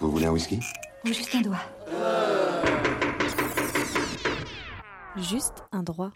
Vous 0.00 0.12
voulez 0.12 0.26
un 0.26 0.30
whisky? 0.30 0.60
Juste 1.04 1.34
un 1.34 1.40
doigt. 1.40 1.58
Juste 5.16 5.64
un 5.72 5.82
droit. 5.82 6.10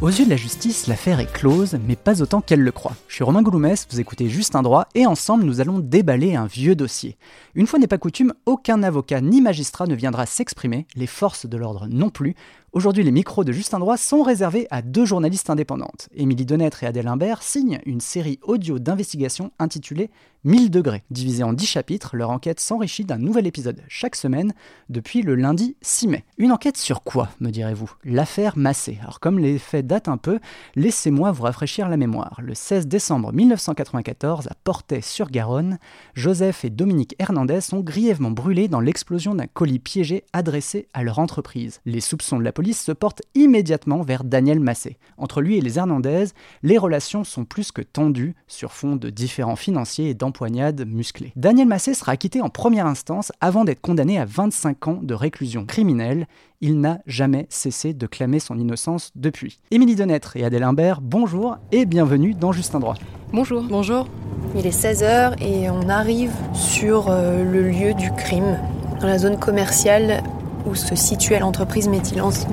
Aux 0.00 0.08
yeux 0.08 0.24
de 0.24 0.30
la 0.30 0.36
justice, 0.36 0.86
l'affaire 0.86 1.20
est 1.20 1.30
close, 1.30 1.78
mais 1.86 1.94
pas 1.94 2.22
autant 2.22 2.40
qu'elle 2.40 2.62
le 2.62 2.72
croit. 2.72 2.96
Je 3.06 3.16
suis 3.16 3.22
Romain 3.22 3.42
Gouloumès, 3.42 3.86
vous 3.90 4.00
écoutez 4.00 4.28
Juste 4.28 4.56
un 4.56 4.62
droit, 4.62 4.88
et 4.94 5.06
ensemble 5.06 5.44
nous 5.44 5.60
allons 5.60 5.78
déballer 5.78 6.34
un 6.34 6.46
vieux 6.46 6.74
dossier. 6.74 7.18
Une 7.54 7.66
fois 7.66 7.78
n'est 7.78 7.86
pas 7.86 7.98
coutume, 7.98 8.32
aucun 8.46 8.82
avocat 8.82 9.20
ni 9.20 9.42
magistrat 9.42 9.86
ne 9.86 9.94
viendra 9.94 10.26
s'exprimer, 10.26 10.86
les 10.96 11.06
forces 11.06 11.46
de 11.46 11.56
l'ordre 11.56 11.86
non 11.86 12.08
plus. 12.08 12.34
Aujourd'hui, 12.72 13.02
les 13.02 13.10
micros 13.10 13.42
de 13.42 13.50
Juste 13.50 13.74
un 13.74 13.80
droit 13.80 13.96
sont 13.96 14.22
réservés 14.22 14.68
à 14.70 14.80
deux 14.80 15.04
journalistes 15.04 15.50
indépendantes. 15.50 16.08
Émilie 16.14 16.46
Denêtre 16.46 16.84
et 16.84 16.86
Adèle 16.86 17.08
Imbert 17.08 17.42
signent 17.42 17.80
une 17.84 18.00
série 18.00 18.38
audio 18.42 18.78
d'investigation 18.78 19.50
intitulée 19.58 20.08
1000 20.44 20.70
degrés. 20.70 21.02
Divisée 21.10 21.42
en 21.42 21.52
10 21.52 21.66
chapitres, 21.66 22.16
leur 22.16 22.30
enquête 22.30 22.60
s'enrichit 22.60 23.04
d'un 23.04 23.18
nouvel 23.18 23.46
épisode 23.46 23.82
chaque 23.88 24.16
semaine 24.16 24.54
depuis 24.88 25.22
le 25.22 25.34
lundi 25.34 25.76
6 25.82 26.08
mai. 26.08 26.24
Une 26.38 26.52
enquête 26.52 26.76
sur 26.76 27.02
quoi, 27.02 27.28
me 27.40 27.50
direz-vous? 27.50 27.92
L'affaire 28.04 28.56
Massé. 28.56 28.98
Alors 29.02 29.20
comme 29.20 29.38
les 29.38 29.58
faits 29.58 29.86
datent 29.86 30.08
un 30.08 30.16
peu, 30.16 30.38
laissez-moi 30.76 31.32
vous 31.32 31.42
rafraîchir 31.42 31.88
la 31.88 31.96
mémoire. 31.96 32.38
Le 32.40 32.54
16 32.54 32.86
décembre 32.86 33.32
1994, 33.32 34.46
à 34.46 34.54
Portet-sur-Garonne, 34.62 35.78
Joseph 36.14 36.64
et 36.64 36.70
Dominique 36.70 37.16
Hernandez 37.18 37.60
sont 37.60 37.80
grièvement 37.80 38.30
brûlés 38.30 38.68
dans 38.68 38.80
l'explosion 38.80 39.34
d'un 39.34 39.46
colis 39.46 39.80
piégé 39.80 40.24
adressé 40.32 40.86
à 40.94 41.02
leur 41.02 41.18
entreprise. 41.18 41.80
Les 41.84 42.00
soupçons 42.00 42.38
de 42.38 42.44
la 42.44 42.52
police 42.60 42.82
se 42.82 42.92
portent 42.92 43.22
immédiatement 43.34 44.02
vers 44.02 44.22
Daniel 44.22 44.60
Massé. 44.60 44.98
Entre 45.16 45.40
lui 45.40 45.56
et 45.56 45.62
les 45.62 45.78
Hernandez, 45.78 46.26
les 46.62 46.76
relations 46.76 47.24
sont 47.24 47.46
plus 47.46 47.72
que 47.72 47.80
tendues 47.80 48.34
sur 48.48 48.72
fond 48.72 48.96
de 48.96 49.08
différents 49.08 49.56
financiers 49.56 50.10
et 50.10 50.14
d'empoignades 50.14 50.86
musclées. 50.86 51.32
Daniel 51.36 51.68
Massé 51.68 51.94
sera 51.94 52.12
acquitté 52.12 52.42
en 52.42 52.50
première 52.50 52.84
instance 52.84 53.32
avant 53.40 53.64
d'être 53.64 53.80
condamné 53.80 54.18
à 54.18 54.26
25 54.26 54.88
ans 54.88 54.98
de 55.00 55.14
réclusion 55.14 55.64
criminelle. 55.64 56.26
Il 56.60 56.80
n'a 56.80 57.00
jamais 57.06 57.46
cessé 57.48 57.94
de 57.94 58.06
clamer 58.06 58.40
son 58.40 58.58
innocence 58.58 59.10
depuis. 59.14 59.58
Émilie 59.70 59.96
Denêtre 59.96 60.36
et 60.36 60.44
Adèle 60.44 60.64
Imbert, 60.64 61.00
bonjour 61.00 61.56
et 61.72 61.86
bienvenue 61.86 62.34
dans 62.34 62.52
Juste 62.52 62.74
un 62.74 62.80
droit. 62.80 62.96
Bonjour. 63.32 63.62
Bonjour. 63.62 64.06
Il 64.54 64.66
est 64.66 64.78
16h 64.78 65.42
et 65.42 65.70
on 65.70 65.88
arrive 65.88 66.34
sur 66.52 67.08
euh, 67.08 67.42
le 67.42 67.70
lieu 67.70 67.94
du 67.94 68.12
crime, 68.12 68.58
dans 69.00 69.06
la 69.06 69.16
zone 69.16 69.38
commerciale 69.38 70.22
où 70.66 70.74
se 70.74 70.94
situait 70.94 71.38
l'entreprise 71.38 71.88
Métilance, 71.88 72.46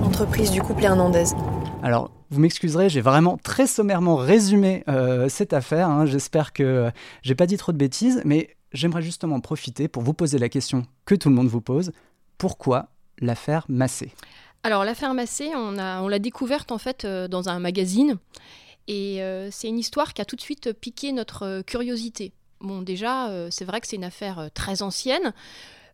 l'entreprise 0.00 0.50
du 0.50 0.60
couple 0.62 0.84
Hernandez. 0.84 1.24
Alors, 1.82 2.10
vous 2.30 2.40
m'excuserez, 2.40 2.88
j'ai 2.88 3.00
vraiment 3.00 3.36
très 3.38 3.66
sommairement 3.66 4.16
résumé 4.16 4.82
euh, 4.88 5.28
cette 5.28 5.52
affaire. 5.52 5.88
hein. 5.88 6.06
J'espère 6.06 6.52
que 6.52 6.90
j'ai 7.22 7.34
pas 7.34 7.46
dit 7.46 7.56
trop 7.56 7.72
de 7.72 7.76
bêtises, 7.78 8.22
mais 8.24 8.56
j'aimerais 8.72 9.02
justement 9.02 9.40
profiter 9.40 9.88
pour 9.88 10.02
vous 10.02 10.12
poser 10.14 10.38
la 10.38 10.48
question 10.48 10.84
que 11.04 11.14
tout 11.14 11.28
le 11.28 11.34
monde 11.34 11.48
vous 11.48 11.60
pose. 11.60 11.92
Pourquoi 12.38 12.88
l'affaire 13.20 13.64
Massé? 13.68 14.12
Alors 14.62 14.84
l'affaire 14.84 15.14
Massé, 15.14 15.50
on 15.54 15.78
a- 15.78 16.00
on 16.02 16.08
l'a 16.08 16.18
découverte 16.18 16.72
en 16.72 16.78
fait 16.78 17.04
euh, 17.04 17.28
dans 17.28 17.48
un 17.48 17.60
magazine 17.60 18.16
et 18.88 19.22
euh, 19.22 19.48
c'est 19.52 19.68
une 19.68 19.78
histoire 19.78 20.12
qui 20.12 20.20
a 20.20 20.24
tout 20.24 20.34
de 20.36 20.40
suite 20.40 20.72
piqué 20.72 21.12
notre 21.12 21.44
euh, 21.44 21.62
curiosité. 21.62 22.32
Bon 22.60 22.82
déjà, 22.82 23.28
euh, 23.28 23.48
c'est 23.52 23.64
vrai 23.64 23.80
que 23.80 23.86
c'est 23.86 23.96
une 23.96 24.04
affaire 24.04 24.38
euh, 24.40 24.48
très 24.52 24.82
ancienne, 24.82 25.32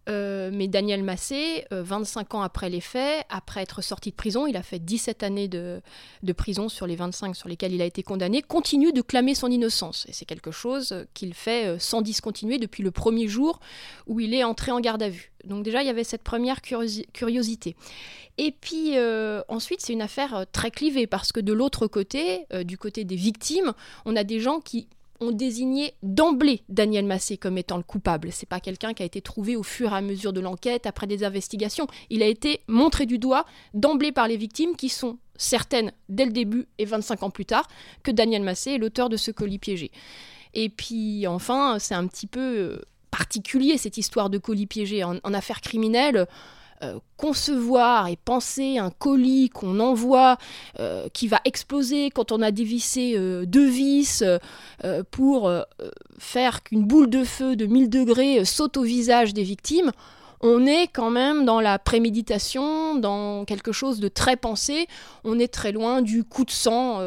euh, 0.09 0.51
mais 0.53 0.67
Daniel 0.67 1.03
Massé, 1.05 1.65
euh, 1.73 1.83
25 1.83 2.35
ans 2.35 2.43
après 2.43 2.69
les 2.69 2.81
faits, 2.81 3.25
après 3.29 3.63
être 3.63 3.83
sorti 3.83 4.11
de 4.11 4.17
prison, 4.17 4.47
il 4.47 4.57
a 4.57 4.63
fait 4.63 4.81
17 4.81 5.23
années 5.23 5.49
de, 5.49 5.81
prison 6.37 6.69
sur 6.69 6.87
les 6.87 6.97
25 6.97 7.37
sur 7.37 7.49
lesquelles 7.49 7.73
il 7.73 7.83
a 7.83 7.85
été 7.85 8.03
condamné, 8.03 8.43
continue 8.43 8.93
de 8.93 9.01
clamer 9.01 9.35
son 9.35 9.49
innocence. 9.49 10.07
Et 10.09 10.13
c'est 10.13 10.25
quelque 10.25 10.51
chose 10.51 11.07
qu'il 11.15 11.35
fait 11.35 11.67
euh, 11.67 11.79
sans 11.79 12.03
discontinuer 12.03 12.59
depuis 12.59 12.83
le 12.83 12.91
premier 12.91 13.29
jour 13.29 13.61
où 14.07 14.19
il 14.19 14.35
est 14.35 14.45
entré 14.45 14.73
en 14.73 14.81
garde 14.81 15.03
à 15.03 15.09
vue. 15.09 15.31
Donc 15.45 15.63
déjà, 15.63 15.83
il 15.83 15.87
y 15.87 15.91
avait 15.91 16.05
cette 16.05 16.23
première 16.23 16.59
curiosi- 16.59 17.07
curiosité. 17.13 17.77
Et 18.39 18.51
puis 18.51 18.97
euh, 18.97 19.43
ensuite, 19.49 19.83
c'est 19.83 19.93
une 19.93 20.03
affaire 20.03 20.47
très 20.53 20.71
clivée 20.71 21.07
parce 21.07 21.31
que 21.31 21.41
de 21.41 21.53
l'autre 21.53 21.87
côté, 21.87 22.47
du 22.65 22.79
côté 22.79 23.05
des 23.05 23.17
victimes, 23.17 23.73
on 24.05 24.17
a 24.17 24.25
des 24.25 24.41
gens 24.41 24.61
qui 24.61 24.89
ont 25.23 25.31
désigné 25.31 25.95
d'emblée 26.03 26.63
Daniel 26.69 27.07
Massé 27.07 27.37
comme 27.37 27.59
étant 27.59 27.77
le 27.77 27.83
coupable. 27.83 28.31
C'est 28.33 28.49
pas 28.49 28.61
quelqu'un 28.61 28.93
qui 28.93 29.03
a 29.03 29.07
été 29.07 29.21
trouvé 29.21 29.57
au 29.57 29.63
fur 29.63 29.93
et 29.93 29.97
à 29.97 30.01
mesure 30.01 30.33
de 30.33 30.41
l'enquête, 30.41 30.87
après 30.87 31.07
des 31.07 31.25
investigations. 31.25 31.87
Il 32.11 32.23
a 32.23 32.27
été 32.27 32.61
montré 32.69 33.07
du 33.07 33.19
doigt 33.19 33.47
d'emblée 33.75 34.13
par 34.13 34.29
les 34.29 34.37
victimes 34.37 34.77
qui 34.77 34.89
sont 34.89 35.19
certaines 35.37 35.93
dès 36.09 36.25
le 36.25 36.33
début 36.33 36.67
et 36.79 36.85
25 36.85 37.23
ans 37.23 37.31
plus 37.31 37.47
tard 37.47 37.69
que 38.03 38.11
Daniel 38.11 38.43
Massé 38.43 38.73
est 38.73 38.79
l'auteur 38.79 39.09
de 39.09 39.17
ce 39.17 39.31
colis 39.31 39.59
piégé. 39.59 39.91
Et 40.55 40.69
puis 40.69 41.27
enfin, 41.27 41.79
c'est 41.79 41.95
un 41.95 42.07
petit 42.07 42.27
peu 42.27 42.41
euh, 42.41 42.83
particulier 43.11 43.79
cette 43.79 43.97
histoire 43.97 44.31
de 44.31 44.39
colis 44.39 44.67
piégé 44.67 45.05
en, 45.05 45.17
en 45.23 45.35
affaires 45.35 45.61
criminelles. 45.61 46.27
Euh, 46.83 46.99
concevoir 47.17 48.09
et 48.09 48.17
penser 48.17 48.79
un 48.79 48.91
colis 48.91 49.49
qu'on 49.51 49.79
envoie 49.79 50.37
euh, 50.81 51.09
qui 51.13 51.29
va 51.29 51.41
exploser 51.45 52.11
quand 52.11 52.33
on 52.33 52.43
a 52.43 52.51
dévissé 52.51 53.15
euh, 53.17 53.47
deux 53.47 53.69
vis 53.69 54.25
pour 55.13 55.53
faire 56.19 56.65
qu'une 56.65 56.85
boule 56.85 57.09
de 57.09 57.23
feu 57.23 57.55
de 57.55 57.67
1000 57.67 57.89
degrés 57.89 58.45
saute 58.45 58.77
au 58.77 58.83
visage 58.83 59.33
des 59.33 59.45
victimes, 59.45 59.93
on 60.41 60.67
est 60.67 60.89
quand 60.89 61.11
même 61.11 61.45
dans 61.45 61.61
la 61.61 61.79
préméditation, 61.79 62.97
dans 62.97 63.45
quelque 63.45 63.71
chose 63.71 64.01
de 64.01 64.09
très 64.09 64.37
pensé. 64.37 64.89
On 65.23 65.39
est 65.39 65.53
très 65.53 65.71
loin 65.71 66.03
du 66.03 66.25
coup 66.25 66.45
de 66.45 66.51
sang 66.51 66.99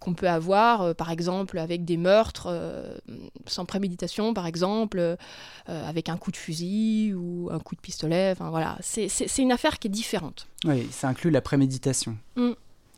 qu'on 0.00 0.14
peut 0.14 0.28
avoir, 0.28 0.82
euh, 0.82 0.94
par 0.94 1.10
exemple, 1.10 1.58
avec 1.58 1.84
des 1.84 1.96
meurtres 1.96 2.48
euh, 2.50 2.96
sans 3.46 3.64
préméditation, 3.64 4.34
par 4.34 4.46
exemple, 4.46 4.98
euh, 4.98 5.16
avec 5.66 6.08
un 6.08 6.16
coup 6.16 6.30
de 6.30 6.36
fusil 6.36 7.14
ou 7.14 7.48
un 7.50 7.58
coup 7.58 7.74
de 7.74 7.80
pistolet. 7.80 8.30
Enfin 8.32 8.50
voilà, 8.50 8.76
c'est 8.80 9.08
une 9.38 9.52
affaire 9.52 9.78
qui 9.78 9.88
est 9.88 9.90
différente. 9.90 10.46
Oui, 10.64 10.86
ça 10.90 11.08
inclut 11.08 11.30
la 11.30 11.40
préméditation. 11.40 12.16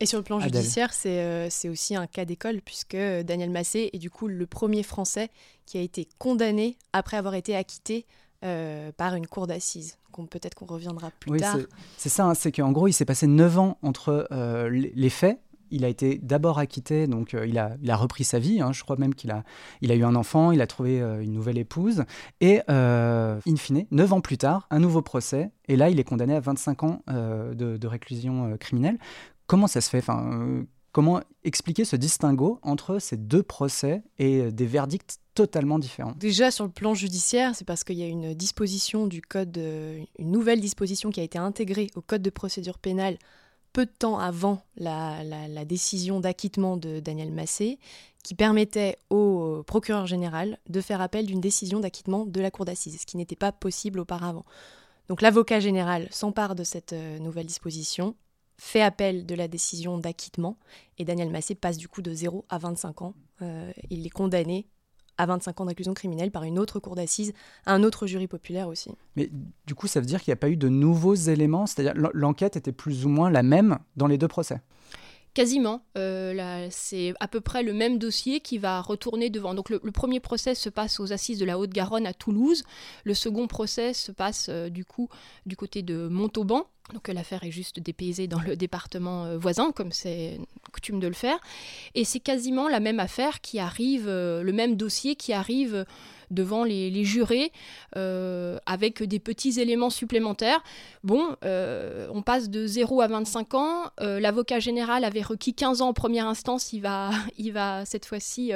Et 0.03 0.07
sur 0.07 0.19
le 0.19 0.25
plan 0.25 0.39
Adèle. 0.41 0.55
judiciaire, 0.63 0.93
c'est 0.95 1.21
euh, 1.21 1.51
c'est 1.51 1.69
aussi 1.69 1.95
un 1.95 2.07
cas 2.07 2.25
d'école, 2.25 2.61
puisque 2.65 2.95
euh, 2.95 3.23
Daniel 3.23 3.51
Massé 3.51 3.91
est 3.93 3.99
du 3.99 4.09
coup 4.11 4.29
le 4.29 4.47
premier 4.47 4.83
Français 4.83 5.29
qui 5.67 5.77
a 5.77 5.83
été 5.83 6.09
condamné 6.19 6.79
après 6.95 7.19
avoir 7.19 7.35
été 7.35 7.55
acquitté 7.55 8.07
euh, 8.43 8.91
par 8.97 9.15
une 9.15 9.27
cour 9.27 9.47
d'assises. 9.47 9.99
qu'on- 10.11 10.25
Peut-être 10.27 10.55
qu'on 10.55 10.65
reviendra 10.67 11.11
plus 11.21 11.31
Oui, 11.33 11.39
tard. 11.41 11.57
c'est- 11.59 11.67
c'est 11.99 12.09
ça, 12.09 12.25
hein, 12.25 12.35
c'est 12.35 12.51
qu'en 12.51 12.73
gros, 12.73 12.89
il 12.89 12.93
s'est 12.95 13.05
passé 13.05 13.27
9 13.27 13.59
ans 13.59 13.77
entre 13.83 14.27
euh, 14.33 14.69
les 14.71 15.11
faits. 15.11 15.39
Il 15.71 15.85
a 15.85 15.89
été 15.89 16.19
d'abord 16.23 16.59
acquitté, 16.59 17.07
donc 17.07 17.35
euh, 17.35 17.47
il, 17.47 17.59
a, 17.59 17.97
repris 17.97 18.25
sa 18.25 18.39
vie. 18.39 18.61
hein. 18.61 18.73
je 18.73 18.83
crois 18.83 18.97
même 18.97 19.15
qu'il 19.15 19.31
a, 19.31 19.45
eu 19.83 20.05
un 20.05 20.15
enfant, 20.15 20.53
il 20.53 20.61
a 20.61 20.67
trouvé 20.67 21.01
euh, 21.01 21.23
une 21.23 21.33
nouvelle 21.33 21.59
épouse. 21.59 22.05
Et 22.41 22.61
euh, 22.71 23.41
in 23.47 23.57
fine, 23.57 23.87
9 23.91 24.13
ans 24.13 24.21
plus 24.21 24.39
tard, 24.39 24.67
un 24.71 24.79
nouveau 24.79 25.03
procès. 25.03 25.51
Et 25.69 25.77
là, 25.77 25.91
il 25.91 26.01
est 26.01 26.05
condamné 26.05 26.35
à 26.35 26.41
25 26.41 26.83
ans 26.83 27.03
de, 27.09 27.77
de 27.77 27.87
réclusion 27.87 28.57
criminelle. 28.59 28.99
Comment 29.47 29.67
ça 29.67 29.81
se 29.81 29.89
fait? 29.91 29.99
Enfin, 29.99 30.65
Comment 30.93 31.21
expliquer 31.45 31.85
ce 31.85 31.95
distinguo 31.95 32.59
entre 32.63 32.99
ces 32.99 33.17
deux 33.17 33.45
procès 33.45 34.03
et 34.19 34.51
des 34.51 34.67
verdicts 34.67 35.19
totalement 35.35 35.79
différents? 35.79 36.15
Déjà 36.19 36.51
sur 36.51 36.65
le 36.65 36.71
plan 36.73 36.95
judiciaire, 36.95 37.55
c'est 37.55 37.65
parce 37.65 37.85
qu'il 37.85 37.97
y 37.97 38.03
a 38.03 38.09
une 38.09 38.35
disposition 38.35 39.07
du 39.07 39.23
code, 39.23 39.57
une 39.57 40.33
nouvelle 40.33 40.61
disposition 40.61 41.11
qui 41.11 41.21
a 41.21 41.23
été 41.23 41.39
intégrée 41.39 41.87
au 41.95 42.01
code 42.01 42.23
de 42.23 42.31
procédure 42.31 42.79
pénale 42.79 43.19
peu 43.73 43.87
de 43.87 43.91
temps 43.91 44.19
avant 44.19 44.63
la, 44.77 45.65
décision 45.65 46.21
d'acquittement 46.21 46.77
de 46.77 47.01
Daniel 47.01 47.31
Massé, 47.31 47.79
qui 48.23 48.35
permettait 48.35 48.99
au 49.09 49.63
procureur 49.67 50.07
général 50.07 50.59
de 50.69 50.81
faire 50.81 51.01
appel 51.01 51.27
d'une 51.27 51.41
décision 51.41 51.81
d'acquittement 51.81 52.27
de 52.27 52.41
la 52.41 52.51
cour 52.51 52.65
d'assises, 52.65 53.01
ce 53.01 53.07
qui 53.07 53.17
n'était 53.17 53.37
pas 53.37 53.53
possible 53.53 54.01
auparavant. 54.01 54.45
Donc 55.09 55.23
l'avocat 55.23 55.61
général 55.61 56.09
s'empare 56.11 56.55
de 56.55 56.65
cette 56.65 56.93
euh, 56.93 57.19
nouvelle 57.19 57.47
disposition, 57.47 58.15
fait 58.59 58.83
appel 58.83 59.27
de 59.27 59.35
la 59.35 59.49
décision 59.49 59.99
d'acquittement, 59.99 60.57
et 60.99 61.05
Daniel 61.05 61.31
Massé 61.31 61.55
passe 61.55 61.79
du 61.79 61.89
coup 61.89 62.03
de 62.03 62.13
0 62.13 62.45
à 62.49 62.59
25 62.59 63.03
ans. 63.03 63.15
Euh, 63.43 63.73
il 63.89 64.07
est 64.07 64.11
condamné 64.11 64.67
à 65.21 65.27
25 65.27 65.61
ans 65.61 65.67
d'inclusion 65.67 65.93
criminelle 65.95 66.31
par 66.31 66.45
une 66.45 66.59
autre 66.59 66.81
cour 66.81 66.95
d'assises, 66.97 67.33
un 67.67 67.83
autre 67.83 68.07
jury 68.07 68.27
populaire 68.27 68.69
aussi. 68.69 68.91
Mais 69.17 69.31
du 69.67 69.75
coup, 69.75 69.87
ça 69.87 70.01
veut 70.01 70.07
dire 70.07 70.23
qu'il 70.23 70.31
n'y 70.31 70.35
a 70.35 70.37
pas 70.37 70.49
eu 70.49 70.57
de 70.57 70.69
nouveaux 70.69 71.15
éléments? 71.15 71.67
C'est-à-dire 71.67 71.93
l'en- 71.95 72.11
l'enquête 72.15 72.57
était 72.57 72.73
plus 72.73 73.05
ou 73.05 73.09
moins 73.11 73.31
la 73.31 73.43
même 73.43 73.79
dans 73.97 74.07
les 74.07 74.17
deux 74.17 74.29
procès? 74.29 74.61
Quasiment. 75.33 75.83
Euh, 75.97 76.67
c'est 76.71 77.15
à 77.21 77.29
peu 77.29 77.41
près 77.41 77.63
le 77.63 77.73
même 77.73 77.99
dossier 77.99 78.41
qui 78.41 78.59
va 78.59 78.81
retourner 78.81 79.31
devant. 79.31 79.55
Donc 79.55 79.71
le, 79.71 79.79
premier 79.93 80.19
procès 80.19 80.57
se 80.57 80.69
passe 80.69 80.99
aux 80.99 81.13
assises 81.13 81.39
de 81.39 81.45
la 81.45 81.59
Haute-Garonne 81.59 82.07
à 82.07 82.13
Toulouse. 82.13 82.65
Le 83.05 83.15
second 83.15 83.47
procès 83.47 83.95
se 83.95 84.11
passe 84.11 84.49
euh, 84.49 84.69
du 84.71 84.85
coup 84.85 85.09
du 85.47 85.57
côté 85.57 85.83
de 85.83 86.09
Montauban. 86.09 86.67
Donc 86.93 87.07
l'affaire 87.07 87.45
est 87.45 87.53
juste 87.53 87.79
dépaysée 87.79 88.27
dans 88.27 88.41
le 88.41 88.57
département 88.57 89.27
euh, 89.27 89.39
voisin, 89.39 89.71
comme 89.71 89.93
c'est 89.93 90.41
coutume 90.73 90.99
de 90.99 91.07
le 91.07 91.15
faire. 91.15 91.39
Et 91.95 92.05
c'est 92.05 92.21
quasiment 92.21 92.69
la 92.69 92.81
même 92.81 92.99
affaire 92.99 93.41
qui 93.41 93.61
arrive, 93.61 94.07
le 94.09 94.53
même 94.53 94.75
dossier 94.75 95.15
qui 95.15 95.33
arrive 95.33 95.85
devant 96.31 96.65
les, 96.65 97.05
jurés 97.05 97.53
euh, 97.97 98.59
avec 98.67 99.03
des 99.03 99.19
petits 99.19 99.61
éléments 99.61 99.91
supplémentaires. 99.91 100.63
Bon, 101.03 101.37
euh, 101.45 102.09
on 102.13 102.23
passe 102.23 102.49
de 102.51 102.67
0 102.67 103.01
à 103.01 103.09
25 103.09 103.55
ans. 103.55 103.91
Euh, 104.01 104.21
l'avocat 104.21 104.61
général 104.61 105.05
avait 105.05 105.23
requis 105.23 105.55
15 105.55 105.83
ans 105.83 105.89
en 105.89 105.93
première 105.93 106.27
instance. 106.27 106.73
Il 106.73 106.81
va, 106.81 107.11
il 107.39 107.53
va 107.53 107.85
cette 107.85 108.07
fois-ci 108.07 108.53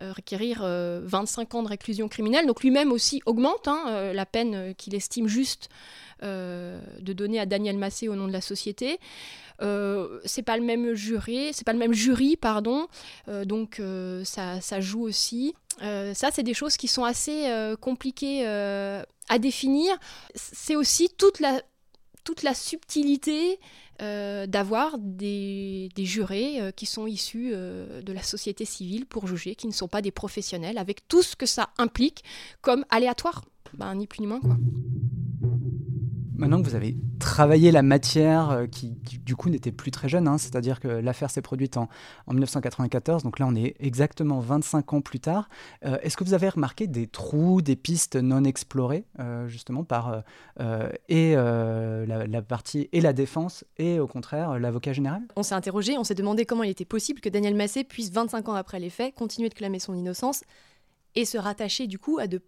requérir 0.00 0.62
25 0.64 1.54
ans 1.54 1.62
de 1.62 1.68
réclusion 1.68 2.08
criminelle. 2.08 2.46
Donc 2.46 2.62
lui-même 2.62 2.92
aussi 2.92 3.22
augmente 3.26 3.68
hein, 3.68 4.12
la 4.12 4.26
peine 4.26 4.74
qu'il 4.74 4.94
estime 4.94 5.28
juste 5.28 5.68
de 6.22 7.12
donner 7.12 7.38
à 7.38 7.46
Daniel 7.46 7.76
Massé 7.76 8.08
au 8.08 8.14
nom 8.14 8.26
de 8.26 8.32
la 8.32 8.40
société. 8.40 8.98
Euh, 9.62 10.20
c'est 10.24 10.42
pas 10.42 10.56
le 10.56 10.64
même 10.64 10.94
jury, 10.94 11.50
c'est 11.52 11.64
pas 11.64 11.72
le 11.72 11.78
même 11.78 11.92
jury, 11.92 12.36
pardon. 12.36 12.88
donc 13.44 13.80
ça, 14.24 14.60
ça, 14.60 14.80
joue 14.80 15.02
aussi. 15.02 15.54
Euh, 15.82 16.14
ça, 16.14 16.30
c'est 16.32 16.42
des 16.42 16.54
choses 16.54 16.76
qui 16.76 16.88
sont 16.88 17.04
assez 17.04 17.48
euh, 17.48 17.76
compliquées 17.76 18.46
euh, 18.46 19.02
à 19.28 19.38
définir. 19.38 19.96
C'est 20.34 20.76
aussi 20.76 21.08
toute 21.16 21.40
la, 21.40 21.62
toute 22.24 22.42
la 22.42 22.54
subtilité 22.54 23.58
d'avoir 24.00 24.98
des, 24.98 25.88
des, 25.94 26.04
jurés 26.04 26.72
qui 26.74 26.84
sont 26.84 27.06
issus 27.06 27.52
de 27.52 28.12
la 28.12 28.24
société 28.24 28.64
civile 28.64 29.06
pour 29.06 29.28
juger, 29.28 29.54
qui 29.54 29.68
ne 29.68 29.72
sont 29.72 29.86
pas 29.86 30.02
des 30.02 30.10
professionnels, 30.10 30.78
avec 30.78 31.06
tout 31.06 31.22
ce 31.22 31.36
que 31.36 31.46
ça 31.46 31.70
implique 31.78 32.24
comme 32.60 32.84
aléatoire. 32.90 33.44
Ben, 33.74 33.94
ni 33.94 34.08
plus 34.08 34.20
ni 34.20 34.26
moins, 34.26 34.40
quoi. 34.40 34.56
Maintenant 36.36 36.60
que 36.60 36.68
vous 36.68 36.74
avez 36.74 36.96
travaillé 37.20 37.70
la 37.70 37.82
matière, 37.82 38.50
euh, 38.50 38.66
qui, 38.66 38.90
du 38.90 39.36
coup 39.36 39.50
n'était 39.50 39.70
plus 39.70 39.92
très 39.92 40.08
jeune, 40.08 40.26
hein, 40.26 40.36
c'est-à-dire 40.36 40.80
que 40.80 40.88
l'affaire 40.88 41.30
s'est 41.30 41.42
produite 41.42 41.76
en, 41.76 41.88
1994, 42.28 43.22
donc 43.22 43.38
là 43.38 43.46
on 43.46 43.54
est 43.54 43.76
exactement 43.78 44.40
25 44.40 44.94
ans 44.94 45.00
plus 45.00 45.20
tard, 45.20 45.48
euh, 45.84 45.96
est-ce 46.02 46.16
que 46.16 46.24
vous 46.24 46.34
avez 46.34 46.48
remarqué 46.48 46.86
des 46.88 47.06
trous, 47.06 47.62
des 47.62 47.76
pistes 47.76 48.16
non 48.16 48.42
explorées, 48.44 49.04
euh, 49.20 49.46
justement 49.46 49.84
par 49.84 50.24
et 51.08 51.34
la, 51.34 52.42
partie 52.42 52.88
et 52.92 53.00
la 53.00 53.12
défense 53.12 53.64
et 53.78 54.00
au 54.00 54.06
contraire 54.06 54.58
l'avocat 54.58 54.92
général? 54.92 55.22
On 55.36 55.42
s'est 55.42 55.54
interrogé, 55.54 55.96
on 55.98 56.04
s'est 56.04 56.14
demandé 56.14 56.46
comment 56.46 56.64
il 56.64 56.70
était 56.70 56.84
possible 56.84 57.20
que 57.20 57.28
Daniel 57.28 57.54
Massé 57.54 57.84
puisse 57.84 58.10
25 58.10 58.48
ans 58.48 58.54
après 58.54 58.80
les 58.80 58.90
faits 58.90 59.14
continuer 59.14 59.48
de 59.48 59.54
clamer 59.54 59.78
son 59.78 59.94
innocence 59.94 60.42
et 61.14 61.24
se 61.24 61.38
rattacher 61.38 61.86
du 61.86 61.98
coup 61.98 62.18
à 62.18 62.26
de 62.26 62.42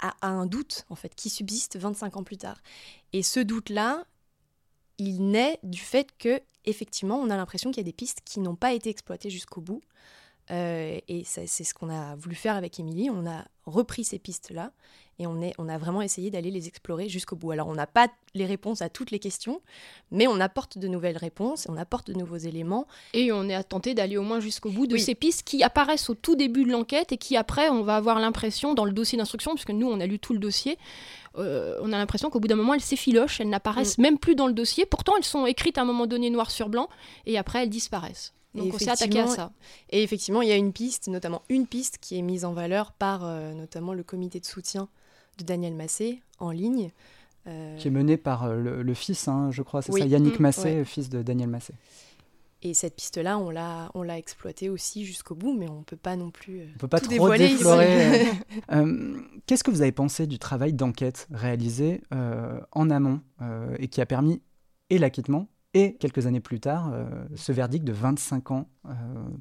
à, 0.00 0.14
un 0.26 0.46
doute 0.46 0.84
en 0.90 0.94
fait 0.94 1.14
qui 1.14 1.30
subsiste 1.30 1.76
25 1.76 2.16
ans 2.16 2.24
plus 2.24 2.36
tard. 2.36 2.60
Et 3.12 3.22
ce 3.22 3.40
doute-là, 3.40 4.04
il 4.98 5.30
naît 5.30 5.58
du 5.62 5.80
fait 5.80 6.08
que 6.18 6.40
effectivement, 6.64 7.16
on 7.16 7.30
a 7.30 7.36
l'impression 7.36 7.70
qu'il 7.70 7.78
y 7.78 7.86
a 7.86 7.90
des 7.90 7.92
pistes 7.92 8.20
qui 8.24 8.40
n'ont 8.40 8.56
pas 8.56 8.72
été 8.72 8.90
exploitées 8.90 9.30
jusqu'au 9.30 9.60
bout. 9.60 9.82
Euh, 10.50 10.98
et 11.08 11.24
c'est 11.24 11.46
ce 11.46 11.74
qu'on 11.74 11.88
a 11.88 12.16
voulu 12.16 12.34
faire 12.34 12.56
avec 12.56 12.78
Émilie. 12.78 13.10
On 13.10 13.26
a 13.26 13.46
repris 13.64 14.04
ces 14.04 14.18
pistes-là 14.18 14.72
et 15.18 15.26
on, 15.26 15.40
est, 15.42 15.52
on 15.58 15.68
a 15.68 15.78
vraiment 15.78 16.02
essayé 16.02 16.30
d'aller 16.30 16.50
les 16.50 16.66
explorer 16.68 17.08
jusqu'au 17.08 17.36
bout. 17.36 17.52
Alors 17.52 17.68
on 17.68 17.74
n'a 17.74 17.86
pas 17.86 18.08
les 18.34 18.46
réponses 18.46 18.82
à 18.82 18.88
toutes 18.88 19.10
les 19.10 19.18
questions, 19.18 19.60
mais 20.10 20.26
on 20.26 20.40
apporte 20.40 20.78
de 20.78 20.88
nouvelles 20.88 21.16
réponses, 21.16 21.66
on 21.68 21.76
apporte 21.76 22.08
de 22.08 22.14
nouveaux 22.14 22.36
éléments. 22.36 22.86
Et 23.12 23.30
on 23.32 23.48
est 23.48 23.62
tenté 23.64 23.94
d'aller 23.94 24.16
au 24.16 24.22
moins 24.22 24.40
jusqu'au 24.40 24.70
bout 24.70 24.86
de 24.86 24.96
ces 24.96 25.14
pistes 25.14 25.42
qui 25.44 25.62
apparaissent 25.62 26.10
au 26.10 26.14
tout 26.14 26.36
début 26.36 26.64
de 26.64 26.70
l'enquête 26.70 27.12
et 27.12 27.16
qui 27.16 27.36
après 27.36 27.68
on 27.68 27.82
va 27.82 27.96
avoir 27.96 28.18
l'impression 28.18 28.74
dans 28.74 28.84
le 28.84 28.92
dossier 28.92 29.18
d'instruction, 29.18 29.54
puisque 29.54 29.70
nous 29.70 29.88
on 29.88 30.00
a 30.00 30.06
lu 30.06 30.18
tout 30.18 30.32
le 30.32 30.40
dossier, 30.40 30.78
euh, 31.36 31.78
on 31.82 31.92
a 31.92 31.98
l'impression 31.98 32.30
qu'au 32.30 32.40
bout 32.40 32.48
d'un 32.48 32.56
moment 32.56 32.74
elles 32.74 32.80
s'effilochent, 32.80 33.40
elles 33.40 33.48
n'apparaissent 33.48 33.98
mm. 33.98 34.02
même 34.02 34.18
plus 34.18 34.34
dans 34.34 34.46
le 34.46 34.52
dossier, 34.52 34.86
pourtant 34.86 35.16
elles 35.16 35.24
sont 35.24 35.46
écrites 35.46 35.78
à 35.78 35.82
un 35.82 35.86
moment 35.86 36.06
donné 36.06 36.30
noir 36.30 36.50
sur 36.50 36.68
blanc 36.68 36.88
et 37.26 37.38
après 37.38 37.62
elles 37.62 37.70
disparaissent. 37.70 38.34
Donc 38.54 38.72
on 38.72 38.78
s'est 38.78 38.90
attaqué 38.90 39.18
à 39.18 39.26
ça. 39.26 39.50
Et 39.90 40.02
effectivement, 40.02 40.40
il 40.40 40.48
y 40.48 40.52
a 40.52 40.56
une 40.56 40.72
piste, 40.72 41.08
notamment 41.08 41.42
une 41.48 41.66
piste 41.66 41.98
qui 42.00 42.16
est 42.16 42.22
mise 42.22 42.44
en 42.44 42.52
valeur 42.52 42.92
par 42.92 43.24
euh, 43.24 43.52
notamment 43.52 43.94
le 43.94 44.04
comité 44.04 44.38
de 44.38 44.46
soutien 44.46 44.88
de 45.36 45.44
Daniel 45.44 45.74
Massé 45.74 46.20
en 46.38 46.50
ligne. 46.50 46.90
Euh, 47.46 47.76
qui 47.76 47.88
est 47.88 47.90
mené 47.90 48.16
par 48.16 48.44
euh, 48.44 48.82
le, 48.82 48.94
fils, 48.94 49.28
hein, 49.28 49.50
je 49.50 49.62
crois, 49.62 49.82
c'est 49.82 49.92
ça, 49.92 50.06
Yannick 50.06 50.38
mm, 50.38 50.42
Massé, 50.42 50.84
fils 50.84 51.10
de 51.10 51.22
Daniel 51.22 51.48
Massé. 51.48 51.74
Et 52.62 52.72
cette 52.72 52.96
piste-là, 52.96 53.36
on 53.38 53.50
l'a, 53.50 53.90
on 53.94 54.02
l'a 54.02 54.16
exploitée 54.16 54.70
aussi 54.70 55.04
jusqu'au 55.04 55.34
bout, 55.34 55.52
mais 55.52 55.68
on 55.68 55.80
ne 55.80 55.84
peut 55.84 55.98
pas 55.98 56.16
non 56.16 56.30
plus. 56.30 56.62
on 56.74 56.78
peut 56.78 56.88
pas 56.88 57.00
trop 57.00 57.10
dévoiler 57.10 57.48
déflorer. 57.48 58.24
qu'est-ce 59.46 59.62
que 59.62 59.70
vous 59.70 59.82
avez 59.82 59.92
pensé 59.92 60.26
du 60.26 60.38
travail 60.38 60.72
d'enquête 60.72 61.28
réalisé 61.30 62.00
en 62.72 62.88
amont 62.88 63.20
et 63.78 63.88
qui 63.88 64.00
a 64.00 64.06
permis 64.06 64.40
et 64.88 64.96
l'acquittement 64.96 65.48
et 65.74 65.96
quelques 65.96 66.26
années 66.26 66.40
plus 66.40 66.60
tard, 66.60 66.90
ce 67.34 67.52
verdict 67.52 67.84
de 67.84 67.92
25 67.92 68.52
ans 68.52 68.68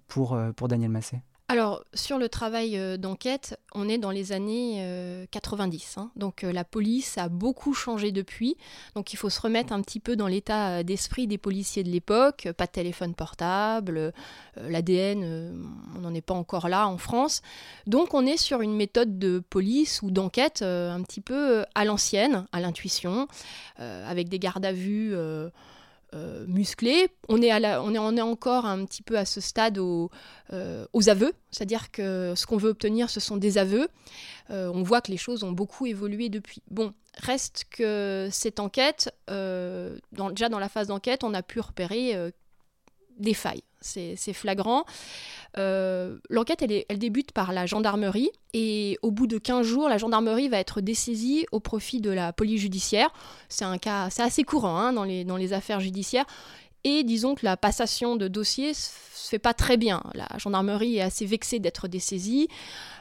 pour, 0.07 0.37
pour 0.57 0.67
Daniel 0.67 0.91
Massé? 0.91 1.21
Alors, 1.49 1.83
sur 1.93 2.17
le 2.17 2.29
travail 2.29 2.77
euh, 2.77 2.95
d'enquête, 2.95 3.59
on 3.75 3.89
est 3.89 3.97
dans 3.97 4.11
les 4.11 4.31
années 4.31 5.27
90. 5.29 5.95
Euh, 5.97 6.01
hein. 6.01 6.11
Donc, 6.15 6.43
euh, 6.43 6.53
la 6.53 6.63
police 6.63 7.17
a 7.17 7.27
beaucoup 7.27 7.73
changé 7.73 8.13
depuis. 8.13 8.55
Donc, 8.95 9.11
il 9.11 9.17
faut 9.17 9.29
se 9.29 9.41
remettre 9.41 9.73
un 9.73 9.81
petit 9.81 9.99
peu 9.99 10.15
dans 10.15 10.27
l'état 10.27 10.83
d'esprit 10.83 11.27
des 11.27 11.37
policiers 11.37 11.83
de 11.83 11.89
l'époque. 11.89 12.47
Pas 12.57 12.65
de 12.65 12.71
téléphone 12.71 13.13
portable, 13.13 14.13
l'ADN, 14.55 15.53
on 15.95 15.99
n'en 15.99 16.13
est 16.13 16.21
pas 16.21 16.33
encore 16.33 16.69
là 16.69 16.87
en 16.87 16.97
France. 16.97 17.41
Donc, 17.87 18.13
on 18.13 18.25
est 18.25 18.37
sur 18.37 18.61
une 18.61 18.75
méthode 18.75 19.19
de 19.19 19.39
police 19.39 20.01
ou 20.01 20.11
d'enquête 20.11 20.61
un 20.61 21.01
petit 21.03 21.21
peu 21.21 21.65
à 21.75 21.83
l'ancienne, 21.83 22.47
à 22.53 22.61
l'intuition, 22.61 23.27
avec 23.77 24.29
des 24.29 24.39
gardes 24.39 24.65
à 24.65 24.71
vue 24.71 25.13
euh, 26.13 26.45
musclé. 26.47 27.07
On 27.27 27.41
est, 27.41 28.21
encore 28.21 28.65
un 28.65 28.85
petit 28.85 29.01
peu 29.01 29.17
à 29.17 29.25
ce 29.25 29.41
stade 29.41 29.79
euh, 29.79 30.85
aux 30.93 31.09
aveux, 31.09 31.33
c'est-à-dire 31.49 31.91
que 31.91 32.33
ce 32.35 32.45
qu'on 32.45 32.57
veut 32.57 32.69
obtenir, 32.69 33.09
ce 33.09 33.19
sont 33.19 33.37
des 33.37 33.57
aveux. 33.57 33.87
Euh, 34.49 34.71
on 34.73 34.83
voit 34.83 35.01
que 35.01 35.11
les 35.11 35.17
choses 35.17 35.43
ont 35.43 35.51
beaucoup 35.51 35.85
évolué 35.85 36.29
depuis. 36.29 36.61
Bon, 36.69 36.93
reste 37.17 37.65
que 37.71 38.29
cette 38.31 38.59
enquête, 38.59 39.13
déjà 39.27 40.49
dans 40.49 40.59
la 40.59 40.69
phase 40.69 40.87
d'enquête, 40.87 41.23
on 41.23 41.33
a 41.33 41.41
pu 41.41 41.59
repérer 41.59 42.31
des 43.17 43.33
failles. 43.33 43.63
C'est 43.83 44.33
flagrant. 44.33 44.85
Euh, 45.57 46.17
l'enquête, 46.29 46.63
elle, 46.89 46.99
débute 46.99 47.31
par 47.31 47.53
la 47.53 47.65
gendarmerie 47.65 48.31
et 48.53 48.97
au 49.01 49.11
bout 49.11 49.27
de 49.27 49.37
15 49.37 49.65
jours, 49.65 49.89
la 49.89 49.97
gendarmerie 49.97 50.49
va 50.49 50.57
être 50.57 50.81
dessaisie 50.81 51.45
au 51.51 51.59
profit 51.59 52.01
de 52.01 52.09
la 52.09 52.33
police 52.33 52.61
judiciaire. 52.61 53.09
C'est 53.49 53.65
assez 54.19 54.43
courant 54.43 54.77
hein, 54.77 54.93
dans 54.93 55.03
les 55.37 55.53
affaires 55.53 55.79
judiciaires. 55.79 56.25
Et 56.83 57.03
disons 57.03 57.35
que 57.35 57.45
la 57.45 57.55
passation 57.55 58.15
de 58.15 58.27
dossiers 58.27 58.73
se 58.73 59.29
fait 59.29 59.39
pas 59.39 59.53
très 59.53 59.77
bien. 59.77 60.03
La 60.13 60.27
gendarmerie 60.37 60.97
est 60.97 61.01
assez 61.01 61.25
vexée 61.25 61.59
d'être 61.59 61.87
dessaisie. 61.87 62.49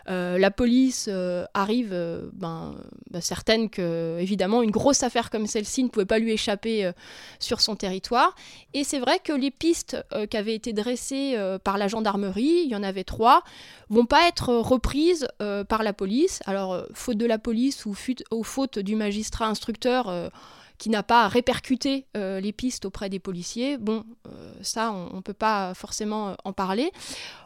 Euh, 0.09 0.39
la 0.39 0.51
police 0.51 1.09
euh, 1.09 1.45
arrive, 1.55 1.91
euh, 1.93 2.29
ben, 2.33 2.75
ben, 3.11 3.21
certaine 3.21 3.71
que, 3.71 4.19
évidemment, 4.21 4.63
une 4.63 4.71
grosse 4.71 5.03
affaire 5.03 5.31
comme 5.31 5.47
celle-ci 5.47 5.85
ne 5.85 5.89
pouvait 5.89 6.07
pas 6.07 6.19
lui 6.19 6.33
échapper 6.33 6.91
sur 7.39 7.61
son 7.61 7.77
territoire. 7.77 8.35
Et 8.75 8.85
c'est 8.85 8.99
vrai 8.99 9.19
que 9.19 9.33
les 9.33 9.51
pistes 9.51 9.97
qui 10.31 10.37
avaient 10.37 10.55
été 10.55 10.73
dressées 10.73 11.37
par 11.65 11.79
la 11.79 11.89
gendarmerie, 11.89 12.63
il 12.65 12.71
y 12.71 12.77
en 12.77 12.83
avait 12.83 13.05
trois, 13.05 13.43
vont 13.89 14.07
pas 14.07 14.29
être 14.29 14.55
reprises 14.55 15.29
par 15.69 15.83
la 15.83 15.93
police. 15.93 16.41
Alors, 16.47 16.85
faute 16.95 17.19
de 17.19 17.27
la 17.27 17.39
police 17.39 17.85
ou, 17.85 17.95
ou 18.31 18.43
faute 18.43 18.79
du 18.79 18.97
magistrat 18.97 19.47
instructeur, 19.47 20.31
qui 20.79 20.91
n'a 20.91 21.03
pas 21.03 21.29
répercuté 21.29 22.07
euh, 22.17 22.41
les 22.41 22.53
pistes 22.53 22.85
auprès 22.85 23.09
des 23.09 23.19
policiers. 23.19 23.79
Bon, 23.79 24.05
euh, 24.27 24.53
ça, 24.63 24.93
on 24.93 25.17
ne 25.17 25.21
peut 25.21 25.33
pas 25.33 25.75
forcément 25.75 26.31
euh, 26.31 26.35
en 26.45 26.53
parler, 26.53 26.91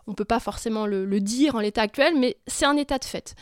on 0.07 0.13
ne 0.13 0.17
peut 0.17 0.25
pas 0.25 0.41
forcément 0.41 0.87
le, 0.87 1.21
dire 1.21 1.55
en 1.55 1.61
l'état 1.61 1.83
actuel, 1.83 2.15
mais 2.19 2.37
c'est 2.47 2.67
un 2.67 2.77
état 2.77 2.99
de 2.99 3.05
fait. 3.05 3.35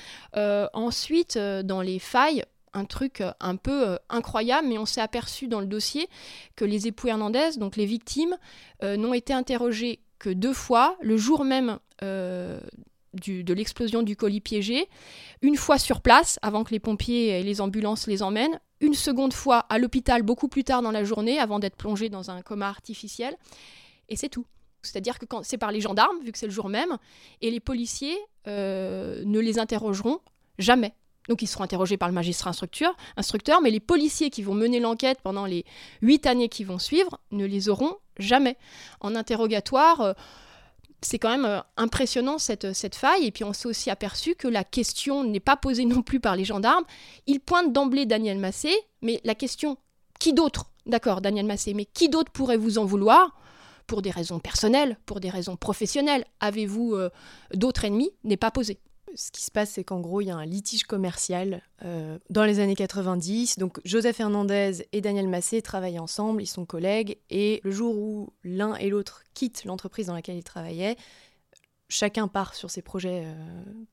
ensuite, 0.72 1.36
dans 1.36 1.82
les 1.82 1.98
failles, 1.98 2.44
un 2.72 2.84
truc 2.84 3.22
un 3.40 3.56
peu 3.56 3.98
incroyable, 4.08 4.68
mais 4.68 4.78
on 4.78 4.86
s'est 4.86 5.00
aperçu 5.00 5.48
dans 5.48 5.60
le 5.60 5.66
dossier 5.66 6.08
que 6.56 6.64
les 6.64 6.86
époux 6.86 7.08
Hernandez, 7.08 7.58
donc 7.58 7.76
les 7.76 7.86
victimes, 7.86 8.36
n'ont 8.82 9.12
été 9.12 9.32
interrogés 9.32 10.00
que 10.18 10.30
deux 10.30 10.52
fois, 10.52 10.96
le 11.02 11.16
jour 11.16 11.44
même 11.44 11.78
de 12.00 13.52
l'explosion 13.52 14.02
du 14.02 14.16
colis 14.16 14.40
piégé, 14.40 14.88
une 15.42 15.56
fois 15.56 15.78
sur 15.78 16.00
place, 16.00 16.38
avant 16.42 16.64
que 16.64 16.70
les 16.70 16.80
pompiers 16.80 17.40
et 17.40 17.42
les 17.42 17.60
ambulances 17.60 18.06
les 18.06 18.22
emmènent, 18.22 18.58
une 18.80 18.94
seconde 18.94 19.32
fois 19.32 19.60
à 19.68 19.78
l'hôpital 19.78 20.22
beaucoup 20.22 20.48
plus 20.48 20.64
tard 20.64 20.82
dans 20.82 20.90
la 20.90 21.04
journée, 21.04 21.38
avant 21.38 21.58
d'être 21.58 21.76
plongé 21.76 22.08
dans 22.08 22.30
un 22.30 22.42
coma 22.42 22.68
artificiel, 22.68 23.36
et 24.08 24.16
c'est 24.16 24.28
tout. 24.28 24.46
C'est-à-dire 24.82 25.18
que 25.18 25.26
c'est 25.42 25.58
par 25.58 25.72
les 25.72 25.80
gendarmes, 25.80 26.20
vu 26.22 26.32
que 26.32 26.38
c'est 26.38 26.46
le 26.46 26.52
jour 26.52 26.68
même, 26.68 26.98
et 27.40 27.50
les 27.50 27.60
policiers 27.60 28.18
euh, 28.46 29.22
ne 29.24 29.38
les 29.38 29.58
interrogeront 29.58 30.20
jamais. 30.58 30.94
Donc 31.28 31.40
ils 31.40 31.46
seront 31.46 31.64
interrogés 31.64 31.96
par 31.96 32.08
le 32.08 32.14
magistrat 32.14 32.50
instructeur, 32.50 32.94
instructeur 33.16 33.62
mais 33.62 33.70
les 33.70 33.80
policiers 33.80 34.28
qui 34.28 34.42
vont 34.42 34.54
mener 34.54 34.78
l'enquête 34.78 35.20
pendant 35.22 35.46
les 35.46 35.64
huit 36.02 36.26
années 36.26 36.50
qui 36.50 36.64
vont 36.64 36.78
suivre 36.78 37.18
ne 37.30 37.46
les 37.46 37.70
auront 37.70 37.96
jamais. 38.18 38.58
En 39.00 39.14
interrogatoire, 39.14 40.00
euh, 40.02 40.12
c'est 41.04 41.18
quand 41.18 41.30
même 41.30 41.44
euh, 41.44 41.60
impressionnant 41.76 42.38
cette, 42.38 42.72
cette 42.72 42.94
faille. 42.94 43.24
Et 43.26 43.30
puis 43.30 43.44
on 43.44 43.52
s'est 43.52 43.68
aussi 43.68 43.90
aperçu 43.90 44.34
que 44.34 44.48
la 44.48 44.64
question 44.64 45.24
n'est 45.24 45.40
pas 45.40 45.56
posée 45.56 45.84
non 45.84 46.02
plus 46.02 46.20
par 46.20 46.36
les 46.36 46.44
gendarmes. 46.44 46.84
Ils 47.26 47.40
pointent 47.40 47.72
d'emblée 47.72 48.06
Daniel 48.06 48.38
Massé, 48.38 48.72
mais 49.02 49.20
la 49.24 49.34
question 49.34 49.76
qui 50.18 50.32
d'autre? 50.32 50.70
D'accord, 50.86 51.20
Daniel 51.20 51.46
Massé, 51.46 51.74
mais 51.74 51.86
qui 51.86 52.08
d'autre 52.08 52.32
pourrait 52.32 52.56
vous 52.56 52.78
en 52.78 52.84
vouloir? 52.84 53.36
Pour 53.86 54.00
des 54.00 54.10
raisons 54.10 54.38
personnelles, 54.38 54.98
pour 55.04 55.20
des 55.20 55.28
raisons 55.28 55.56
professionnelles, 55.56 56.24
avez-vous 56.40 56.94
euh, 56.94 57.10
d'autres 57.52 57.84
ennemis? 57.84 58.10
N'est 58.24 58.38
pas 58.38 58.50
posée 58.50 58.78
ce 59.14 59.30
qui 59.30 59.42
se 59.42 59.50
passe, 59.50 59.70
c'est 59.70 59.84
qu'en 59.84 60.00
gros, 60.00 60.20
il 60.20 60.26
y 60.26 60.30
a 60.30 60.36
un 60.36 60.44
litige 60.44 60.84
commercial 60.84 61.62
euh, 61.84 62.18
dans 62.30 62.44
les 62.44 62.60
années 62.60 62.74
90. 62.74 63.58
Donc, 63.58 63.80
Joseph 63.84 64.20
Hernandez 64.20 64.86
et 64.92 65.00
Daniel 65.00 65.28
Massé 65.28 65.62
travaillent 65.62 65.98
ensemble, 65.98 66.42
ils 66.42 66.46
sont 66.46 66.64
collègues, 66.64 67.18
et 67.30 67.60
le 67.64 67.70
jour 67.70 67.96
où 67.96 68.32
l'un 68.42 68.74
et 68.76 68.88
l'autre 68.88 69.22
quittent 69.34 69.64
l'entreprise 69.64 70.06
dans 70.06 70.14
laquelle 70.14 70.36
ils 70.36 70.44
travaillaient, 70.44 70.96
chacun 71.88 72.28
part 72.28 72.54
sur 72.54 72.70
ses 72.70 72.82
projets 72.82 73.24
euh, 73.24 73.34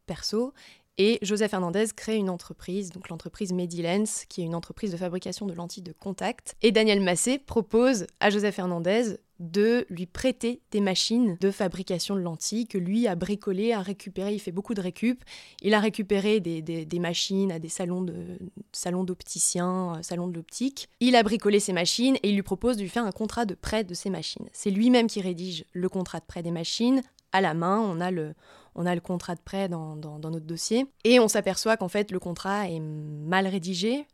perso, 0.06 0.54
et 0.98 1.20
Joseph 1.22 1.54
Hernandez 1.54 1.86
crée 1.96 2.18
une 2.18 2.30
entreprise, 2.30 2.92
l'entreprise 3.10 3.54
Medilens, 3.54 4.26
qui 4.30 4.42
est 4.42 4.46
une 4.46 4.56
entreprise 4.56 4.92
de 4.92 4.98
fabrication 4.98 5.46
de 5.46 5.54
lentilles 5.54 5.84
de 5.84 5.94
contact. 5.94 6.56
Et 6.62 6.72
Daniel 6.72 7.02
Massé 7.02 7.40
propose 7.40 8.08
à 8.20 8.30
Joseph 8.30 8.60
Hernandez 8.60 9.18
de 9.40 9.88
lui 9.90 10.06
prêter 10.06 10.62
des 10.70 10.82
machines 10.82 11.36
de 11.42 11.50
fabrication 11.50 12.16
de 12.16 12.22
lentilles 12.22 12.68
que 12.68 12.78
lui 12.78 13.08
a 13.08 13.16
bricolé, 13.16 13.74
a 13.74 13.82
récupéré. 13.82 14.34
Il 14.34 14.40
fait 14.40 14.52
beaucoup 14.52 14.76
de 14.76 14.82
récup. 14.82 15.24
Il 15.64 15.74
a 15.74 15.80
récupéré 15.80 16.40
des, 16.40 17.00
machines 17.00 17.52
à 17.52 17.58
des 17.58 17.70
salons 17.70 18.04
de 18.04 18.38
salons 18.72 19.04
d'opticiens, 19.04 19.96
euh, 19.96 20.02
salons 20.04 20.28
de 20.28 20.36
l'optique. 20.36 20.90
Il 21.00 21.16
a 21.16 21.24
bricolé 21.24 21.60
ces 21.60 21.74
machines 21.74 22.18
et 22.22 22.30
il 22.30 22.36
lui 22.36 22.44
propose 22.44 22.78
de 22.78 22.84
lui 22.84 22.90
faire 22.90 23.06
un 23.06 23.12
contrat 23.12 23.46
de 23.46 23.56
prêt 23.56 23.84
de 23.84 23.96
ces 23.96 24.12
machines. 24.12 24.48
C'est 24.54 24.70
lui-même 24.70 25.08
qui 25.08 25.22
rédige 25.22 25.66
le 25.74 25.90
contrat 25.90 26.20
de 26.20 26.26
prêt 26.26 26.44
des 26.44 26.52
machines 26.52 27.02
à 27.32 27.42
la 27.42 27.56
main. 27.56 27.80
On 27.80 28.00
a 28.00 28.12
le, 28.12 28.36
on 28.76 28.86
a 28.86 28.96
le 28.96 29.02
contrat 29.02 29.36
de 29.36 29.42
prêt 29.42 29.70
dans, 29.70 29.96
notre 29.96 30.46
dossier. 30.46 30.86
Et 31.04 31.20
on 31.20 31.28
s'aperçoit 31.28 31.78
qu'en 31.78 31.90
fait, 31.90 32.12
le 32.12 32.20
contrat 32.20 32.70
est 32.70 32.80
mal 32.80 33.48
rédigé. 33.48 34.06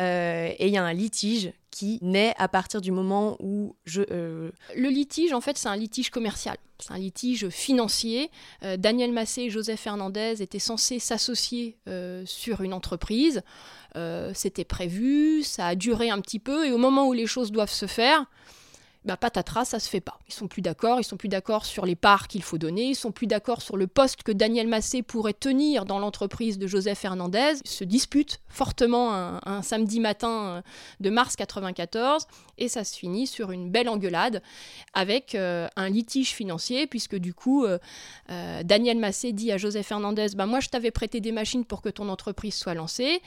Euh, 0.00 0.48
et 0.58 0.66
il 0.66 0.72
y 0.72 0.76
a 0.76 0.82
un 0.82 0.92
litige 0.92 1.52
qui 1.70 1.98
naît 2.02 2.34
à 2.36 2.48
partir 2.48 2.80
du 2.80 2.90
moment 2.90 3.36
où 3.40 3.76
je... 3.84 4.02
Euh, 4.10 4.50
le 4.74 4.88
litige, 4.88 5.32
en 5.32 5.40
fait, 5.40 5.56
c'est 5.56 5.68
un 5.68 5.76
litige 5.76 6.10
commercial. 6.10 6.56
C'est 6.80 6.92
un 6.92 6.98
litige 6.98 7.48
financier. 7.48 8.30
Euh, 8.64 8.76
Daniel 8.76 9.12
Massé 9.12 9.42
et 9.42 9.50
Joseph 9.50 9.80
Fernandez 9.80 10.42
étaient 10.42 10.58
censés 10.58 10.98
s'associer 10.98 11.78
sur 12.24 12.60
une 12.60 12.72
entreprise. 12.72 13.42
C'était 14.34 14.64
prévu, 14.64 15.44
ça 15.44 15.68
a 15.68 15.74
duré 15.76 16.10
un 16.10 16.20
petit 16.20 16.40
peu, 16.40 16.66
et 16.66 16.72
au 16.72 16.78
moment 16.78 17.06
où 17.06 17.12
les 17.12 17.28
choses 17.28 17.52
doivent 17.52 17.70
se 17.70 17.86
faire, 17.86 18.26
bah 19.04 19.18
patatras, 19.18 19.66
ça 19.66 19.78
se 19.78 19.88
fait 19.88 20.00
pas. 20.00 20.18
Ils 20.28 20.34
sont 20.34 20.48
plus 20.48 20.62
d'accord, 20.62 20.98
ils 20.98 21.04
sont 21.04 21.18
plus 21.18 21.28
d'accord 21.28 21.66
sur 21.66 21.84
les 21.84 21.94
parts 21.94 22.26
qu'il 22.26 22.42
faut 22.42 22.56
donner, 22.56 22.84
ils 22.84 22.94
sont 22.94 23.12
plus 23.12 23.26
d'accord 23.26 23.60
sur 23.60 23.76
le 23.76 23.86
poste 23.86 24.22
que 24.22 24.32
Daniel 24.32 24.66
Massé 24.66 25.02
pourrait 25.02 25.34
tenir 25.34 25.84
dans 25.84 25.98
l'entreprise 25.98 26.58
de 26.58 26.66
Joseph 26.66 27.00
Fernandez. 27.00 27.54
Ils 27.64 27.70
se 27.70 27.84
disputent 27.84 28.40
fortement 28.48 29.12
un, 29.12 29.62
samedi 29.62 30.00
matin 30.00 30.30
euh, 30.30 30.62
de 31.00 31.10
mars 31.10 31.36
94 31.36 32.26
et 32.56 32.68
ça 32.68 32.84
se 32.84 32.96
finit 32.96 33.26
sur 33.26 33.50
une 33.50 33.70
belle 33.70 33.88
engueulade 33.88 34.42
avec 34.94 35.34
euh, 35.34 35.68
un 35.76 35.88
litige 35.90 36.30
financier 36.30 36.86
puisque 36.86 37.16
du 37.16 37.34
coup 37.34 37.64
euh, 37.64 37.78
Daniel 38.62 38.98
Massé 38.98 39.32
dit 39.32 39.52
à 39.52 39.58
Joseph 39.58 39.86
Fernandez 39.86 40.28
bah 40.34 40.46
moi 40.46 40.60
je 40.60 40.68
t'avais 40.68 40.90
prêté 40.90 41.20
des 41.20 41.32
machines 41.32 41.64
pour 41.64 41.82
que 41.82 41.88
ton 41.88 42.08
entreprise 42.08 42.54
soit 42.54 42.74
lancée, 42.74 43.20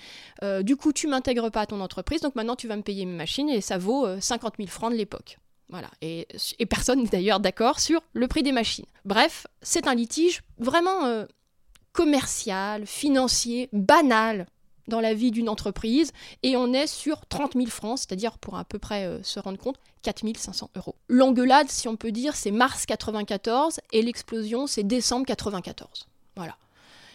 du 0.62 0.75
coup 0.75 0.93
tu 0.93 1.07
m'intègres 1.07 1.51
pas 1.51 1.62
à 1.62 1.65
ton 1.65 1.81
entreprise 1.81 2.22
donc 2.22 2.36
maintenant 2.36 2.55
tu 2.55 2.67
vas 2.67 2.75
me 2.75 2.81
payer 2.81 3.05
mes 3.05 3.15
machines 3.15 3.50
et 3.50 3.62
ça 3.62 3.77
vaut 3.77 4.07
50 4.19 4.55
000 4.57 4.69
francs 4.69 4.91
de 4.91 4.98
l'époque. 4.98 5.38
Voilà. 5.70 5.90
Et, 6.02 6.28
personne 6.70 7.04
n'est 7.04 7.10
d'ailleurs 7.10 7.40
d'accord 7.40 7.80
sur 7.80 8.02
le 8.14 8.28
prix 8.28 8.44
des 8.44 8.52
machines. 8.52 8.86
Bref, 9.06 9.48
c'est 9.62 9.88
un 9.88 9.96
litige 9.96 10.44
vraiment 10.58 11.06
euh, 11.06 11.26
commercial, 11.92 12.86
financier, 12.86 13.70
banal 13.74 14.48
dans 14.88 15.02
la 15.02 15.14
vie 15.14 15.32
d'une 15.32 15.50
entreprise. 15.50 16.14
Et 16.44 16.56
on 16.56 16.74
est 16.74 16.88
sur 16.88 17.26
30 17.26 17.54
000 17.54 17.68
francs, 17.68 18.00
c'est-à-dire 18.00 18.38
pour 18.38 18.58
à 18.58 18.64
peu 18.64 18.80
près 18.80 19.06
euh, 19.06 19.22
se 19.24 19.40
rendre 19.40 19.58
compte, 19.58 19.78
4 20.04 20.24
500 20.38 20.70
euros. 20.76 20.96
L'engueulade, 21.10 21.70
si 21.70 21.88
on 21.88 21.98
peut 21.98 22.12
dire, 22.12 22.36
c'est 22.36 22.52
mars 22.52 22.86
94 22.86 23.82
et 23.92 24.02
l'explosion, 24.02 24.68
c'est 24.68 24.84
décembre 24.84 25.26
94. 25.26 26.08
Voilà. 26.36 26.56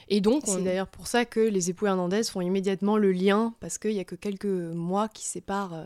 Et 0.09 0.21
donc, 0.21 0.43
c'est 0.45 0.63
d'ailleurs 0.63 0.89
pour 0.89 1.07
ça 1.07 1.25
que 1.25 1.41
les 1.41 1.71
époux 1.71 1.87
Hernandez 1.87 2.25
font 2.25 2.43
immédiatement 2.43 2.99
le 2.99 3.13
lien, 3.13 3.55
parce 3.61 3.79
qu'il 3.79 3.95
n'y 3.95 4.01
a 4.01 4.05
que 4.05 4.17
quelques 4.17 4.45
mois 4.45 5.09
qui 5.09 5.25
séparent 5.25 5.75
euh, 5.75 5.85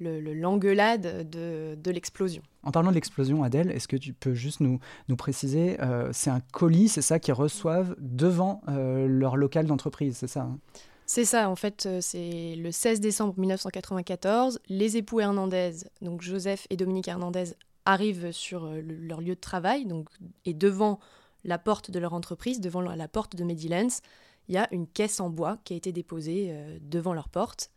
l'engueulade 0.00 1.28
de, 1.30 1.76
de 1.76 1.90
l'explosion. 1.90 2.42
En 2.62 2.70
parlant 2.70 2.90
de 2.90 2.94
l'explosion, 2.94 3.42
Adèle, 3.42 3.70
est-ce 3.70 3.88
que 3.88 3.96
tu 3.96 4.12
peux 4.12 4.34
juste 4.34 4.60
nous, 4.60 4.80
nous 5.08 5.16
préciser, 5.16 5.80
euh, 5.80 6.10
c'est 6.12 6.30
un 6.30 6.40
colis, 6.52 6.88
c'est 6.88 7.02
ça 7.02 7.18
qu'ils 7.18 7.34
reçoivent 7.34 7.94
devant 7.98 8.62
euh, 8.68 9.06
leur 9.06 9.36
local 9.36 9.66
d'entreprise, 9.66 10.16
c'est 10.16 10.28
ça 10.28 10.42
hein? 10.42 10.58
C'est 11.06 11.26
ça, 11.26 11.50
en 11.50 11.56
fait, 11.56 11.84
euh, 11.84 11.98
c'est 12.00 12.56
le 12.56 12.72
16 12.72 13.00
décembre 13.00 13.34
1994, 13.36 14.58
les 14.70 14.96
époux 14.96 15.20
Hernandez, 15.20 15.72
donc 16.00 16.22
Joseph 16.22 16.66
et 16.70 16.76
Dominique 16.76 17.08
Hernandez, 17.08 17.52
arrivent 17.84 18.32
sur 18.32 18.66
leur 18.66 19.20
lieu 19.20 19.34
de 19.34 19.40
travail, 19.40 19.84
donc, 19.84 20.08
et 20.46 20.54
devant 20.54 20.98
la 21.44 21.58
porte 21.58 21.90
de 21.90 21.98
leur 21.98 22.14
entreprise, 22.14 22.62
devant 22.62 22.80
la 22.80 23.08
porte 23.08 23.36
de 23.36 23.44
Medilens, 23.44 24.00
il 24.48 24.54
y 24.54 24.58
a 24.58 24.66
une 24.72 24.86
caisse 24.86 25.20
en 25.20 25.28
bois 25.28 25.58
qui 25.64 25.74
a 25.74 25.76
été 25.76 25.92
déposée 25.92 26.54
devant 26.80 27.12
leur 27.12 27.28
porte 27.28 27.70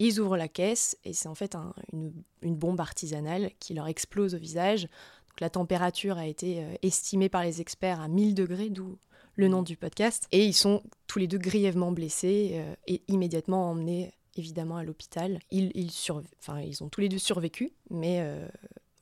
ils 0.00 0.18
ouvrent 0.18 0.36
la 0.36 0.48
caisse 0.48 0.96
et 1.04 1.12
c'est 1.12 1.28
en 1.28 1.34
fait 1.36 1.54
une, 1.92 2.12
bombe 2.42 2.80
artisanale 2.80 3.50
qui 3.60 3.74
leur 3.74 3.86
explose 3.86 4.34
au 4.34 4.38
visage. 4.38 4.82
Donc, 4.82 5.40
la 5.40 5.50
température 5.50 6.18
a 6.18 6.26
été 6.26 6.64
euh, 6.64 6.74
estimée 6.82 7.28
par 7.28 7.44
les 7.44 7.60
experts 7.60 8.00
à 8.00 8.08
1000 8.08 8.34
degrés, 8.34 8.70
d'où 8.70 8.98
le 9.36 9.46
nom 9.46 9.62
du 9.62 9.76
podcast. 9.76 10.26
Et 10.32 10.44
ils 10.44 10.54
sont 10.54 10.82
tous 11.06 11.18
les 11.18 11.28
deux 11.28 11.38
grièvement 11.38 11.92
blessés 11.92 12.52
euh, 12.54 12.74
et 12.86 13.02
immédiatement 13.08 13.70
emmenés 13.70 14.10
évidemment 14.36 14.78
à 14.78 14.84
l'hôpital. 14.84 15.38
Ils, 15.50 15.70
ils, 15.74 15.90
enfin, 16.38 16.60
ils 16.60 16.82
ont 16.82 16.88
tous 16.88 17.00
les 17.00 17.08
deux 17.08 17.18
survécu, 17.18 17.72
mais 17.90 18.20
euh, 18.20 18.48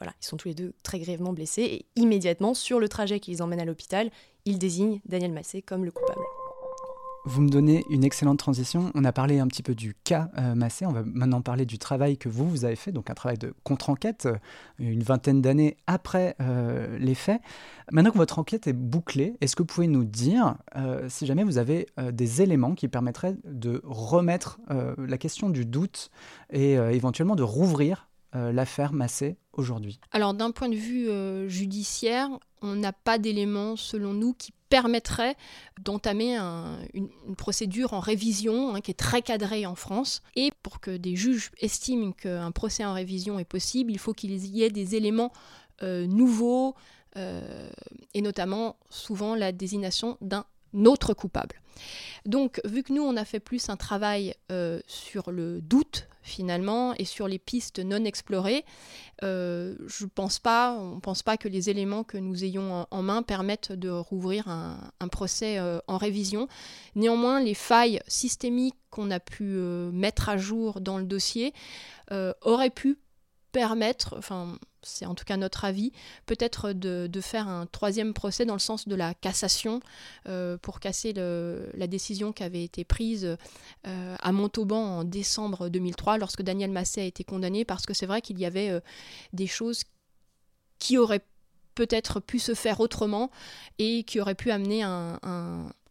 voilà, 0.01 0.13
ils 0.21 0.27
sont 0.27 0.37
tous 0.37 0.49
les 0.49 0.55
deux 0.55 0.73
très 0.83 0.99
grièvement 0.99 1.33
blessés. 1.33 1.63
Et 1.63 1.87
immédiatement, 1.97 2.55
sur 2.55 2.81
le 2.81 2.89
trajet 2.89 3.21
qui 3.21 3.31
les 3.31 3.43
emmène 3.43 3.61
à 3.61 3.65
l'hôpital, 3.65 4.11
ils 4.47 4.59
désignent 4.59 5.01
Daniel 5.07 5.33
Massé 5.33 5.63
comme 5.63 5.85
le 5.85 5.93
coupable. 5.93 6.23
Vous 7.31 7.43
me 7.43 7.51
donnez 7.51 7.85
une 7.91 8.05
excellente 8.05 8.39
transition. 8.39 8.91
On 8.95 9.05
a 9.05 9.13
parlé 9.13 9.39
un 9.39 9.47
petit 9.49 9.63
peu 9.63 9.75
du 9.75 9.95
cas 10.03 10.31
euh, 10.39 10.55
Massé. 10.55 10.87
On 10.87 10.93
va 10.93 11.03
maintenant 11.05 11.43
parler 11.43 11.67
du 11.67 11.79
travail 11.79 12.17
que 12.17 12.31
vous, 12.31 12.49
vous 12.49 12.65
avez 12.65 12.75
fait, 12.75 12.91
donc 12.91 13.11
un 13.11 13.15
travail 13.15 13.37
de 13.37 13.53
contre-enquête, 13.65 14.25
euh, 14.25 14.39
une 14.79 15.03
vingtaine 15.03 15.43
d'années 15.43 15.77
après 15.87 16.37
euh, 16.41 16.97
les 16.99 17.15
faits. 17.15 17.43
Maintenant 17.93 18.13
que 18.13 18.17
votre 18.17 18.39
enquête 18.39 18.67
est 18.67 18.73
bouclée, 18.73 19.37
est-ce 19.43 19.57
que 19.57 19.63
vous 19.63 19.67
pouvez 19.67 19.89
nous 19.89 20.05
dire 20.05 20.57
si 21.09 21.27
jamais 21.27 21.45
vous 21.45 21.59
avez 21.59 21.87
des 22.13 22.43
éléments 22.43 22.75
qui 22.75 22.89
permettraient 22.89 23.37
de 23.45 23.81
remettre 23.85 24.59
la 24.99 25.17
question 25.17 25.49
du 25.49 25.65
doute 25.65 26.11
et 26.51 26.73
éventuellement 26.75 27.35
de 27.35 27.43
rouvrir 27.43 28.11
l'affaire 28.35 28.93
Massé 28.93 29.39
aujourd'hui? 29.55 30.01
Alors 30.13 30.35
d'un 30.35 30.51
point 30.51 30.69
de 30.69 30.77
vue 30.77 31.09
judiciaire, 31.49 32.29
on 32.61 32.75
n'a 32.75 32.93
pas 32.93 33.19
d'éléments 33.19 33.77
selon 33.77 34.13
nous 34.13 34.35
qui 34.35 34.53
permettrait 34.69 35.37
d'entamer 35.83 36.37
une, 36.95 37.09
procédure 37.37 37.93
en 37.93 38.01
révision 38.01 38.75
hein, 38.75 38.81
qui 38.81 38.91
est 38.91 38.99
très 38.99 39.23
cadrée 39.23 39.67
en 39.67 39.75
France. 39.75 40.23
Et 40.37 40.51
pour 40.63 40.81
que 40.81 40.97
des 40.97 41.17
juges 41.17 41.51
estiment 41.61 42.13
qu'un 42.13 42.51
procès 42.51 42.85
en 42.85 42.93
révision 42.93 43.39
est 43.39 43.45
possible, 43.45 43.93
il 43.93 43.99
faut 43.99 44.13
qu'il 44.13 44.33
y 44.33 44.63
ait 44.63 44.71
des 44.71 44.95
éléments 44.95 45.33
euh, 45.83 46.07
nouveaux, 46.07 46.75
euh, 47.17 47.71
et 48.15 48.21
notamment 48.21 48.77
souvent 48.91 49.35
la 49.35 49.53
désignation 49.53 50.19
d'un 50.21 50.45
autre 50.75 51.15
coupable. 51.15 51.61
Donc, 52.27 52.61
vu 52.65 52.83
que 52.83 52.93
nous, 52.93 53.03
on 53.03 53.17
a 53.17 53.25
fait 53.25 53.41
plus 53.41 53.69
un 53.69 53.77
travail 53.77 54.35
euh, 54.51 54.81
sur 54.87 55.31
le 55.31 55.61
doute, 55.61 56.09
finalement, 56.23 56.93
et 56.95 57.07
sur 57.07 57.27
les 57.27 57.39
pistes 57.39 57.79
non 57.79 58.05
explorées, 58.05 58.65
euh, 59.23 59.77
je 59.87 60.05
on 60.05 60.25
ne 60.25 61.01
pense 61.01 61.23
pas 61.23 61.37
que 61.39 61.49
les 61.49 61.71
éléments 61.71 62.05
que 62.05 62.19
nous 62.19 62.45
ayons 62.45 62.87
en, 62.91 63.03
main 63.03 63.23
permettent 63.23 63.73
de 63.73 63.89
rouvrir 63.89 64.49
un, 64.49 65.09
procès 65.09 65.59
euh, 65.59 65.79
en 65.87 65.97
révision. 65.97 66.49
Néanmoins, 66.97 67.41
les 67.41 67.55
failles 67.55 68.01
systémiques 68.09 68.77
qu'on 68.91 69.11
a 69.11 69.21
pu 69.21 69.45
mettre 69.45 70.29
à 70.29 70.37
jour 70.37 70.81
dans 70.81 70.99
le 70.99 71.05
dossier 71.05 71.55
auraient 72.43 72.71
pu 72.71 72.99
permettre, 73.59 74.15
enfin 74.17 74.57
c'est 74.85 75.05
en 75.05 75.17
tout 75.17 75.25
cas 75.25 75.37
notre 75.37 75.65
avis, 75.65 75.91
peut-être 76.27 76.73
de, 76.73 77.21
faire 77.21 77.49
un 77.49 77.67
troisième 77.67 78.15
procès 78.15 78.45
dans 78.45 78.53
le 78.53 78.61
sens 78.61 78.87
de 78.87 78.95
la 78.95 79.15
cassation 79.15 79.81
euh, 80.29 80.57
pour 80.59 80.79
casser 80.79 81.13
la 81.13 81.87
décision 81.89 82.33
qui 82.33 82.45
avait 82.45 82.63
été 82.63 82.85
prise 82.85 83.37
euh, 83.85 84.17
à 84.21 84.31
Montauban 84.31 84.99
en 84.99 85.03
décembre 85.03 85.71
2003 85.71 86.19
lorsque 86.19 86.43
Daniel 86.43 86.71
Massé 86.71 87.01
a 87.01 87.05
été 87.05 87.25
condamné 87.25 87.65
parce 87.65 87.85
que 87.85 87.95
c'est 87.95 88.07
vrai 88.07 88.21
qu'il 88.21 88.39
y 88.39 88.47
avait 88.47 88.71
euh, 88.71 88.79
des 89.33 89.49
choses 89.49 89.83
qui 90.79 90.99
auraient 90.99 91.27
peut-être 91.75 92.21
pu 92.21 92.39
se 92.39 92.55
faire 92.55 92.79
autrement 92.79 93.33
et 93.81 94.05
qui 94.05 94.21
auraient 94.21 94.37
pu 94.37 94.53
amener 94.53 94.85
un, 94.85 95.19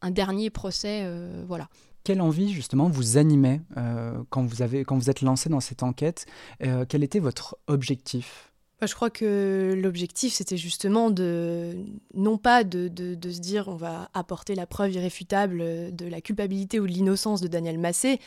un 0.01 0.11
dernier 0.11 0.49
procès. 0.49 1.05
voilà 1.45 1.67
quelle 2.07 2.21
envie 2.21 2.53
justement 2.53 2.87
vous 2.87 3.17
animait 3.17 3.59
quand, 4.29 4.45
vous 4.45 4.61
avez, 4.61 4.85
quand 4.85 4.95
vous 4.95 5.09
êtes 5.09 5.19
lancé 5.19 5.49
dans 5.49 5.59
cette 5.59 5.83
enquête 5.83 6.25
Quel 6.87 7.03
était 7.03 7.19
votre 7.19 7.57
objectif? 7.67 8.53
Bah, 8.79 8.87
je 8.87 8.95
crois 8.95 9.09
que 9.09 9.77
l'objectif, 9.77 10.33
c'était 10.33 10.55
justement 10.55 11.09
de, 11.09 11.75
non 12.13 12.37
pas 12.37 12.63
de, 12.63 12.87
de, 12.87 13.29
se 13.29 13.39
dire 13.39 13.67
on 13.67 13.75
va 13.75 14.09
apporter 14.13 14.55
la 14.55 14.65
preuve 14.65 14.93
irréfutable 14.93 15.93
de 15.93 16.05
la 16.05 16.21
culpabilité 16.21 16.79
ou 16.79 16.87
de 16.87 16.93
l'innocence 16.93 17.41
de 17.41 17.49
Daniel 17.49 17.77
Massé, 17.77 18.21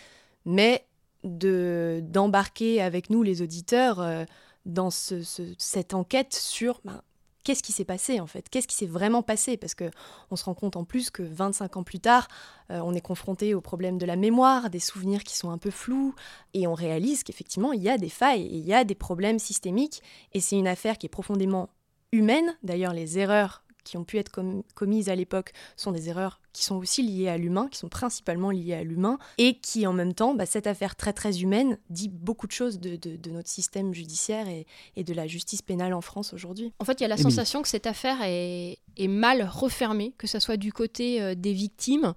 mais 0.44 0.84
de 1.24 2.02
d'embarquer 2.02 2.82
avec 2.82 3.08
nous 3.08 3.22
les 3.22 3.40
auditeurs 3.40 4.00
euh, 4.00 4.24
dans 4.66 4.90
ce, 4.90 5.22
cette 5.56 5.94
enquête 5.94 6.34
sur 6.34 6.80
ben, 6.84 7.00
qu'est-ce 7.50 7.64
qui 7.64 7.72
s'est 7.72 7.84
passé 7.84 8.20
en 8.20 8.28
fait? 8.28 8.48
Qu'est-ce 8.48 8.68
qui 8.68 8.76
s'est 8.76 8.86
vraiment 8.86 9.22
passé? 9.24 9.56
Parce 9.56 9.74
que 9.74 9.90
on 10.30 10.36
se 10.36 10.44
rend 10.44 10.54
compte 10.54 10.76
en 10.76 10.84
plus 10.84 11.10
que 11.10 11.24
25 11.24 11.78
ans 11.78 11.82
plus 11.82 11.98
tard, 11.98 12.28
euh, 12.70 12.78
on 12.84 12.94
est 12.94 13.00
confronté 13.00 13.54
au 13.54 13.60
problème 13.60 13.98
de 13.98 14.06
la 14.06 14.14
mémoire, 14.14 14.70
des 14.70 14.78
souvenirs 14.78 15.24
qui 15.24 15.36
sont 15.36 15.50
un 15.50 15.58
peu 15.58 15.72
flous, 15.72 16.14
et 16.54 16.68
on 16.68 16.74
réalise 16.74 17.24
qu'effectivement 17.24 17.72
il 17.72 17.82
y 17.82 17.88
a 17.88 17.98
des 17.98 18.08
failles, 18.08 18.46
il 18.52 18.64
y 18.64 18.72
a 18.72 18.84
des 18.84 18.94
problèmes 18.94 19.40
systémiques, 19.40 20.00
et 20.32 20.38
c'est 20.38 20.56
une 20.56 20.68
affaire 20.68 20.96
qui 20.96 21.06
est 21.06 21.08
profondément 21.08 21.70
humaine. 22.12 22.56
D'ailleurs, 22.62 22.92
les 22.92 23.18
erreurs 23.18 23.64
qui 23.84 23.96
ont 23.96 24.04
pu 24.04 24.18
être 24.18 24.30
commises 24.74 25.08
à 25.08 25.14
l'époque 25.14 25.52
sont 25.76 25.92
des 25.92 26.08
erreurs 26.08 26.40
qui 26.52 26.64
sont 26.64 26.76
aussi 26.76 27.02
liées 27.02 27.28
à 27.28 27.38
l'humain, 27.38 27.68
qui 27.70 27.78
sont 27.78 27.88
principalement 27.88 28.50
liées 28.50 28.74
à 28.74 28.82
l'humain, 28.82 29.18
et 29.38 29.58
qui 29.58 29.86
en 29.86 29.92
même 29.92 30.14
temps, 30.14 30.34
bah, 30.34 30.46
cette 30.46 30.66
affaire 30.66 30.96
très 30.96 31.12
très 31.12 31.40
humaine 31.42 31.78
dit 31.90 32.08
beaucoup 32.08 32.46
de 32.46 32.52
choses 32.52 32.80
de, 32.80 32.98
notre 33.30 33.48
système 33.48 33.94
judiciaire 33.94 34.46
et, 34.48 34.66
de 35.02 35.14
la 35.14 35.26
justice 35.26 35.62
pénale 35.62 35.94
en 35.94 36.00
France 36.00 36.32
aujourd'hui. 36.34 36.72
En 36.78 36.84
fait, 36.84 37.00
il 37.00 37.02
y 37.02 37.06
a 37.06 37.08
la 37.08 37.16
sensation 37.16 37.62
que 37.62 37.68
cette 37.68 37.86
affaire 37.86 38.18
est, 38.22 38.78
mal 39.08 39.48
refermée, 39.50 40.12
que 40.18 40.26
ce 40.26 40.38
soit 40.38 40.58
du 40.58 40.74
côté 40.74 41.22
euh, 41.22 41.34
des 41.34 41.54
victimes 41.54 42.12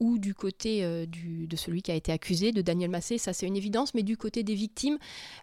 ou 0.00 0.18
du 0.18 0.34
côté 0.34 0.82
euh, 0.82 1.04
de 1.06 1.56
celui 1.56 1.82
qui 1.82 1.92
a 1.92 1.94
été 1.94 2.10
accusé, 2.10 2.52
de 2.52 2.62
Daniel 2.62 2.90
Massé, 2.90 3.18
ça 3.18 3.34
c'est 3.34 3.46
une 3.46 3.56
évidence, 3.56 3.92
mais 3.94 4.02
du 4.02 4.16
côté 4.16 4.42
des 4.42 4.54
victimes, 4.54 4.98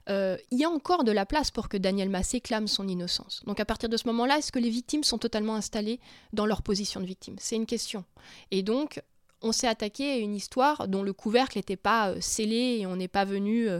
euh, 0.09 0.35
il 0.49 0.57
y 0.57 0.63
a 0.63 0.69
encore 0.69 1.03
de 1.03 1.11
la 1.11 1.27
place 1.27 1.51
pour 1.51 1.69
que 1.69 1.77
Daniel 1.77 2.09
Massé 2.09 2.41
clame 2.41 2.67
son 2.67 2.87
innocence. 2.87 3.43
Donc 3.45 3.59
à 3.59 3.65
partir 3.65 3.87
de 3.87 3.97
ce 3.97 4.07
moment-là, 4.07 4.39
est-ce 4.39 4.51
que 4.51 4.59
les 4.59 4.69
victimes 4.71 5.03
sont 5.03 5.19
totalement 5.19 5.55
installées 5.59 5.99
dans 6.33 6.47
leur 6.47 6.63
position 6.63 6.99
de 6.99 7.05
victime 7.05 7.35
C'est 7.37 7.55
une 7.55 7.67
question. 7.67 8.03
Et 8.49 8.63
donc, 8.63 9.01
on 9.41 9.51
s'est 9.51 9.67
attaqué 9.67 10.11
à 10.11 10.17
une 10.17 10.35
histoire 10.35 10.87
dont 10.87 11.03
le 11.03 11.13
couvercle 11.13 11.57
n'était 11.57 11.77
pas 11.77 12.09
euh, 12.09 12.17
scellé 12.19 12.79
et 12.79 12.85
on 12.85 12.95
n'est 12.95 13.07
pas 13.07 13.25
venu 13.25 13.69
euh, 13.69 13.79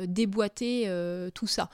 euh, 0.00 0.06
déboîter 0.06 0.88
tout 1.34 1.46
ça. 1.46 1.68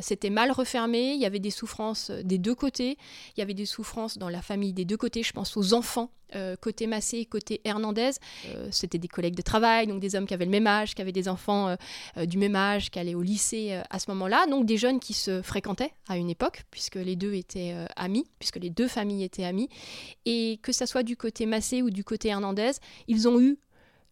C'était 0.00 0.30
mal 0.30 0.50
refermé, 0.50 1.12
il 1.12 1.20
y 1.20 1.26
avait 1.26 1.38
des 1.38 1.50
souffrances 1.50 2.10
des 2.10 2.38
deux 2.38 2.54
côtés, 2.54 2.98
il 3.36 3.40
y 3.40 3.42
avait 3.42 3.54
des 3.54 3.66
souffrances 3.66 4.18
dans 4.18 4.28
la 4.28 4.42
famille 4.42 4.72
des 4.72 4.84
deux 4.84 4.96
côtés, 4.96 5.22
je 5.22 5.32
pense 5.32 5.56
aux 5.56 5.72
enfants 5.72 6.10
côté 6.60 6.86
Massé, 6.86 7.24
côté 7.24 7.62
Hernandez. 7.64 8.10
C'était 8.70 8.98
des 8.98 9.08
collègues 9.08 9.34
de 9.34 9.40
travail, 9.40 9.86
donc 9.86 9.98
des 9.98 10.14
hommes 10.14 10.26
qui 10.26 10.34
avaient 10.34 10.44
le 10.44 10.50
même 10.50 10.66
âge, 10.66 10.94
qui 10.94 11.00
avaient 11.00 11.10
des 11.10 11.26
enfants 11.26 11.74
du 12.22 12.36
même 12.36 12.54
âge, 12.54 12.90
qui 12.90 12.98
allaient 12.98 13.14
au 13.14 13.22
lycée 13.22 13.80
à 13.88 13.98
ce 13.98 14.10
moment-là. 14.10 14.46
Donc 14.46 14.66
des 14.66 14.76
jeunes 14.76 15.00
qui 15.00 15.14
se 15.14 15.40
fréquentaient 15.40 15.92
à 16.06 16.18
une 16.18 16.28
époque, 16.28 16.64
puisque 16.70 16.96
les 16.96 17.16
deux 17.16 17.32
étaient 17.32 17.74
amis, 17.96 18.26
puisque 18.38 18.56
les 18.56 18.68
deux 18.68 18.88
familles 18.88 19.24
étaient 19.24 19.44
amies. 19.44 19.70
Et 20.26 20.58
que 20.62 20.72
ça 20.72 20.86
soit 20.86 21.02
du 21.02 21.16
côté 21.16 21.46
Massé 21.46 21.80
ou 21.80 21.88
du 21.88 22.04
côté 22.04 22.28
Hernandez, 22.28 22.57
ils 23.06 23.28
ont 23.28 23.40
eu 23.40 23.58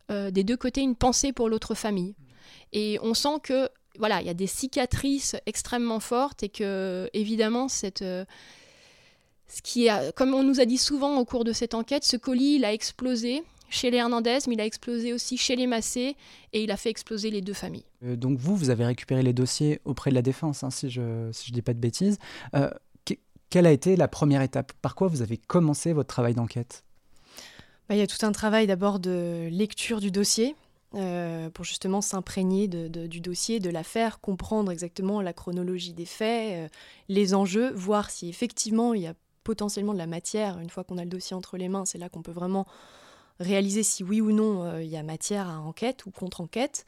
des 0.08 0.44
deux 0.44 0.56
côtés 0.56 0.82
une 0.82 0.94
pensée 0.94 1.32
pour 1.32 1.48
l'autre 1.48 1.74
famille. 1.74 2.14
Et 2.72 2.98
on 3.02 3.14
sent 3.14 3.40
que 3.42 3.68
voilà, 3.98 4.20
il 4.20 4.26
y 4.26 4.30
a 4.30 4.34
des 4.34 4.46
cicatrices 4.46 5.34
extrêmement 5.46 6.00
fortes 6.00 6.42
et 6.42 6.48
que 6.48 7.10
évidemment 7.12 7.68
cette 7.68 8.04
ce 9.48 9.62
qui 9.62 9.88
comme 10.14 10.34
on 10.34 10.42
nous 10.42 10.60
a 10.60 10.64
dit 10.64 10.78
souvent 10.78 11.18
au 11.18 11.24
cours 11.24 11.44
de 11.44 11.52
cette 11.52 11.74
enquête, 11.74 12.04
ce 12.04 12.16
colis, 12.16 12.56
il 12.56 12.64
a 12.64 12.72
explosé 12.72 13.42
chez 13.68 13.90
les 13.90 13.98
Hernandez, 13.98 14.38
mais 14.46 14.54
il 14.54 14.60
a 14.60 14.64
explosé 14.64 15.12
aussi 15.12 15.36
chez 15.36 15.56
les 15.56 15.66
Massé, 15.66 16.16
et 16.52 16.62
il 16.62 16.70
a 16.70 16.76
fait 16.76 16.90
exploser 16.90 17.30
les 17.30 17.42
deux 17.42 17.52
familles. 17.52 17.84
Euh, 18.04 18.16
donc 18.16 18.38
vous, 18.38 18.56
vous 18.56 18.70
avez 18.70 18.84
récupéré 18.84 19.22
les 19.22 19.32
dossiers 19.32 19.80
auprès 19.84 20.10
de 20.10 20.14
la 20.14 20.22
défense, 20.22 20.62
hein, 20.62 20.70
si 20.70 20.88
je 20.88 21.00
ne 21.00 21.32
si 21.32 21.48
je 21.48 21.52
dis 21.52 21.62
pas 21.62 21.74
de 21.74 21.80
bêtises. 21.80 22.18
Euh, 22.54 22.70
quelle 23.48 23.66
a 23.66 23.72
été 23.72 23.96
la 23.96 24.08
première 24.08 24.42
étape? 24.42 24.72
Par 24.82 24.94
quoi 24.94 25.06
vous 25.06 25.22
avez 25.22 25.36
commencé 25.36 25.92
votre 25.92 26.08
travail 26.08 26.34
d'enquête? 26.34 26.84
Bah, 27.88 27.94
Il 27.94 27.98
y 27.98 28.02
a 28.02 28.06
tout 28.06 28.24
un 28.24 28.32
travail 28.32 28.66
d'abord 28.66 28.98
de 28.98 29.48
lecture 29.50 30.00
du 30.00 30.10
dossier, 30.10 30.54
euh, 30.94 31.50
pour 31.50 31.64
justement 31.64 32.00
s'imprégner 32.00 32.68
du 32.68 33.20
dossier, 33.20 33.60
de 33.60 33.70
l'affaire, 33.70 34.20
comprendre 34.20 34.70
exactement 34.70 35.20
la 35.20 35.32
chronologie 35.32 35.92
des 35.92 36.06
faits, 36.06 36.70
les 37.08 37.34
enjeux, 37.34 37.72
voir 37.72 38.10
si 38.10 38.28
effectivement 38.28 38.94
il 38.94 39.02
y 39.02 39.06
a 39.06 39.14
potentiellement 39.44 39.92
de 39.92 39.98
la 39.98 40.06
matière. 40.06 40.58
Une 40.58 40.70
fois 40.70 40.84
qu'on 40.84 40.98
a 40.98 41.04
le 41.04 41.10
dossier 41.10 41.36
entre 41.36 41.56
les 41.56 41.68
mains, 41.68 41.84
c'est 41.84 41.98
là 41.98 42.08
qu'on 42.08 42.22
peut 42.22 42.32
vraiment 42.32 42.66
réaliser 43.40 43.82
si 43.82 44.02
oui 44.02 44.20
ou 44.20 44.32
non 44.32 44.64
euh, 44.64 44.82
il 44.82 44.88
y 44.88 44.96
a 44.96 45.02
matière 45.02 45.48
à 45.48 45.60
enquête 45.60 46.06
ou 46.06 46.10
contre-enquête. 46.10 46.84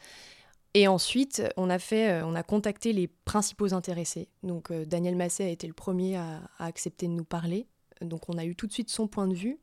Et 0.75 0.87
ensuite, 0.87 1.43
on 1.57 1.71
a, 1.71 1.79
fait, 1.79 2.11
euh, 2.11 2.27
on 2.27 2.35
a 2.35 2.43
contacté 2.43 2.93
les 2.93 3.09
principaux 3.09 3.75
intéressés. 3.75 4.29
Donc 4.43 4.71
euh, 4.71 4.85
Daniel 4.85 5.17
Massé 5.17 5.45
a 5.45 5.49
été 5.49 5.67
le 5.67 5.73
premier 5.73 6.17
à, 6.17 6.43
accepter 6.59 7.07
de 7.07 7.13
nous 7.13 7.25
parler. 7.25 7.67
Donc 8.01 8.29
on 8.29 8.39
a 8.39 8.45
eu 8.45 8.55
tout 8.55 8.67
de 8.67 8.73
suite 8.73 8.91
son 8.91 9.09
point 9.09 9.29
de 9.29 9.35
vue. 9.35 9.59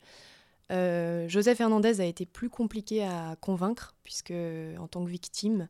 Joseph 0.69 1.59
Hernandez 1.59 2.01
a 2.01 2.05
été 2.05 2.25
plus 2.25 2.49
compliqué 2.49 3.03
à 3.03 3.35
convaincre, 3.39 3.95
puisque 4.03 4.33
en 4.79 4.87
tant 4.87 5.03
que 5.03 5.09
victime, 5.09 5.67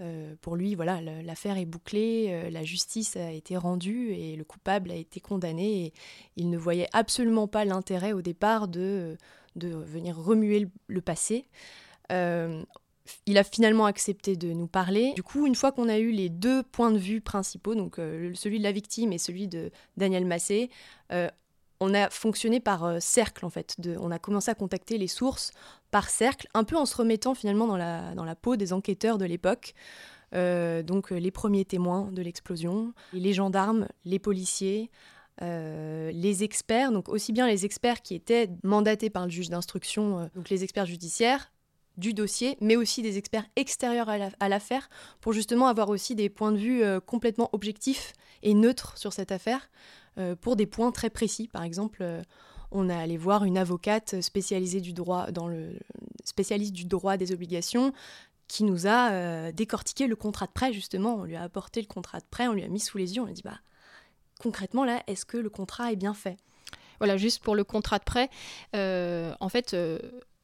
euh, 0.00 0.34
pour 0.40 0.56
lui, 0.56 0.74
voilà, 0.74 1.00
l'affaire 1.00 1.56
est 1.58 1.64
bouclée, 1.64 2.28
euh, 2.30 2.50
la 2.50 2.64
justice 2.64 3.16
a 3.16 3.30
été 3.30 3.56
rendue 3.56 4.12
et 4.12 4.36
le 4.36 4.44
coupable 4.44 4.90
a 4.90 4.94
été 4.94 5.20
condamné. 5.20 5.86
Et 5.86 5.92
il 6.36 6.50
ne 6.50 6.58
voyait 6.58 6.88
absolument 6.92 7.46
pas 7.46 7.64
l'intérêt 7.64 8.12
au 8.12 8.22
départ 8.22 8.68
de, 8.68 9.16
de 9.56 9.68
venir 9.68 10.16
remuer 10.16 10.68
le, 10.86 11.00
passé. 11.00 11.46
Euh, 12.10 12.62
il 13.26 13.38
a 13.38 13.44
finalement 13.44 13.86
accepté 13.86 14.34
de 14.36 14.52
nous 14.52 14.66
parler. 14.66 15.12
Du 15.14 15.22
coup, 15.22 15.46
une 15.46 15.54
fois 15.54 15.72
qu'on 15.72 15.88
a 15.88 15.98
eu 15.98 16.10
les 16.10 16.28
deux 16.28 16.62
points 16.62 16.90
de 16.90 16.98
vue 16.98 17.20
principaux, 17.20 17.74
donc 17.74 17.96
celui 17.96 18.58
de 18.58 18.62
la 18.62 18.72
victime 18.72 19.12
et 19.12 19.18
celui 19.18 19.48
de 19.48 19.72
Daniel 19.96 20.24
Massé, 20.24 20.70
on 21.82 21.94
a 21.94 22.08
fonctionné 22.10 22.60
par 22.60 22.84
euh, 22.84 22.98
cercle 23.00 23.44
en 23.44 23.50
fait. 23.50 23.76
on 23.98 24.10
a 24.12 24.18
commencé 24.18 24.50
à 24.50 24.54
contacter 24.54 24.98
les 24.98 25.08
sources 25.08 25.50
par 25.90 26.08
cercle, 26.08 26.46
un 26.54 26.64
peu 26.64 26.76
en 26.76 26.86
se 26.86 26.96
remettant 26.96 27.34
finalement 27.34 27.66
dans 27.66 27.76
la, 27.76 28.36
peau 28.36 28.56
des 28.56 28.72
enquêteurs 28.72 29.18
de 29.18 29.24
l'époque. 29.24 29.74
Euh, 30.34 30.82
donc 30.82 31.12
euh, 31.12 31.16
les 31.16 31.30
premiers 31.30 31.64
témoins 31.64 32.10
de 32.10 32.22
l'explosion, 32.22 32.94
les 33.12 33.34
gendarmes, 33.34 33.88
les 34.04 34.18
policiers, 34.18 34.90
les 35.40 36.44
experts, 36.44 36.92
donc 36.92 37.08
aussi 37.08 37.32
bien 37.32 37.48
les 37.48 37.64
experts 37.64 38.00
qui 38.00 38.14
étaient 38.14 38.48
mandatés 38.62 39.10
par 39.10 39.24
le 39.24 39.30
juge 39.30 39.48
d'instruction, 39.48 40.30
donc 40.36 40.50
les 40.50 40.62
experts 40.62 40.86
judiciaires 40.86 41.50
du 41.96 42.14
dossier, 42.14 42.56
mais 42.60 42.76
aussi 42.76 43.02
des 43.02 43.18
experts 43.18 43.46
extérieurs 43.56 44.08
à 44.08 44.48
l'affaire, 44.48 44.88
pour 45.20 45.32
justement 45.32 45.66
avoir 45.66 45.88
aussi 45.88 46.14
des 46.14 46.28
points 46.28 46.52
de 46.52 46.58
vue 46.58 46.84
complètement 47.06 47.50
objectifs 47.52 48.12
et 48.44 48.54
neutres 48.54 48.96
sur 48.96 49.12
cette 49.12 49.32
affaire. 49.32 49.68
Euh, 50.18 50.36
pour 50.36 50.56
des 50.56 50.66
points 50.66 50.92
très 50.92 51.08
précis. 51.08 51.48
Par 51.48 51.62
exemple, 51.62 52.00
euh, 52.02 52.22
on 52.70 52.90
a 52.90 52.96
allé 52.96 53.16
voir 53.16 53.44
une 53.44 53.56
avocate 53.56 54.20
spécialisée 54.20 54.80
du 54.80 54.92
droit, 54.92 55.26
spécialiste 56.24 56.72
du 56.72 56.84
droit 56.84 57.16
des 57.16 57.32
obligations, 57.32 57.92
qui 58.46 58.64
nous 58.64 58.86
a 58.86 59.10
euh, 59.12 59.52
décortiqué 59.52 60.06
le 60.06 60.16
contrat 60.16 60.46
de 60.46 60.52
prêt 60.52 60.72
justement. 60.72 61.14
On 61.14 61.24
lui 61.24 61.36
a 61.36 61.42
apporté 61.42 61.80
le 61.80 61.86
contrat 61.86 62.20
de 62.20 62.26
prêt, 62.30 62.46
on 62.46 62.52
lui 62.52 62.62
a 62.62 62.68
mis 62.68 62.80
sous 62.80 62.98
les 62.98 63.16
yeux, 63.16 63.22
on 63.22 63.24
lui 63.24 63.32
a 63.32 63.34
dit 63.34 63.42
bah 63.42 63.58
concrètement 64.38 64.84
là, 64.84 65.02
est-ce 65.06 65.24
que 65.24 65.38
le 65.38 65.48
contrat 65.48 65.92
est 65.92 65.96
bien 65.96 66.14
fait? 66.14 66.36
Voilà, 66.98 67.16
juste 67.16 67.42
pour 67.42 67.54
le 67.54 67.64
contrat 67.64 67.98
de 67.98 68.04
prêt, 68.04 68.28
en 68.74 69.48
fait, 69.48 69.74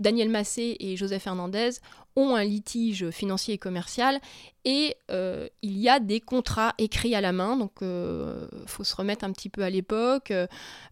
Daniel 0.00 0.28
Massé 0.28 0.76
et 0.78 0.96
Joseph 0.96 1.26
Hernandez 1.26 1.70
ont 2.14 2.34
un 2.34 2.44
litige 2.44 3.10
financier 3.10 3.54
et 3.54 3.58
commercial 3.58 4.20
et 4.64 4.96
euh, 5.10 5.48
il 5.62 5.78
y 5.78 5.88
a 5.88 5.98
des 6.00 6.20
contrats 6.20 6.74
écrits 6.78 7.14
à 7.14 7.20
la 7.20 7.32
main, 7.32 7.56
donc 7.56 7.72
il 7.80 7.86
euh, 7.86 8.46
faut 8.66 8.84
se 8.84 8.94
remettre 8.94 9.24
un 9.24 9.32
petit 9.32 9.48
peu 9.48 9.62
à 9.62 9.70
l'époque, 9.70 10.32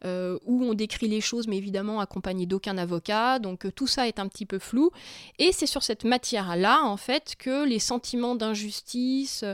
euh, 0.04 0.38
où 0.44 0.64
on 0.64 0.72
décrit 0.72 1.08
les 1.08 1.20
choses, 1.20 1.46
mais 1.46 1.56
évidemment 1.56 2.00
accompagné 2.00 2.46
d'aucun 2.46 2.78
avocat, 2.78 3.38
donc 3.38 3.66
tout 3.74 3.86
ça 3.86 4.08
est 4.08 4.18
un 4.18 4.28
petit 4.28 4.46
peu 4.46 4.58
flou. 4.58 4.90
Et 5.38 5.52
c'est 5.52 5.66
sur 5.66 5.82
cette 5.82 6.04
matière-là, 6.04 6.84
en 6.84 6.96
fait, 6.96 7.34
que 7.38 7.66
les 7.66 7.80
sentiments 7.80 8.34
d'injustice 8.34 9.44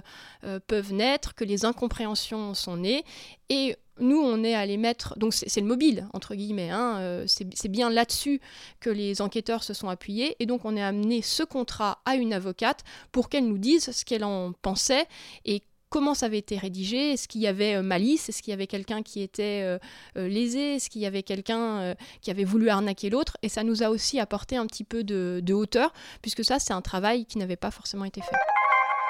peuvent 0.66 0.92
naître, 0.92 1.34
que 1.34 1.44
les 1.44 1.64
incompréhensions 1.64 2.54
sont 2.54 2.76
nées, 2.76 3.04
et 3.48 3.76
nous, 4.02 4.18
on 4.18 4.42
est 4.44 4.54
allé 4.54 4.76
mettre, 4.76 5.18
donc 5.18 5.34
c'est 5.34 5.60
le 5.60 5.66
mobile, 5.66 6.08
entre 6.12 6.34
guillemets, 6.34 6.70
hein, 6.70 6.98
euh, 7.00 7.24
c'est 7.26 7.68
bien 7.68 7.90
là-dessus 7.90 8.40
que 8.80 8.90
les 8.90 9.20
enquêteurs 9.20 9.62
se 9.62 9.74
sont 9.74 9.88
appuyés, 9.88 10.36
et 10.40 10.46
donc 10.46 10.64
on 10.64 10.76
a 10.76 10.86
amené 10.86 11.22
ce 11.22 11.42
contrat 11.42 12.00
à 12.04 12.16
une 12.16 12.32
avocate 12.32 12.80
pour 13.12 13.28
qu'elle 13.28 13.46
nous 13.46 13.58
dise 13.58 13.90
ce 13.90 14.04
qu'elle 14.04 14.24
en 14.24 14.52
pensait 14.52 15.06
et 15.44 15.62
comment 15.90 16.14
ça 16.14 16.26
avait 16.26 16.38
été 16.38 16.56
rédigé, 16.56 17.12
est-ce 17.12 17.28
qu'il 17.28 17.42
y 17.42 17.46
avait 17.46 17.74
euh, 17.74 17.82
malice, 17.82 18.28
est-ce 18.28 18.42
qu'il 18.42 18.50
y 18.50 18.54
avait 18.54 18.66
quelqu'un 18.66 19.02
qui 19.02 19.20
était 19.20 19.62
euh, 19.62 19.78
lésé, 20.16 20.76
est-ce 20.76 20.88
qu'il 20.88 21.02
y 21.02 21.06
avait 21.06 21.22
quelqu'un 21.22 21.94
qui 22.20 22.30
avait 22.30 22.44
voulu 22.44 22.68
arnaquer 22.70 23.10
l'autre, 23.10 23.36
et 23.42 23.48
ça 23.48 23.62
nous 23.62 23.82
a 23.82 23.90
aussi 23.90 24.18
apporté 24.18 24.56
un 24.56 24.66
petit 24.66 24.84
peu 24.84 25.04
de 25.04 25.52
hauteur, 25.52 25.92
puisque 26.22 26.44
ça 26.44 26.58
c'est 26.58 26.72
un 26.72 26.82
travail 26.82 27.26
qui 27.26 27.38
n'avait 27.38 27.56
pas 27.56 27.70
forcément 27.70 28.04
été 28.04 28.20
fait. 28.20 28.36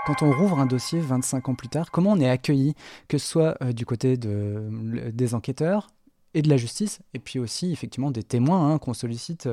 Quand 0.07 0.23
on 0.23 0.33
rouvre 0.33 0.59
un 0.59 0.67
dossier 0.67 1.01
25 1.01 1.49
ans 1.49 1.55
plus 1.55 1.69
tard, 1.69 1.91
comment 1.93 2.13
on 2.13 2.21
est 2.21 2.29
accueilli, 2.29 2.75
que 3.07 3.19
ce 3.19 3.27
soit 3.27 3.57
euh, 3.63 3.73
du 3.73 3.87
côté 3.87 4.17
de, 4.17 4.69
des 5.13 5.35
enquêteurs 5.35 5.89
et 6.35 6.43
de 6.43 6.49
la 6.49 6.57
justice, 6.57 7.01
et 7.15 7.19
puis 7.19 7.39
aussi 7.39 7.73
effectivement 7.73 8.11
des 8.11 8.23
témoins 8.23 8.73
hein, 8.73 8.79
qu'on 8.79 8.95
sollicite 8.95 9.49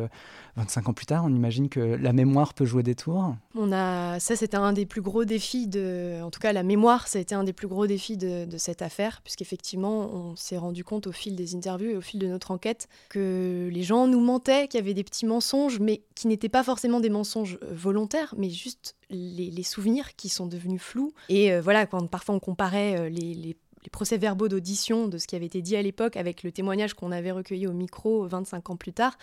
25 0.55 0.89
ans 0.89 0.93
plus 0.93 1.05
tard. 1.05 1.23
On 1.25 1.33
imagine 1.33 1.69
que 1.69 1.79
la 1.79 2.13
mémoire 2.13 2.53
peut 2.53 2.65
jouer 2.65 2.83
des 2.83 2.95
tours. 2.95 3.35
On 3.55 3.71
a, 3.71 4.19
ça 4.19 4.35
c'était 4.35 4.57
un 4.57 4.73
des 4.73 4.85
plus 4.85 5.01
gros 5.01 5.25
défis 5.25 5.67
de, 5.67 6.21
en 6.21 6.31
tout 6.31 6.39
cas 6.39 6.53
la 6.53 6.63
mémoire, 6.63 7.07
ça 7.07 7.19
a 7.19 7.21
été 7.21 7.35
un 7.35 7.43
des 7.43 7.53
plus 7.53 7.67
gros 7.67 7.87
défis 7.87 8.17
de, 8.17 8.47
cette 8.57 8.81
affaire, 8.81 9.21
puisqu'effectivement 9.23 10.09
on 10.13 10.35
s'est 10.35 10.57
rendu 10.57 10.83
compte 10.83 11.07
au 11.07 11.11
fil 11.11 11.35
des 11.35 11.55
interviews 11.55 11.91
et 11.91 11.95
au 11.95 12.01
fil 12.01 12.19
de 12.19 12.27
notre 12.27 12.51
enquête 12.51 12.87
que 13.09 13.69
les 13.71 13.83
gens 13.83 14.07
nous 14.07 14.19
mentaient, 14.19 14.67
qu'il 14.67 14.79
y 14.79 14.83
avait 14.83 14.93
des 14.93 15.03
petits 15.03 15.25
mensonges, 15.25 15.79
mais 15.79 16.01
qui 16.15 16.27
n'étaient 16.27 16.49
pas 16.49 16.63
forcément 16.63 16.99
des 16.99 17.09
mensonges 17.09 17.57
volontaires, 17.71 18.33
mais 18.37 18.49
juste 18.49 18.95
les, 19.09 19.63
souvenirs 19.63 20.15
qui 20.15 20.29
sont 20.29 20.47
devenus 20.47 20.81
flous. 20.81 21.13
Et 21.29 21.51
euh, 21.51 21.61
voilà, 21.61 21.85
quand 21.85 22.05
parfois 22.07 22.35
on 22.35 22.39
comparait 22.39 22.97
euh, 22.97 23.09
les, 23.09 23.55
procès-verbaux 23.89 24.49
d'audition 24.49 25.07
de 25.07 25.17
ce 25.17 25.27
qui 25.27 25.35
avait 25.35 25.45
été 25.45 25.61
dit 25.61 25.75
à 25.75 25.81
l'époque 25.81 26.17
avec 26.17 26.43
le 26.43 26.51
témoignage 26.51 26.93
qu'on 26.93 27.11
avait 27.11 27.31
recueilli 27.31 27.67
au 27.67 27.71
micro 27.71 28.27
25 28.27 28.69
ans 28.69 28.75
plus 28.75 28.93
tard, 28.93 29.17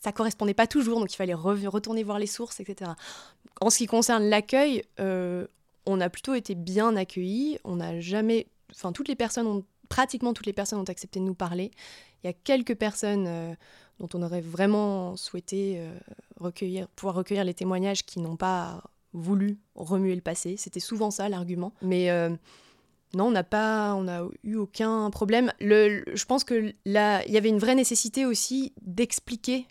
ça 0.00 0.12
correspondait 0.12 0.54
pas 0.54 0.66
toujours, 0.66 0.98
donc 0.98 1.12
il 1.12 1.16
fallait 1.16 1.34
retourner 1.34 2.02
voir 2.02 2.18
les 2.18 2.26
sources, 2.26 2.60
etc. 2.60 2.92
En 3.60 3.70
ce 3.70 3.78
qui 3.78 3.86
concerne 3.86 4.24
l'accueil, 4.24 4.82
euh, 4.98 5.46
on 5.86 6.00
a 6.00 6.08
plutôt 6.10 6.34
été 6.34 6.54
bien 6.54 6.96
accueillis. 6.96 7.58
On 7.64 7.76
n'a 7.76 8.00
jamais, 8.00 8.46
enfin 8.72 8.92
toutes 8.92 9.08
les 9.08 9.16
personnes 9.16 9.46
ont, 9.46 9.64
pratiquement 9.88 10.32
toutes 10.32 10.46
les 10.46 10.52
personnes 10.52 10.80
ont 10.80 10.84
accepté 10.84 11.20
de 11.20 11.24
nous 11.24 11.34
parler. 11.34 11.70
Il 12.22 12.26
y 12.26 12.30
a 12.30 12.32
quelques 12.32 12.74
personnes 12.74 13.56
dont 13.98 14.08
on 14.14 14.22
aurait 14.22 14.42
vraiment 14.42 15.16
souhaité 15.16 15.82
recueillir, 16.38 16.88
pouvoir 16.88 17.14
recueillir 17.14 17.44
les 17.44 17.54
témoignages 17.54 18.04
qui 18.04 18.20
n'ont 18.20 18.36
pas 18.36 18.82
voulu 19.12 19.58
remuer 19.74 20.14
le 20.14 20.20
passé. 20.20 20.56
C'était 20.56 20.80
souvent 20.80 21.10
ça 21.10 21.28
l'argument. 21.28 21.72
Mais 21.82 22.10
euh, 22.10 22.30
non, 23.14 23.26
on 23.26 23.30
n'a 23.30 23.44
pas, 23.44 23.94
on 23.94 24.06
a 24.08 24.26
eu 24.44 24.54
aucun 24.56 25.10
problème. 25.10 25.52
Le, 25.60 26.04
je 26.14 26.24
pense 26.24 26.44
que 26.44 26.72
là, 26.84 27.24
il 27.26 27.32
y 27.32 27.36
avait 27.36 27.48
une 27.48 27.58
vraie 27.58 27.74
nécessité 27.74 28.24
aussi 28.24 28.72
d'expliquer 28.82 29.66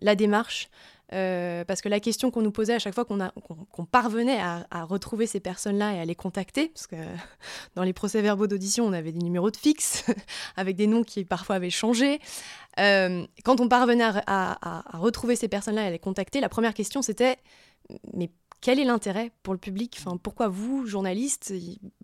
la 0.00 0.14
démarche. 0.14 0.68
Euh, 1.12 1.64
parce 1.64 1.80
que 1.80 1.88
la 1.88 2.00
question 2.00 2.30
qu'on 2.30 2.40
nous 2.42 2.50
posait 2.50 2.74
à 2.74 2.78
chaque 2.78 2.94
fois 2.94 3.04
qu'on 3.04 3.84
parvenait 3.84 4.40
à, 4.40 4.84
retrouver 4.84 5.26
ces 5.26 5.38
personnes-là 5.38 5.94
et 5.94 6.00
à 6.00 6.04
les 6.04 6.14
contacter, 6.14 6.68
parce 6.68 6.86
que 6.86 6.96
dans 7.74 7.82
les 7.82 7.92
procès-verbaux 7.92 8.46
d'audition, 8.46 8.84
on 8.84 8.92
avait 8.92 9.12
des 9.12 9.20
numéros 9.20 9.50
de 9.50 9.56
fixe, 9.56 10.04
avec 10.56 10.76
des 10.76 10.86
noms 10.86 11.04
qui 11.04 11.24
parfois 11.24 11.56
avaient 11.56 11.70
changé. 11.70 12.20
Euh, 12.80 13.24
quand 13.44 13.60
on 13.60 13.68
parvenait 13.68 14.04
à, 14.26 14.58
à 14.66 14.98
retrouver 14.98 15.36
ces 15.36 15.48
personnes-là 15.48 15.84
et 15.84 15.86
à 15.88 15.90
les 15.90 15.98
contacter, 15.98 16.40
la 16.40 16.48
première 16.48 16.74
question 16.74 17.02
c'était 17.02 17.38
mais 18.12 18.30
quel 18.64 18.80
est 18.80 18.84
l'intérêt 18.84 19.30
pour 19.42 19.52
le 19.52 19.60
public? 19.60 19.94
Enfin, 20.00 20.16
Pourquoi 20.16 20.48
vous, 20.48 20.86
journalistes, 20.86 21.52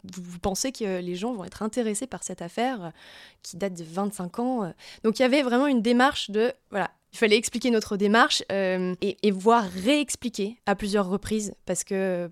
vous, 0.05 0.38
pensez 0.40 0.73
que 0.73 1.01
les 1.01 1.14
gens 1.14 1.33
vont 1.33 1.44
être 1.44 1.62
intéressés 1.62 2.07
par 2.07 2.23
cette 2.23 2.42
affaire 2.42 2.85
euh, 2.85 2.90
qui 3.42 3.57
date 3.57 3.73
de 3.73 3.83
25 3.83 4.38
ans 4.40 4.64
euh? 4.64 4.70
Donc 5.03 5.18
il 5.18 5.23
y 5.23 5.25
avait 5.25 5.40
vraiment 5.40 5.66
une 5.68 5.81
démarche 5.81 6.31
de... 6.31 6.53
Voilà, 6.68 6.90
il 7.14 7.18
fallait 7.18 7.38
expliquer 7.38 7.70
notre 7.70 7.96
démarche 7.96 8.42
euh, 8.53 8.94
et, 9.01 9.16
et, 9.23 9.31
voire 9.31 9.64
réexpliquer 9.70 10.61
à 10.66 10.77
plusieurs 10.77 11.09
reprises 11.09 11.55
parce 11.64 11.83
que 11.83 12.31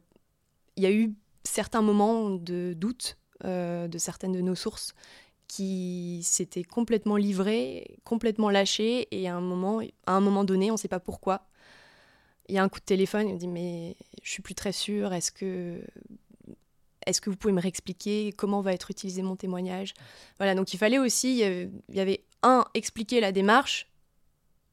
il 0.76 0.82
y 0.82 0.86
a 0.86 0.92
eu 0.92 1.14
certains 1.44 1.80
moments 1.80 2.28
de 2.28 2.74
doute 2.76 3.16
de 3.44 3.98
certaines 3.98 4.32
de 4.32 4.40
nos 4.40 4.56
sources 4.56 4.94
qui 5.46 6.20
s'étaient 6.22 6.64
complètement 6.64 7.16
livrées, 7.16 7.98
complètement 8.04 8.50
lâchées 8.50 9.08
et 9.10 9.28
à 9.28 9.36
un 9.36 9.40
moment, 9.40 9.80
à 10.06 10.12
un 10.12 10.20
moment 10.20 10.44
donné, 10.44 10.70
on 10.70 10.74
ne 10.74 10.78
sait 10.78 10.88
pas 10.88 11.00
pourquoi, 11.00 11.47
il 12.48 12.54
y 12.54 12.58
a 12.58 12.62
un 12.62 12.68
coup 12.68 12.80
de 12.80 12.84
téléphone, 12.84 13.28
il 13.28 13.34
me 13.34 13.38
dit 13.38 13.48
mais 13.48 13.96
je 14.22 14.30
suis 14.30 14.42
plus 14.42 14.54
très 14.54 14.72
sûre, 14.72 15.12
est-ce 15.12 15.32
que 15.32 15.80
est-ce 17.06 17.20
que 17.20 17.30
vous 17.30 17.36
pouvez 17.36 17.54
me 17.54 17.60
réexpliquer 17.60 18.32
comment 18.36 18.60
va 18.60 18.74
être 18.74 18.90
utilisé 18.90 19.22
mon 19.22 19.34
témoignage? 19.34 19.94
Voilà, 20.36 20.54
donc 20.54 20.74
il 20.74 20.76
fallait 20.76 20.98
aussi, 20.98 21.38
il 21.38 21.70
y 21.96 22.00
avait 22.00 22.24
un, 22.42 22.64
expliquer 22.74 23.20
la 23.20 23.32
démarche, 23.32 23.88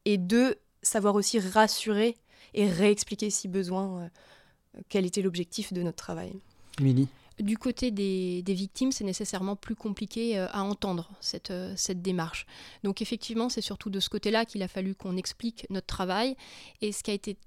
et 0.03 0.17
deux, 0.17 0.55
savoir 0.81 1.15
aussi 1.15 1.39
rassurer 1.39 2.15
et 2.53 2.69
réexpliquer 2.69 3.29
si 3.29 3.47
besoin 3.47 4.03
euh, 4.03 4.81
quel 4.89 5.05
était 5.05 5.21
l'objectif 5.21 5.73
de 5.73 5.81
notre 5.81 5.97
travail. 5.97 6.33
Émilie? 6.79 7.07
Du 7.39 7.57
côté 7.57 7.91
des, 7.91 8.43
victimes, 8.47 8.93
c'est 8.93 9.03
nécessairement 9.03 9.57
plus 9.57 9.75
compliqué 9.75 10.37
euh, 10.37 10.47
à 10.51 10.63
entendre 10.63 11.11
cette, 11.19 11.51
euh, 11.51 11.73
cette 11.75 12.01
démarche. 12.01 12.45
Donc 12.83 13.01
effectivement, 13.01 13.49
c'est 13.49 13.61
surtout 13.61 13.89
de 13.89 13.99
ce 13.99 14.09
côté-là 14.09 14.45
qu'il 14.45 14.63
a 14.63 14.69
fallu 14.69 14.95
qu'on 14.95 15.17
explique 15.17 15.65
notre 15.69 15.87
travail. 15.87 16.37
Et 16.81 16.93
ce 16.93 17.03
qui 17.03 17.11
a 17.11 17.13
été 17.13 17.37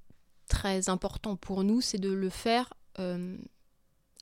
très 0.49 0.89
important 0.89 1.37
pour 1.37 1.65
nous, 1.65 1.81
c'est 1.81 1.99
de 1.99 2.11
le 2.11 2.31
faire 2.31 2.73
euh, 2.99 3.37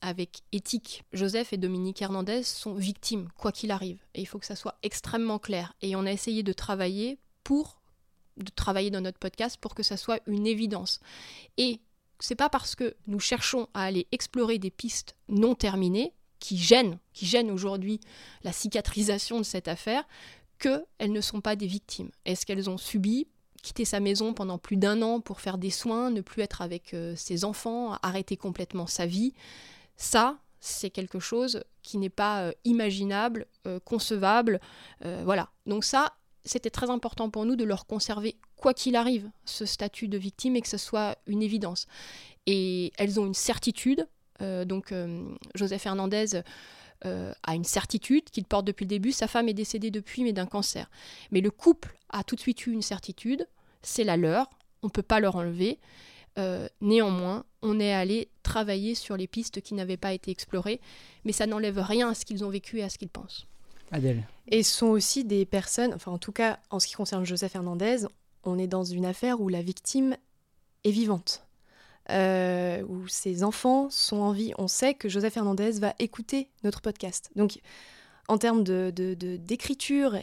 avec 0.03 0.43
éthique. 0.53 1.05
Joseph 1.13 1.53
et 1.53 1.57
Dominique 1.57 2.03
Hernandez 2.03 2.43
sont 2.43 2.75
victimes, 2.75 3.29
quoi 3.37 3.53
qu'il 3.53 3.71
arrive. 3.71 3.99
Et 4.15 4.21
il 4.21 4.27
faut 4.27 4.39
que 4.39 4.47
ça 4.47 4.57
soit 4.57 4.77
extrêmement 4.83 5.39
clair. 5.39 5.73
Et 5.83 5.97
on 5.97 6.05
a 6.07 6.13
essayé 6.13 6.43
de 6.43 6.53
travailler 6.53 7.19
pour 7.45 7.81
de 8.37 8.51
travailler 8.51 8.91
dans 8.91 9.01
notre 9.01 9.19
podcast 9.19 9.57
pour 9.59 9.75
que 9.75 9.83
ça 9.83 9.97
soit 9.97 10.21
une 10.27 10.47
évidence. 10.47 11.01
Et 11.57 11.81
c'est 12.21 12.35
pas 12.35 12.49
parce 12.49 12.75
que 12.75 12.95
nous 13.07 13.21
cherchons 13.21 13.69
à 13.75 13.85
aller 13.85 14.07
explorer 14.13 14.59
des 14.59 14.71
pistes 14.71 15.17
non 15.29 15.55
terminées 15.55 16.13
qui 16.39 16.59
gênent, 16.59 16.99
qui 17.13 17.27
gênent 17.27 17.51
aujourd'hui 17.51 18.01
la 18.45 18.53
cicatrisation 18.53 19.39
de 19.39 19.43
cette 19.43 19.69
affaire, 19.69 20.05
qu'elles 20.59 20.85
ne 21.13 21.21
sont 21.21 21.41
pas 21.41 21.57
des 21.57 21.67
victimes. 21.67 22.11
Est-ce 22.25 22.47
qu'elles 22.47 22.71
ont 22.71 22.79
subi 22.79 23.27
quitter 23.67 23.85
sa 23.85 23.99
maison 23.99 24.33
pendant 24.33 24.59
plus 24.59 24.77
d'un 24.77 25.03
an 25.03 25.21
pour 25.21 25.41
faire 25.41 25.59
des 25.59 25.71
soins, 25.71 26.11
ne 26.11 26.21
plus 26.21 26.41
être 26.41 26.63
avec 26.63 26.95
euh, 26.95 27.15
ses 27.17 27.45
enfants, 27.45 27.99
arrêter 28.01 28.37
complètement 28.37 28.87
sa 28.87 29.07
vie. 29.07 29.35
Ça, 29.97 30.39
c'est 30.61 30.91
quelque 30.91 31.19
chose 31.19 31.65
qui 31.83 31.99
n'est 31.99 32.09
pas 32.09 32.43
euh, 32.43 32.53
imaginable, 32.65 33.47
euh, 33.67 33.81
concevable. 33.85 34.61
voilà. 35.25 35.51
Donc 35.67 35.85
ça, 35.85 36.13
c'était 36.45 36.71
très 36.71 36.91
important 36.91 37.29
pour 37.29 37.45
nous 37.45 37.57
de 37.57 37.65
leur 37.65 37.87
conserver, 37.87 38.37
quoi 38.55 38.73
qu'il 38.73 38.95
arrive, 38.95 39.29
ce 39.45 39.67
statut 39.67 40.07
de 40.07 40.17
victime 40.17 40.55
et 40.55 40.61
que 40.61 40.69
ce 40.69 40.79
soit 40.79 41.19
une 41.27 41.43
évidence. 41.43 41.89
Et 42.47 42.93
elles 42.99 43.19
ont 43.19 43.27
une 43.27 43.35
certitude. 43.35 44.07
donc 44.41 44.95
Joseph 45.57 45.87
Hernandez 45.87 46.43
a 47.03 47.55
une 47.55 47.65
certitude 47.65 48.31
qu'il 48.31 48.45
porte 48.45 48.65
depuis 48.65 48.85
le 48.85 48.91
début. 48.91 49.11
Sa 49.11 49.27
femme 49.27 49.49
est 49.49 49.55
décédée 49.55 49.91
depuis, 49.91 50.23
mais 50.23 50.33
d'un 50.33 50.47
cancer. 50.47 50.89
Mais 51.33 51.41
le 51.41 51.51
couple 51.51 51.99
a 52.11 52.23
tout 52.23 52.37
de 52.37 52.41
suite 52.41 52.65
eu 52.67 52.71
une 52.71 52.83
certitude 52.83 53.49
c'est 53.87 54.05
la 54.05 54.17
leur, 54.17 54.51
on 54.83 54.89
ne 54.89 54.93
peut 54.93 55.03
pas 55.03 55.21
leur 55.21 55.37
enlever. 55.37 55.79
Euh, 56.39 56.69
néanmoins, 56.81 57.45
on 57.63 57.81
est 57.81 57.93
allé 57.93 58.29
travailler 58.43 58.95
sur 58.95 59.17
les 59.17 59.27
pistes 59.27 59.63
qui 59.63 59.75
n'avaient 59.75 59.97
pas 59.97 60.13
été 60.13 60.31
explorées, 60.31 60.81
mais 61.25 61.33
ça 61.33 61.47
n'enlève 61.47 61.79
rien 61.79 62.11
à 62.11 62.15
ce 62.15 62.25
qu'ils 62.25 62.45
ont 62.45 62.51
vécu 62.51 62.79
et 62.79 62.83
à 62.83 62.91
ce 62.91 62.99
qu'ils 62.99 63.09
pensent. 63.09 63.47
Adèle. 63.91 64.25
Et 64.49 64.63
ce 64.63 64.77
sont 64.77 64.89
aussi 64.89 65.25
des 65.25 65.47
personnes, 65.47 65.95
enfin 65.95 66.13
en 66.13 66.19
tout 66.19 66.33
cas 66.33 66.59
en 66.71 66.79
ce 66.79 66.87
qui 66.87 66.95
concerne 66.95 67.25
Joseph 67.25 67.55
Hernandez, 67.55 68.07
on 68.45 68.59
est 68.59 68.67
dans 68.67 68.85
une 68.85 69.07
affaire 69.07 69.41
où 69.41 69.49
la 69.49 69.63
victime 69.63 70.17
est 70.85 70.91
vivante. 70.91 71.43
Euh, 72.11 72.85
où 72.85 73.09
ses 73.09 73.43
enfants 73.43 73.91
sont 73.91 74.19
en 74.19 74.31
vie. 74.31 74.53
On 74.59 74.69
sait 74.69 74.95
que 74.95 75.09
Joseph 75.09 75.37
Hernandez 75.37 75.73
va 75.81 75.93
écouter 75.99 76.49
notre 76.63 76.81
podcast. 76.81 77.31
Donc 77.35 77.59
en 78.29 78.39
termes 78.39 78.63
d'écriture 78.63 80.13
de, 80.13 80.19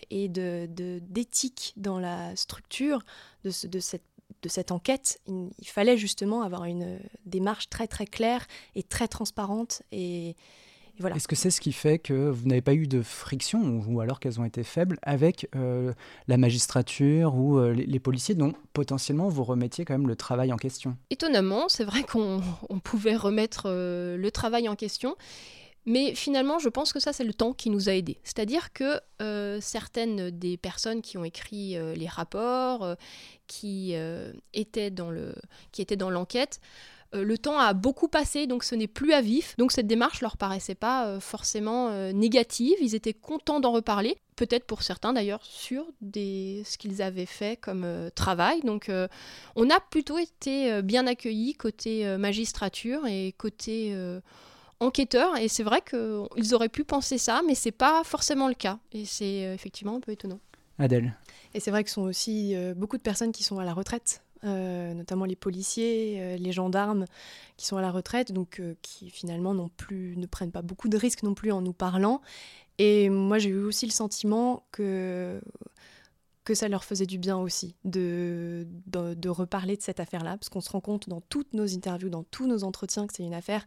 de, 0.67 0.97
et 0.97 1.02
d'éthique 1.02 1.73
dans 1.76 1.99
la 1.99 2.36
structure 2.36 3.04
de, 3.43 3.67
de, 3.67 3.79
cette, 3.79 4.03
de 4.41 4.49
cette 4.49 4.71
enquête, 4.71 5.19
il, 5.27 5.67
fallait 5.67 5.97
justement 5.97 6.43
avoir 6.43 6.65
une 6.65 6.99
démarche 7.25 7.69
très 7.69 7.88
très 7.88 8.06
claire 8.06 8.45
et 8.75 8.84
très 8.84 9.08
transparente. 9.08 9.84
Et, 9.91 10.36
voilà. 10.99 11.15
Est-ce 11.15 11.27
que 11.27 11.36
c'est 11.36 11.49
ce 11.49 11.60
qui 11.60 11.73
fait 11.73 11.97
que 11.97 12.29
vous 12.29 12.47
n'avez 12.47 12.62
pas 12.62 12.75
eu 12.75 12.88
de 12.88 13.01
friction, 13.01 13.84
ou, 13.88 13.99
alors 13.99 14.19
qu'elles 14.19 14.39
ont 14.39 14.45
été 14.45 14.63
faibles, 14.63 14.99
avec 15.01 15.49
euh, 15.56 15.91
la 16.27 16.38
magistrature 16.38 17.36
ou 17.36 17.58
euh, 17.58 17.73
les, 17.73 17.99
policiers 17.99 18.36
dont 18.36 18.53
potentiellement 18.73 19.27
vous 19.27 19.43
remettiez 19.43 19.86
quand 19.86 19.95
même 19.95 20.08
le 20.08 20.15
travail 20.15 20.53
en 20.53 20.58
question? 20.58 20.95
Étonnamment, 21.10 21.67
c'est 21.67 21.84
vrai 21.84 22.03
qu'on 22.03 22.41
pouvait 22.84 23.15
remettre 23.15 23.63
euh, 23.65 24.17
le 24.17 24.29
travail 24.29 24.69
en 24.69 24.75
question. 24.75 25.15
Mais 25.86 26.15
finalement, 26.15 26.60
je 26.60 26.69
pense 26.69 26.93
que 26.93 27.00
ça, 27.00 27.12
c'est 27.12 27.24
le 27.24 27.34
temps 27.34 27.54
qui 27.54 27.69
nous 27.69 27.89
a 27.89 27.93
aidés. 27.93 28.19
C'est-à-dire 28.24 28.72
que 28.72 29.00
euh, 29.22 29.60
certaines 29.62 30.30
des 30.30 30.58
personnes 30.58 31.02
qui 31.02 31.17
ont 31.17 31.26
écrit 31.26 31.78
euh, 31.78 31.93
les 31.93 32.08
rapports, 32.08 32.84
euh, 32.84 32.96
qui, 33.48 33.93
étaient 34.54 34.89
dans 34.89 35.12
l'enquête, 36.10 36.60
le 37.13 37.38
temps 37.38 37.60
a 37.60 37.74
beaucoup 37.74 38.08
passé, 38.08 38.48
donc 38.48 38.63
ce 38.63 38.74
n'est 38.74 38.88
plus 38.88 39.13
à 39.13 39.22
vif. 39.22 39.56
Donc 39.58 39.72
cette 39.72 39.86
démarche 39.86 40.22
leur 40.22 40.38
paraissait 40.38 40.74
pas 40.74 41.19
forcément 41.19 42.12
négative. 42.12 42.76
Ils 42.82 42.96
étaient 42.96 43.13
contents 43.13 43.60
d'en 43.60 43.72
reparler. 43.72 44.17
Peut-être 44.36 44.65
pour 44.65 44.82
certains 44.82 45.13
d'ailleurs 45.13 45.46
sur 45.46 45.86
des, 46.02 46.63
ce 46.65 46.80
qu'ils 46.80 47.04
avaient 47.04 47.28
fait 47.28 47.60
comme 47.60 47.86
travail. 48.15 48.62
Donc 48.62 48.89
on 49.56 49.69
a 49.69 49.80
plutôt 49.80 50.17
été 50.17 50.82
bien 50.82 51.06
accueillis 51.06 51.54
côté 51.54 52.17
magistrature 52.17 53.06
et 53.06 53.36
côté 53.38 53.96
enquêteurs 54.84 55.38
et 55.38 55.48
c'est 55.48 55.63
vrai 55.63 55.82
qu'ils 55.82 56.54
auraient 56.54 56.69
pu 56.69 56.84
penser 56.84 57.17
ça, 57.17 57.41
mais 57.48 57.56
c'est 57.56 57.72
pas 57.72 58.04
forcément 58.04 58.48
le 58.48 58.54
cas 58.54 58.80
et 58.91 59.06
c'est 59.06 59.46
euh, 59.46 59.54
effectivement 59.54 59.96
un 59.96 60.00
peu 60.00 60.12
étonnant. 60.12 60.39
Adèle. 60.80 61.13
Et 61.54 61.60
c'est 61.60 61.72
vrai 61.72 61.84
que 61.84 61.89
ce 61.89 61.96
sont 61.96 62.02
aussi 62.04 62.56
euh, 62.56 62.74
beaucoup 62.74 62.98
de 62.98 63.04
personnes 63.04 63.32
qui 63.32 63.43
sont 63.43 63.60
à 63.60 63.65
la 63.65 63.74
retraite, 63.74 64.24
euh, 64.43 64.93
notamment 64.93 65.26
les 65.26 65.36
policiers, 65.36 66.38
les 66.38 66.52
gendarmes 66.52 67.06
qui 67.58 67.65
sont 67.65 67.78
à 67.78 67.82
la 67.82 67.91
retraite, 67.91 68.32
donc 68.32 68.62
qui 68.82 69.10
finalement 69.10 69.54
non 69.54 69.69
plus 69.78 70.17
ne 70.17 70.26
prennent 70.26 70.52
pas 70.52 70.62
beaucoup 70.62 70.89
de 70.89 70.98
risques 70.98 71.24
non 71.24 71.34
plus 71.34 71.52
en 71.52 71.62
nous 71.62 71.74
parlant. 71.74 72.22
Et 72.80 73.10
moi, 73.10 73.38
j'ai 73.38 73.50
eu 73.50 73.63
aussi 73.63 73.86
le 73.86 73.91
sentiment 73.91 74.63
que, 74.72 75.39
que 76.43 76.56
ça 76.56 76.67
leur 76.67 76.84
faisait 76.84 77.06
du 77.06 77.17
bien 77.17 77.38
aussi 77.38 77.76
de, 77.86 78.67
de, 78.88 79.30
reparler 79.30 79.78
de 79.78 79.82
cette 79.82 80.00
affaire-là, 80.00 80.38
parce 80.38 80.50
qu'on 80.50 80.62
se 80.62 80.69
rend 80.69 80.82
compte 80.82 81.08
dans 81.08 81.22
toutes 81.22 81.54
nos 81.54 81.65
interviews, 81.65 82.10
dans 82.10 82.24
tous 82.24 82.48
nos 82.48 82.63
entretiens, 82.63 83.08
que 83.08 83.13
c'est 83.15 83.24
une 83.24 83.34
affaire 83.34 83.65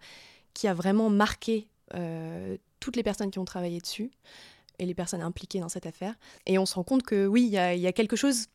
qui 0.56 0.68
a 0.68 0.74
vraiment 0.74 1.10
marqué 1.10 1.68
euh, 1.94 2.56
toutes 2.80 2.96
les 2.96 3.02
personnes 3.02 3.30
qui 3.30 3.38
ont 3.38 3.44
travaillé 3.44 3.78
dessus 3.78 4.10
et 4.78 4.86
les 4.86 4.94
personnes 4.94 5.20
impliquées 5.20 5.60
dans 5.60 5.68
cette 5.68 5.84
affaire. 5.84 6.14
Et 6.46 6.56
on 6.58 6.64
se 6.64 6.74
rend 6.74 6.82
compte 6.82 7.02
que 7.02 7.26
oui, 7.26 7.42
il 7.42 7.48
y, 7.50 7.80
y 7.80 7.86
a, 7.86 7.92
quelque 7.92 8.16
chose, 8.16 8.46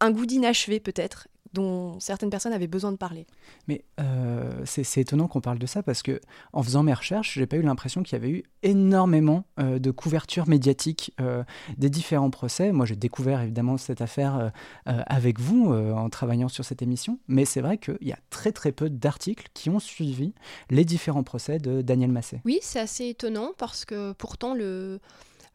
un 0.00 0.10
goût 0.10 0.26
d'inachevé 0.26 0.80
peut-être, 0.80 1.28
dont 1.52 1.98
certaines 2.00 2.30
personnes 2.30 2.52
avaient 2.52 2.66
besoin 2.66 2.92
de 2.92 2.96
parler. 2.96 3.26
Mais 3.66 3.84
euh, 4.00 4.62
c'est 4.64 5.00
étonnant 5.00 5.28
qu'on 5.28 5.40
parle 5.40 5.58
de 5.58 5.66
ça 5.66 5.82
parce 5.82 6.02
que 6.02 6.20
en 6.52 6.62
faisant 6.62 6.82
mes 6.82 6.92
recherches, 6.92 7.34
j'ai 7.34 7.46
pas 7.46 7.56
eu 7.56 7.62
l'impression 7.62 8.02
qu'il 8.02 8.14
y 8.14 8.20
avait 8.20 8.30
eu 8.30 8.42
énormément 8.62 9.44
euh, 9.58 9.78
de 9.78 9.90
couverture 9.90 10.48
médiatique 10.48 11.12
euh, 11.20 11.44
des 11.76 11.90
différents 11.90 12.30
procès. 12.30 12.72
Moi, 12.72 12.86
j'ai 12.86 12.96
découvert 12.96 13.40
évidemment 13.42 13.76
cette 13.76 14.00
affaire 14.00 14.52
avec 14.84 15.38
vous 15.38 15.72
en 15.72 16.08
travaillant 16.08 16.48
sur 16.48 16.64
cette 16.64 16.82
émission, 16.82 17.18
mais 17.28 17.44
c'est 17.44 17.60
vrai 17.60 17.78
qu'il 17.78 17.98
y 18.02 18.12
a 18.12 18.18
très 18.30 18.52
très 18.52 18.72
peu 18.72 18.90
d'articles 18.90 19.48
qui 19.54 19.70
ont 19.70 19.78
suivi 19.78 20.34
les 20.70 20.84
différents 20.84 21.22
procès 21.22 21.58
de 21.58 21.82
Daniel 21.82 22.10
Massé. 22.10 22.40
Oui, 22.44 22.58
c'est 22.62 22.80
assez 22.80 23.08
étonnant 23.08 23.52
parce 23.56 23.84
que 23.84 24.12
pourtant 24.12 24.54
le 24.54 25.00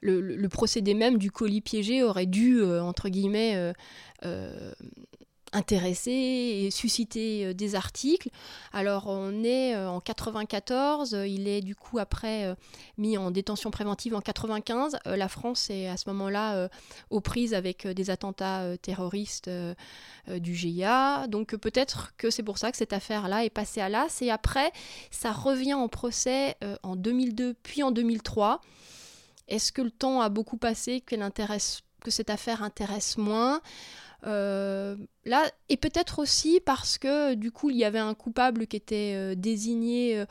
le, 0.01 0.47
procédé 0.47 0.93
même 0.93 1.17
du 1.17 1.31
colis 1.31 1.61
piégé 1.61 2.03
aurait 2.03 2.25
dû, 2.25 2.61
entre 2.61 3.07
guillemets, 3.07 3.73
intéresser 5.53 6.11
et 6.11 6.71
susciter 6.71 7.45
euh, 7.45 7.53
des 7.53 7.75
articles. 7.75 8.29
Alors 8.73 9.07
on 9.07 9.43
est 9.43 9.75
euh, 9.75 9.89
en 9.89 10.01
94, 10.01 11.15
il 11.27 11.47
est 11.47 11.61
du 11.61 11.75
coup 11.75 11.99
après 11.99 12.45
euh, 12.45 12.55
mis 12.97 13.17
en 13.17 13.31
détention 13.31 13.71
préventive 13.71 14.15
en 14.15 14.21
95. 14.21 14.97
La 15.05 15.27
France 15.29 15.69
est 15.69 15.87
à 15.87 15.97
ce 15.97 16.09
moment-là 16.09 16.69
aux 17.09 17.21
prises 17.21 17.53
avec 17.53 17.87
des 17.87 18.09
attentats 18.09 18.77
terroristes 18.77 19.49
du 20.27 20.55
GIA. 20.55 21.27
Donc 21.27 21.55
peut-être 21.55 22.13
que 22.17 22.29
c'est 22.29 22.43
pour 22.43 22.57
ça 22.57 22.71
que 22.71 22.77
cette 22.77 22.93
affaire-là 22.93 23.45
est 23.45 23.49
passée 23.49 23.81
à 23.81 23.89
l'as. 23.89 24.21
Et 24.21 24.31
après, 24.31 24.71
ça 25.11 25.31
revient 25.31 25.73
en 25.73 25.87
procès 25.87 26.55
en 26.83 26.95
2002 26.95 27.55
puis 27.61 27.83
en 27.83 27.91
2003. 27.91 28.61
Est-ce 29.47 29.71
que 29.71 29.81
le 29.81 29.91
temps 29.91 30.21
a 30.21 30.29
beaucoup 30.29 30.57
passé, 30.57 31.01
que 31.01 32.11
cette 32.11 32.29
affaire 32.29 32.63
intéresse 32.63 33.17
moins? 33.17 33.61
Euh, 34.25 34.95
et 35.69 35.77
peut-être 35.77 36.19
aussi 36.19 36.59
parce 36.59 36.97
que 36.97 37.33
du 37.33 37.51
coup, 37.51 37.69
il 37.69 37.77
y 37.77 37.83
avait 37.83 37.99
un 37.99 38.13
coupable 38.13 38.67
qui 38.67 38.77
était 38.77 39.13
euh, 39.15 39.35
désigné 39.35 40.19
euh, 40.19 40.25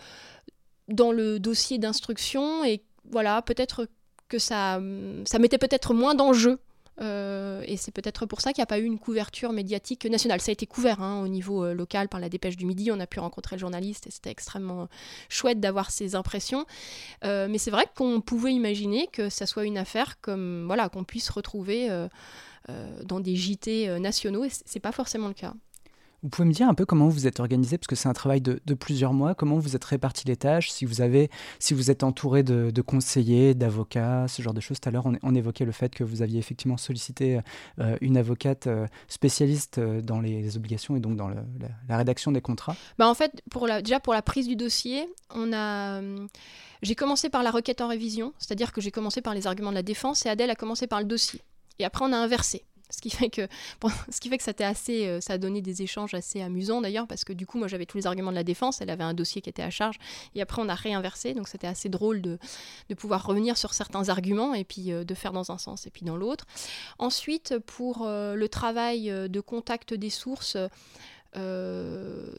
dans 0.88 1.12
le 1.12 1.38
dossier 1.38 1.78
d'instruction 1.78 2.64
et 2.64 2.83
voilà, 3.11 3.42
peut-être 3.42 3.88
que 4.28 4.38
ça, 4.38 4.81
ça 5.26 5.38
mettait 5.38 5.59
peut-être 5.59 5.92
moins 5.92 6.14
d'enjeux. 6.14 6.59
Et 7.00 7.76
c'est 7.76 7.90
peut-être 7.90 8.26
pour 8.26 8.40
ça 8.40 8.52
qu'il 8.52 8.61
n'y 8.61 8.64
a 8.64 8.66
pas 8.66 8.78
eu 8.78 8.85
une 8.85 8.98
couverture 8.98 9.52
médiatique 9.52 10.05
nationale. 10.07 10.40
Ça 10.40 10.50
a 10.50 10.52
été 10.52 10.66
couvert 10.66 11.02
hein, 11.02 11.22
au 11.22 11.28
niveau 11.28 11.72
local 11.72 12.09
par 12.09 12.20
la 12.20 12.28
dépêche 12.28 12.57
du 12.57 12.66
midi. 12.66 12.90
On 12.92 13.00
a 13.00 13.07
pu 13.07 13.18
rencontrer 13.18 13.57
le 13.57 13.61
journaliste 13.61 14.07
et 14.07 14.11
c'était 14.11 14.31
extrêmement 14.31 14.88
chouette 15.28 15.59
d'avoir 15.59 15.90
ces 15.90 16.14
impressions. 16.14 16.66
mais 17.22 17.59
c'est 17.59 17.70
vrai 17.70 17.87
qu'on 17.96 18.20
pouvait 18.20 18.52
imaginer 18.52 19.09
que 19.09 19.28
ça 19.28 19.46
soit 19.46 19.64
une 19.64 19.78
affaire 19.78 20.20
comme 20.20 20.64
voilà 20.66 20.88
qu'on 20.88 21.05
puisse 21.05 21.28
retrouver 21.31 21.88
euh, 22.70 23.02
dans 23.02 23.18
des 23.18 23.35
JT 23.35 23.88
euh, 23.88 23.98
nationaux, 23.98 24.44
et 24.44 24.50
c'est 24.50 24.78
pas 24.78 24.92
forcément 24.92 25.26
le 25.26 25.35
cas. 25.35 25.52
Vous 26.22 26.28
pouvez 26.28 26.46
me 26.46 26.52
dire 26.52 26.68
un 26.68 26.74
peu 26.74 26.87
comment 26.87 27.08
vous 27.08 27.26
êtes 27.26 27.40
organisé, 27.40 27.78
parce 27.78 27.88
que 27.88 27.96
c'est 27.96 28.08
un 28.08 28.12
travail 28.12 28.40
de, 28.40 28.74
plusieurs 28.74 29.12
mois, 29.12 29.35
comment 29.35 29.58
vous 29.58 29.74
êtes 29.74 29.85
réparti 29.85 30.26
les 30.26 30.37
tâches, 30.37 30.70
si 30.70 30.85
vous, 30.85 31.00
avez, 31.00 31.30
si 31.58 31.74
vous 31.74 31.90
êtes 31.90 32.04
entouré 32.04 32.42
de, 32.42 32.80
conseillers, 32.80 33.54
d'avocats, 33.54 34.26
ce 34.28 34.40
genre 34.40 34.54
de 34.54 34.61
choses. 34.61 34.80
Tout 34.80 34.88
à 34.88 34.92
l'heure, 34.92 35.06
on, 35.22 35.35
évoquait 35.35 35.64
le 35.64 35.72
fait 35.72 35.94
que 35.94 36.04
vous 36.04 36.22
aviez 36.22 36.38
effectivement 36.38 36.76
sollicité 36.76 37.40
euh, 37.80 37.96
une 38.00 38.16
avocate 38.16 38.68
spécialiste 39.08 39.80
dans 39.80 40.20
les, 40.20 40.56
obligations 40.56 40.96
et 40.96 41.00
donc 41.00 41.16
dans 41.16 41.28
la, 41.28 41.96
rédaction 41.96 42.30
des 42.32 42.40
contrats. 42.40 42.76
Bah 42.98 43.08
en 43.08 43.14
fait, 43.14 43.42
déjà 43.82 44.00
pour 44.00 44.12
la 44.12 44.22
prise 44.22 44.46
du 44.46 44.56
dossier. 44.56 45.08
J'ai 46.82 46.96
commencé 46.96 47.30
par 47.30 47.44
la 47.44 47.52
requête 47.52 47.80
en 47.80 47.88
révision, 47.88 48.32
c'est-à-dire 48.38 48.72
que 48.72 48.80
j'ai 48.80 48.90
commencé 48.90 49.22
par 49.22 49.35
les 49.35 49.46
arguments 49.46 49.70
de 49.70 49.76
la 49.76 49.85
défense 49.85 50.26
et 50.26 50.28
Adèle 50.28 50.50
a 50.50 50.56
commencé 50.56 50.88
par 50.88 51.00
le 51.00 51.06
dossier. 51.06 51.40
Et 51.78 51.85
après, 51.85 52.04
on 52.04 52.12
a 52.12 52.16
inversé. 52.16 52.64
Ce 52.92 53.00
qui 53.00 53.11
fait 53.11 53.31
que, 53.31 53.48
ce 54.11 54.20
qui 54.20 54.28
fait 54.28 54.38
que 54.38 54.44
ça, 54.44 54.52
assez, 54.61 55.09
euh, 55.09 55.20
ça 55.20 55.33
a 55.33 55.38
donné 55.38 55.62
des 55.62 55.83
échanges 55.83 56.14
assez 56.14 56.40
amusants 56.40 56.81
d'ailleurs, 56.81 57.09
parce 57.09 57.24
que 57.24 57.33
du 57.33 57.46
coup, 57.46 57.59
moi 57.59 57.66
j'avais 57.66 57.87
tous 57.87 57.96
les 57.96 58.07
arguments 58.07 58.31
de 58.31 58.37
la 58.37 58.44
défense, 58.44 58.81
elle 58.81 58.90
avait 58.90 59.02
un 59.02 59.14
dossier 59.14 59.40
qui 59.40 59.48
était 59.48 59.62
à 59.62 59.70
charge, 59.70 59.98
et 60.35 60.42
après 60.42 60.62
on 60.62 60.68
a 60.68 60.74
réinversé, 60.74 61.35
donc 61.35 61.48
c'était 61.48 61.66
assez 61.66 61.88
drôle 61.88 62.20
de, 62.20 62.38
de, 62.88 62.94
pouvoir 62.94 63.26
revenir 63.26 63.57
sur 63.57 63.74
certains 63.74 64.11
arguments 64.11 64.55
et 64.55 64.64
puis 64.64 64.92
euh, 64.92 65.05
de 65.05 65.14
faire 65.14 65.33
dans 65.33 65.50
un 65.50 65.59
sens 65.59 65.87
et 65.87 65.90
puis 65.90 66.05
dans 66.05 66.16
l'autre. 66.16 66.44
Ensuite, 66.98 67.59
pour 67.59 68.02
euh, 68.02 68.35
le 68.35 68.48
travail 68.48 69.11
de 69.11 69.40
contact 69.40 69.94
des 69.94 70.11
sources, 70.11 70.57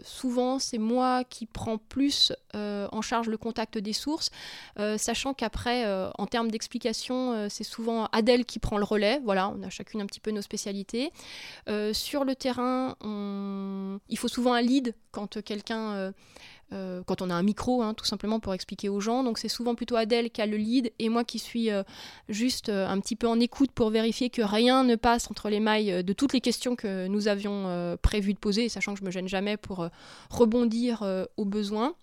souvent, 0.04 0.60
c'est 0.60 0.78
moi 0.78 1.24
qui 1.24 1.46
prends 1.46 1.78
plus 1.78 2.32
euh, 2.56 2.88
en 2.92 3.02
charge 3.02 3.28
le 3.28 3.38
contact 3.38 3.78
des 3.78 3.94
sources, 3.94 4.30
euh, 4.80 4.98
sachant 4.98 5.34
qu'après, 5.34 5.86
en 6.18 6.26
termes 6.28 6.52
d'explication, 6.52 7.50
c'est 7.50 7.64
souvent 7.64 8.06
Adèle 8.12 8.46
qui 8.46 8.60
prend 8.60 8.78
le 8.78 8.84
relais. 8.84 9.20
Voilà, 9.24 9.50
on 9.50 9.64
a 9.64 9.70
chacune 9.70 10.02
un 10.02 10.06
petit 10.06 10.20
peu 10.20 10.32
nos 10.32 10.42
spécialités. 10.42 11.12
sur 11.94 12.24
le 12.24 12.36
terrain, 12.36 12.96
il 14.10 14.18
faut 14.18 14.28
souvent 14.28 14.54
un 14.54 14.62
lead 14.62 14.96
quand 15.12 15.42
quelqu'un 15.42 16.14
euh, 16.72 17.04
quand 17.06 17.22
on 17.22 17.30
a 17.30 17.36
un 17.36 17.44
micro, 17.44 17.82
hein, 17.82 17.94
tout 17.94 18.06
simplement 18.06 18.40
pour 18.40 18.54
expliquer 18.54 18.90
aux 18.90 19.00
gens. 19.00 19.24
Donc 19.24 19.38
c'est 19.38 19.50
souvent 19.50 19.76
plutôt 19.76 19.96
Adèle 19.96 20.32
qui 20.32 20.42
a 20.42 20.46
le 20.46 20.58
lead 20.58 20.92
et 21.00 21.10
moi 21.10 21.24
qui 21.24 21.40
suis 21.40 21.70
euh, 21.70 21.84
juste 22.30 22.70
euh, 22.70 22.88
un 22.88 23.00
petit 23.00 23.16
peu 23.16 23.28
en 23.28 23.40
écoute 23.40 23.72
pour 23.72 23.90
vérifier 23.90 24.30
que 24.30 24.42
rien 24.42 24.84
ne 24.84 24.96
passe 24.96 25.30
entre 25.30 25.50
les 25.50 25.60
mailles 25.60 26.04
de 26.04 26.14
toutes 26.14 26.34
les 26.34 26.42
questions 26.42 26.76
que 26.76 27.08
nous 27.08 27.28
avions 27.28 27.98
prévu 28.02 28.34
de 28.34 28.40
poser, 28.40 28.70
sachant 28.70 28.94
que 28.94 29.00
je 29.00 29.06
me 29.06 29.12
gêne 29.12 29.28
jamais 29.28 29.58
pour 29.58 29.88
rebondir 30.30 31.04
aux 31.38 31.46
besoins. 31.46 31.96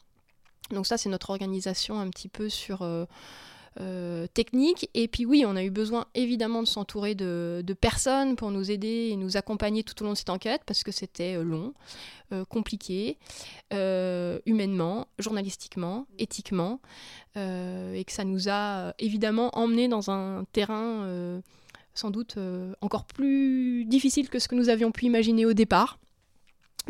Donc 0.71 0.87
ça 0.87 0.97
c'est 0.97 1.09
notre 1.09 1.31
organisation 1.31 1.99
un 1.99 2.09
petit 2.11 2.29
peu 2.29 2.49
sur 2.49 2.87
euh, 3.81 4.27
technique. 4.35 4.91
Et 4.93 5.09
puis 5.09 5.25
oui, 5.25 5.45
on 5.47 5.57
a 5.57 5.65
eu 5.65 5.71
besoin 5.71 6.05
évidemment 6.15 6.63
de 6.63 6.69
s'entourer 6.69 7.15
de, 7.15 7.65
personnes 7.81 8.37
pour 8.37 8.51
nous 8.51 8.71
aider 8.71 9.09
et 9.11 9.17
nous 9.17 9.37
accompagner 9.37 9.83
tout 9.83 10.01
au 10.03 10.05
long 10.05 10.13
de 10.13 10.19
cette 10.19 10.29
enquête 10.29 10.63
parce 10.67 10.85
que 10.85 10.93
c'était 10.93 11.37
euh, 11.37 11.43
long, 11.43 11.73
euh, 12.33 12.45
compliqué, 12.45 13.17
humainement, 13.73 15.07
journalistiquement, 15.19 16.07
éthiquement, 16.19 16.81
et 17.37 18.05
que 18.05 18.13
ça 18.13 18.25
nous 18.25 18.49
a 18.49 18.93
évidemment 18.99 19.51
emmenés 19.57 19.89
dans 19.89 20.11
un 20.11 20.45
terrain 20.53 21.41
sans 21.95 22.11
doute 22.11 22.37
encore 22.81 23.05
plus 23.05 23.85
difficile 23.85 24.29
que 24.29 24.39
ce 24.39 24.49
que 24.49 24.57
nous 24.57 24.69
avions 24.69 24.91
pu 24.91 25.07
imaginer 25.07 25.47
au 25.47 25.53
départ. 25.53 25.99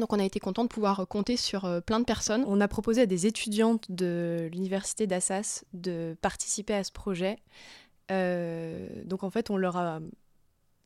Donc 0.00 0.12
on 0.12 0.18
a 0.18 0.24
été 0.24 0.40
content 0.40 0.64
de 0.64 0.68
pouvoir 0.68 1.06
compter 1.06 1.36
sur 1.36 1.66
euh, 1.66 1.80
plein 1.80 2.00
de 2.00 2.04
personnes. 2.04 2.44
On 2.46 2.60
a 2.60 2.68
proposé 2.68 3.02
à 3.02 3.06
des 3.06 3.26
étudiantes 3.26 3.90
de 3.90 4.48
l'université 4.50 5.06
d'Assas 5.06 5.64
de 5.74 6.16
participer 6.22 6.74
à 6.74 6.82
ce 6.82 6.90
projet. 6.90 7.38
Euh, 8.10 8.88
donc 9.04 9.22
en 9.22 9.30
fait 9.30 9.50
on 9.50 9.56
leur 9.56 9.76
a 9.76 10.00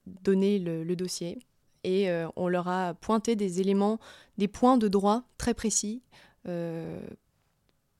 donné 0.06 0.58
le, 0.58 0.94
dossier 0.94 1.38
et 1.82 2.10
euh, 2.10 2.28
on 2.36 2.48
leur 2.48 2.68
a 2.68 2.92
pointé 2.92 3.36
des 3.36 3.62
éléments, 3.62 3.98
des 4.36 4.48
points 4.48 4.76
de 4.76 4.88
droit 4.88 5.22
très 5.38 5.54
précis 5.54 6.02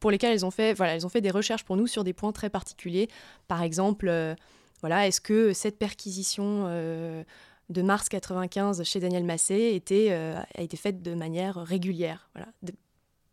pour 0.00 0.10
lesquels 0.10 0.34
elles 0.34 0.44
ont 0.44 0.50
fait, 0.50 0.74
voilà, 0.74 0.94
elles 0.94 1.06
ont 1.06 1.08
fait 1.08 1.22
des 1.22 1.30
recherches 1.30 1.64
pour 1.64 1.78
nous 1.78 1.86
sur 1.86 2.04
des 2.04 2.12
points 2.12 2.32
très 2.32 2.50
particuliers. 2.50 3.08
Par 3.48 3.62
exemple, 3.62 4.36
voilà, 4.80 5.06
est-ce 5.06 5.22
que 5.22 5.54
cette 5.54 5.78
perquisition 5.78 7.24
de 7.70 7.82
mars 7.82 8.08
95 8.08 8.82
chez 8.82 9.00
Daniel 9.00 9.24
Massé 9.24 9.82
euh, 9.90 10.40
a 10.54 10.62
été 10.62 10.76
faite 10.76 11.02
de 11.02 11.14
manière 11.14 11.56
régulière. 11.56 12.28
Voilà. 12.34 12.48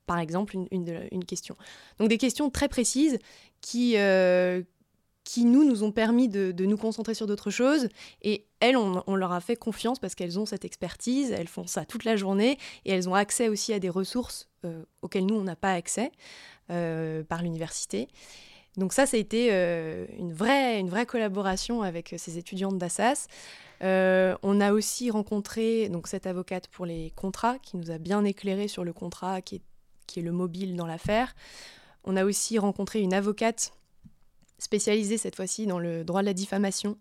par 0.06 0.20
exemple, 0.20 0.56
une, 0.72 1.26
question. 1.26 1.56
Donc 2.00 2.10
des 2.10 2.18
questions 2.18 2.50
très 2.50 2.70
précises 2.70 3.20
qui, 3.60 3.98
euh, 3.98 4.62
qui 5.24 5.46
nous, 5.46 5.64
nous 5.64 5.84
ont 5.84 5.92
permis 5.92 6.30
de, 6.30 6.54
nous 6.66 6.78
concentrer 6.78 7.14
sur 7.14 7.28
d'autres 7.28 7.52
choses. 7.52 7.90
Et 8.22 8.46
elles, 8.60 8.78
on, 8.78 9.16
leur 9.16 9.32
a 9.32 9.42
fait 9.42 9.56
confiance 9.56 10.00
parce 10.00 10.16
qu'elles 10.16 10.40
ont 10.40 10.46
cette 10.46 10.66
expertise, 10.66 11.32
elles 11.32 11.48
font 11.48 11.68
ça 11.68 11.86
toute 11.86 12.06
la 12.06 12.16
journée 12.16 12.58
et 12.86 12.92
elles 12.92 13.10
ont 13.10 13.16
accès 13.16 13.50
aussi 13.50 13.74
à 13.74 13.80
des 13.80 13.90
ressources 13.90 14.50
euh, 14.66 14.84
auxquelles 15.02 15.26
nous, 15.26 15.36
on 15.36 15.44
n'a 15.44 15.56
pas 15.56 15.74
accès 15.74 16.12
par 17.28 17.42
l'université. 17.42 18.08
Donc 18.78 18.94
ça, 18.94 19.06
ça 19.06 19.18
a 19.18 19.20
été 19.20 19.50
une, 20.18 20.32
vraie, 20.32 20.80
une 20.80 20.90
vraie 20.90 21.06
collaboration 21.06 21.82
avec 21.82 22.16
ces 22.18 22.38
étudiantes 22.38 22.78
d'Assas. 22.78 23.28
Euh, 23.84 24.36
on 24.44 24.62
a 24.62 24.74
aussi 24.74 25.10
rencontré 25.10 25.90
donc 25.90 26.08
cette 26.08 26.28
avocate 26.28 26.68
pour 26.68 26.86
les 26.86 27.12
contrats 27.16 27.58
qui 27.60 27.78
nous 27.78 27.90
a 27.92 27.98
bien 27.98 28.24
éclairé 28.24 28.68
sur 28.68 28.84
le 28.84 28.94
contrat 28.94 29.42
qui 29.42 29.56
est, 29.56 29.62
qui 30.08 30.20
est 30.20 30.24
le 30.24 30.32
mobile 30.32 30.76
dans 30.76 30.86
l'affaire. 30.86 31.36
On 32.04 32.16
a 32.16 32.26
aussi 32.26 32.60
rencontré 32.60 33.00
une 33.02 33.14
avocate 33.14 33.74
spécialisée 34.60 35.18
cette 35.18 35.36
fois-ci 35.36 35.66
dans 35.66 35.80
le 35.80 36.04
droit 36.04 36.22
de 36.22 36.28
la 36.28 36.34
diffamation 36.34 36.98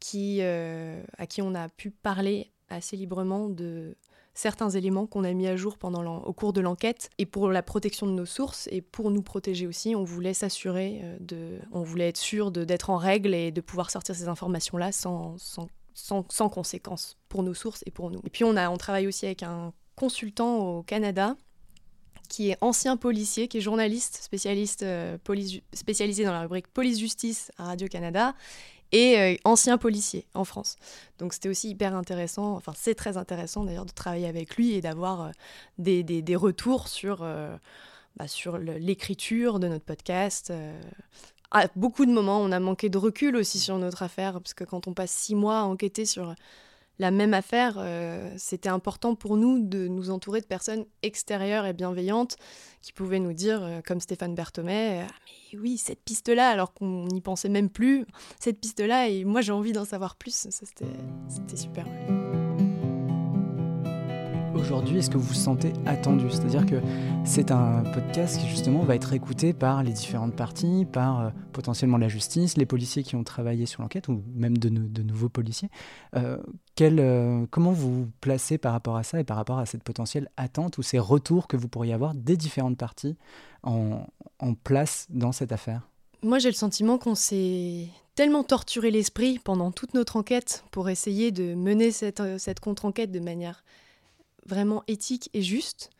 qui, 0.00 0.38
euh, 0.40 1.02
à 1.18 1.26
qui 1.26 1.42
on 1.42 1.54
a 1.54 1.68
pu 1.68 1.90
parler 1.90 2.50
assez 2.70 2.96
librement 2.96 3.50
de 3.50 3.96
certains 4.32 4.70
éléments 4.70 5.06
qu'on 5.06 5.24
a 5.24 5.32
mis 5.32 5.46
à 5.46 5.56
jour 5.56 5.76
pendant 5.76 6.22
au 6.22 6.32
cours 6.32 6.52
de 6.54 6.60
l'enquête 6.60 7.10
et 7.18 7.26
pour 7.26 7.50
la 7.50 7.62
protection 7.62 8.06
de 8.06 8.12
nos 8.12 8.24
sources 8.24 8.68
et 8.72 8.80
pour 8.80 9.10
nous 9.10 9.22
protéger 9.22 9.66
aussi, 9.66 9.94
on 9.94 10.02
voulait 10.02 10.34
s'assurer 10.34 11.02
de, 11.20 11.60
on 11.70 11.82
voulait 11.82 12.08
être 12.08 12.16
sûr 12.16 12.50
d'être 12.50 12.90
en 12.90 12.96
règle 12.96 13.32
et 13.32 13.52
de 13.52 13.60
pouvoir 13.60 13.90
sortir 13.90 14.16
ces 14.16 14.26
informations-là 14.26 14.90
sans, 14.90 15.38
sans, 15.38 15.68
sans, 15.94 16.26
sans 16.28 16.48
conséquences 16.48 17.16
pour 17.28 17.42
nos 17.42 17.54
sources 17.54 17.82
et 17.86 17.90
pour 17.90 18.10
nous. 18.10 18.20
Et 18.24 18.30
puis 18.30 18.44
on 18.44 18.56
a, 18.56 18.68
on 18.68 18.76
travaille 18.76 19.06
aussi 19.06 19.26
avec 19.26 19.42
un 19.42 19.72
consultant 19.96 20.58
au 20.58 20.82
Canada 20.82 21.36
qui 22.28 22.50
est 22.50 22.58
ancien 22.60 22.96
policier, 22.96 23.48
qui 23.48 23.58
est 23.58 23.60
journaliste, 23.60 24.16
spécialiste, 24.22 24.82
euh, 24.82 25.18
police, 25.22 25.60
spécialisé 25.72 26.24
dans 26.24 26.32
la 26.32 26.40
rubrique 26.40 26.68
police-justice 26.68 27.52
à 27.58 27.64
Radio-Canada, 27.66 28.34
et 28.92 29.18
euh, 29.18 29.34
ancien 29.44 29.78
policier 29.78 30.26
en 30.34 30.44
France. 30.44 30.76
Donc 31.18 31.32
c'était 31.34 31.48
aussi 31.48 31.68
hyper 31.68 31.94
intéressant, 31.94 32.54
enfin 32.54 32.72
c'est 32.76 32.94
très 32.94 33.16
intéressant 33.16 33.64
d'ailleurs 33.64 33.86
de 33.86 33.92
travailler 33.92 34.26
avec 34.26 34.56
lui 34.56 34.72
et 34.72 34.80
d'avoir 34.80 35.22
euh, 35.22 35.30
des, 35.78 36.02
des, 36.02 36.36
retours 36.36 36.88
sur, 36.88 37.18
bah, 38.16 38.28
sur 38.28 38.58
l'écriture 38.58 39.58
de 39.58 39.68
notre 39.68 39.84
podcast. 39.84 40.52
À 41.50 41.66
beaucoup 41.76 42.06
de 42.06 42.12
moments, 42.12 42.40
on 42.40 42.52
a 42.52 42.60
manqué 42.60 42.88
de 42.88 42.98
recul 42.98 43.36
aussi 43.36 43.58
sur 43.58 43.78
notre 43.78 44.02
affaire, 44.02 44.34
parce 44.34 44.54
que 44.54 44.64
quand 44.64 44.88
on 44.88 44.94
passe 44.94 45.12
six 45.12 45.34
mois 45.34 45.60
à 45.60 45.62
enquêter 45.64 46.04
sur 46.04 46.34
la 46.98 47.10
même 47.10 47.34
affaire, 47.34 47.76
euh, 47.78 48.32
c'était 48.36 48.68
important 48.68 49.14
pour 49.14 49.36
nous 49.36 49.60
de 49.60 49.88
nous 49.88 50.10
entourer 50.10 50.40
de 50.40 50.46
personnes 50.46 50.84
extérieures 51.02 51.66
et 51.66 51.72
bienveillantes 51.72 52.36
qui 52.82 52.92
pouvaient 52.92 53.18
nous 53.18 53.32
dire, 53.32 53.62
euh, 53.62 53.80
comme 53.84 54.00
Stéphane 54.00 54.34
Berthomé, 54.34 55.04
ah, 55.08 55.12
mais 55.52 55.58
oui, 55.58 55.76
cette 55.76 56.02
piste-là, 56.02 56.48
alors 56.48 56.72
qu'on 56.72 57.06
n'y 57.06 57.20
pensait 57.20 57.48
même 57.48 57.68
plus, 57.68 58.06
cette 58.38 58.60
piste-là, 58.60 59.08
et 59.08 59.24
moi 59.24 59.40
j'ai 59.40 59.52
envie 59.52 59.72
d'en 59.72 59.84
savoir 59.84 60.16
plus, 60.16 60.48
c'était 60.50 61.56
super 61.56 61.86
aujourd'hui, 64.54 64.98
est-ce 64.98 65.10
que 65.10 65.16
vous 65.16 65.28
vous 65.28 65.34
sentez 65.34 65.72
attendu? 65.86 66.26
C'est-à-dire 66.30 66.66
que 66.66 66.76
c'est 67.24 67.50
un 67.50 67.82
podcast 67.82 68.40
qui 68.40 68.48
justement 68.48 68.80
va 68.80 68.94
être 68.94 69.12
écouté 69.12 69.52
par 69.52 69.82
les 69.82 69.92
différentes 69.92 70.34
parties, 70.34 70.86
par 70.90 71.20
euh, 71.20 71.30
potentiellement 71.52 71.98
la 71.98 72.08
justice, 72.08 72.56
les 72.56 72.66
policiers 72.66 73.02
qui 73.02 73.16
ont 73.16 73.24
travaillé 73.24 73.66
sur 73.66 73.82
l'enquête, 73.82 74.08
ou 74.08 74.22
même 74.34 74.56
de, 74.56 74.68
nouveaux 75.02 75.28
policiers. 75.28 75.68
Euh, 76.16 76.38
euh, 76.80 77.46
comment 77.50 77.72
vous 77.72 78.02
vous 78.02 78.10
placez 78.20 78.58
par 78.58 78.72
rapport 78.72 78.96
à 78.96 79.02
ça 79.02 79.20
et 79.20 79.24
par 79.24 79.36
rapport 79.36 79.58
à 79.58 79.66
cette 79.66 79.82
potentielle 79.82 80.30
attente 80.36 80.78
ou 80.78 80.82
ces 80.82 80.98
retours 80.98 81.46
que 81.46 81.56
vous 81.56 81.68
pourriez 81.68 81.92
avoir 81.92 82.14
des 82.14 82.36
différentes 82.36 82.78
parties 82.78 83.16
en, 83.62 84.06
place 84.62 85.06
dans 85.10 85.32
cette 85.32 85.52
affaire? 85.52 85.88
Moi, 86.22 86.38
j'ai 86.38 86.48
le 86.48 86.54
sentiment 86.54 86.98
qu'on 86.98 87.14
s'est 87.14 87.88
tellement 88.14 88.44
torturé 88.44 88.90
l'esprit 88.90 89.38
pendant 89.42 89.70
toute 89.70 89.94
notre 89.94 90.16
enquête 90.16 90.64
pour 90.70 90.88
essayer 90.88 91.32
de 91.32 91.54
mener 91.54 91.90
cette 91.90 92.60
contre-enquête 92.60 93.10
de 93.10 93.20
manière 93.20 93.64
vraiment 94.46 94.82
éthique 94.86 95.30
et 95.32 95.42
juste 95.42 95.90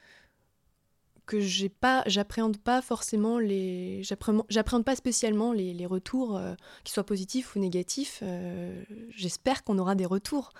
que 1.27 1.41
j'ai 1.41 1.69
pas 1.69 2.03
j'appréhende 2.07 2.59
pas 2.59 2.83
forcément 2.83 3.39
les 3.39 4.03
j'appréhende 4.03 4.85
pas 4.85 4.97
spécialement 4.97 5.53
les, 5.53 5.73
les 5.73 5.87
retours 5.87 6.37
euh, 6.37 6.55
qui 6.85 6.93
soient 6.93 7.07
positifs 7.07 7.57
ou 7.57 7.61
négatifs 7.61 8.21
euh, 8.23 8.85
j'espère 9.11 9.65
qu'on 9.65 9.79
aura 9.79 9.95
des 9.95 10.07
retours. 10.07 10.53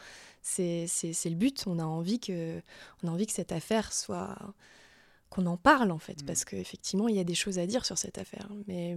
C'est 0.43 0.87
le 1.25 1.35
but. 1.35 1.65
On 1.67 1.79
a 1.79 1.85
envie 1.85 2.21
que 2.21 2.61
on 3.03 3.09
a 3.09 3.11
envie 3.11 3.27
que 3.27 3.33
cette 3.33 3.53
affaire 3.53 3.93
soit 3.93 4.37
qu'on 5.31 5.47
en 5.47 5.57
parle 5.57 5.91
en 5.91 5.99
fait 5.99 6.23
mmh. 6.23 6.27
parce 6.27 6.45
qu'effectivement 6.45 7.09
il 7.09 7.17
y 7.17 7.21
a 7.21 7.25
des 7.25 7.35
choses 7.35 7.59
à 7.59 7.67
dire 7.67 7.85
sur 7.85 7.99
cette 7.99 8.19
affaire. 8.19 8.49
Mais 8.67 8.97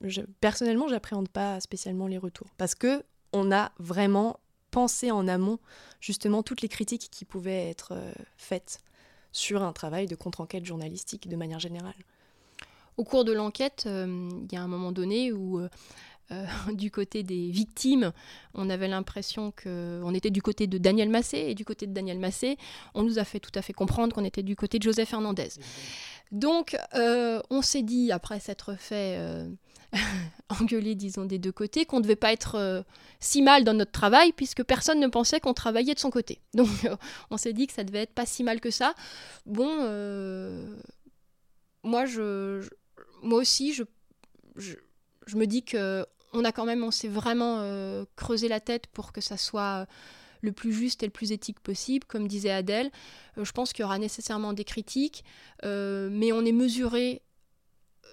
je, 0.00 0.22
personnellement 0.40 0.88
j'appréhende 0.88 1.28
pas 1.28 1.60
spécialement 1.60 2.06
les 2.06 2.18
retours. 2.18 2.48
Parce 2.56 2.74
que 2.74 3.02
on 3.32 3.52
a 3.52 3.72
vraiment 3.78 4.40
penser 4.70 5.10
en 5.10 5.28
amont 5.28 5.58
justement 6.00 6.42
toutes 6.42 6.62
les 6.62 6.68
critiques 6.68 7.08
qui 7.10 7.24
pouvaient 7.24 7.68
être 7.68 7.92
euh, 7.92 8.12
faites 8.36 8.80
sur 9.32 9.62
un 9.62 9.72
travail 9.72 10.06
de 10.06 10.14
contre-enquête 10.14 10.64
journalistique 10.64 11.28
de 11.28 11.36
manière 11.36 11.60
générale. 11.60 11.94
Au 12.96 13.04
cours 13.04 13.24
de 13.24 13.32
l'enquête, 13.32 13.84
euh, 13.86 14.28
il 14.42 14.52
y 14.52 14.56
a 14.56 14.62
un 14.62 14.68
moment 14.68 14.92
donné 14.92 15.32
où 15.32 15.60
euh, 16.32 16.44
du 16.72 16.90
côté 16.90 17.22
des 17.22 17.50
victimes, 17.50 18.12
on 18.54 18.70
avait 18.70 18.88
l'impression 18.88 19.52
qu'on 19.52 20.14
était 20.14 20.30
du 20.30 20.42
côté 20.42 20.66
de 20.66 20.78
Daniel 20.78 21.08
Massé, 21.08 21.38
et 21.38 21.54
du 21.54 21.64
côté 21.64 21.86
de 21.86 21.92
Daniel 21.92 22.18
Massé, 22.18 22.56
on 22.94 23.02
nous 23.02 23.18
a 23.18 23.24
fait 23.24 23.40
tout 23.40 23.52
à 23.54 23.62
fait 23.62 23.72
comprendre 23.72 24.14
qu'on 24.14 24.24
était 24.24 24.42
du 24.42 24.56
côté 24.56 24.78
de 24.78 24.82
Joseph 24.82 25.12
Hernandez. 25.12 25.50
Donc, 26.32 26.76
on 26.94 27.62
s'est 27.62 27.82
dit, 27.82 28.12
après 28.12 28.40
s'être 28.40 28.74
fait 28.74 29.18
engueuler, 30.60 30.94
disons, 30.94 31.24
des 31.24 31.38
deux 31.38 31.52
côtés, 31.52 31.86
qu'on 31.86 31.98
ne 31.98 32.02
devait 32.02 32.16
pas 32.16 32.32
être 32.32 32.56
euh, 32.56 32.82
si 33.20 33.42
mal 33.42 33.64
dans 33.64 33.74
notre 33.74 33.92
travail, 33.92 34.32
puisque 34.32 34.62
personne 34.62 35.00
ne 35.00 35.06
pensait 35.06 35.40
qu'on 35.40 35.54
travaillait 35.54 35.94
de 35.94 35.98
son 35.98 36.10
côté. 36.10 36.40
Donc 36.54 36.84
euh, 36.84 36.96
on 37.30 37.36
s'est 37.36 37.52
dit 37.52 37.66
que 37.66 37.72
ça 37.72 37.84
devait 37.84 38.02
être 38.02 38.14
pas 38.14 38.26
si 38.26 38.42
mal 38.42 38.60
que 38.60 38.70
ça. 38.70 38.94
Bon, 39.46 39.70
euh, 39.80 40.76
moi, 41.82 42.04
moi 43.22 43.38
aussi, 43.38 43.72
je, 43.72 43.84
me 45.34 45.46
dis 45.46 45.62
que 45.62 46.06
on 46.32 46.44
a 46.44 46.52
quand 46.52 46.64
même, 46.64 46.84
on 46.84 46.90
s'est 46.90 47.08
vraiment 47.08 47.62
creusé 48.16 48.48
la 48.48 48.60
tête 48.60 48.86
pour 48.88 49.12
que 49.12 49.20
ça 49.20 49.36
soit 49.36 49.86
le 50.40 50.52
plus 50.52 50.72
juste 50.72 51.02
et 51.02 51.06
le 51.06 51.12
plus 51.12 51.32
éthique 51.32 51.60
possible, 51.60 52.06
comme 52.06 52.28
disait 52.28 52.50
Adèle. 52.50 52.90
je 53.36 53.50
pense 53.52 53.72
qu'il 53.72 53.82
y 53.82 53.84
aura 53.84 53.98
nécessairement 53.98 54.52
des 54.52 54.64
critiques, 54.64 55.24
mais 55.62 56.32
on 56.32 56.44
est 56.44 56.52
mesuré 56.52 57.22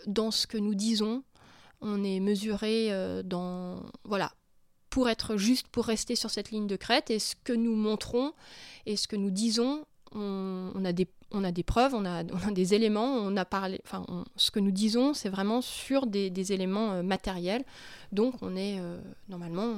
dans 0.08 0.32
ce 0.32 0.48
que 0.48 0.58
nous 0.58 0.76
disons 0.76 1.24
on 1.82 2.04
est 2.04 2.20
mesuré 2.20 2.92
euh, 2.92 3.24
dans 3.24 3.84
voilà 4.04 4.32
pour 4.90 5.10
être 5.10 5.36
juste, 5.36 5.68
pour 5.68 5.86
rester 5.86 6.16
sur 6.16 6.30
cette 6.30 6.52
ligne 6.52 6.68
de 6.68 6.78
crête. 6.78 7.12
Et 7.12 7.20
ce 7.20 7.36
que 7.44 7.52
nous 7.52 7.76
montrons 7.76 8.34
et 8.86 8.96
ce 8.96 9.10
que 9.10 9.18
nous 9.18 9.30
disons, 9.30 9.86
on, 10.14 10.86
a, 10.86 10.94
des, 10.94 11.06
on 11.32 11.44
a 11.44 11.52
des 11.52 11.64
preuves, 11.64 11.94
on 11.94 12.06
a, 12.06 12.24
on 12.24 12.48
a, 12.48 12.52
des 12.52 12.74
éléments, 12.74 13.06
on 13.06 13.36
a 13.36 13.46
parlé, 13.46 13.82
enfin, 13.86 14.06
ce 14.36 14.52
que 14.52 14.60
nous 14.60 14.72
disons, 14.72 15.14
c'est 15.14 15.30
vraiment 15.30 15.62
sur 15.62 16.06
des, 16.06 16.52
éléments 16.52 16.94
euh, 16.94 17.04
matériels. 17.04 17.64
Donc, 18.12 18.36
on 18.42 18.56
est 18.56 18.80
euh, 18.80 19.00
normalement, 19.30 19.74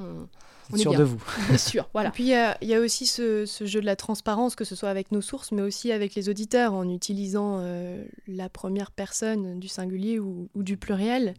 on 0.72 0.76
sûr 0.76 0.94
de 0.94 1.02
vous. 1.02 1.22
Bien 1.48 1.58
sûr, 1.58 1.88
voilà. 1.92 2.10
Et 2.10 2.12
puis 2.12 2.24
il 2.24 2.68
y, 2.68 2.74
a 2.74 2.80
aussi 2.80 3.06
ce, 3.06 3.46
jeu 3.60 3.80
de 3.80 3.86
la 3.86 3.96
transparence, 3.96 4.54
que 4.54 4.64
ce 4.64 4.74
soit 4.74 4.90
avec 4.90 5.12
nos 5.12 5.20
sources, 5.20 5.52
mais 5.52 5.62
aussi 5.62 5.92
avec 5.92 6.14
les 6.14 6.28
auditeurs, 6.28 6.74
en 6.74 6.88
utilisant 6.88 7.58
euh, 7.60 8.04
la 8.26 8.48
première 8.48 8.90
personne 8.90 9.58
du 9.58 9.68
singulier 9.68 10.18
ou, 10.18 10.48
du 10.54 10.76
pluriel. 10.76 11.34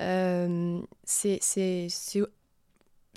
Euh, 0.00 0.80
c'est 1.04 1.40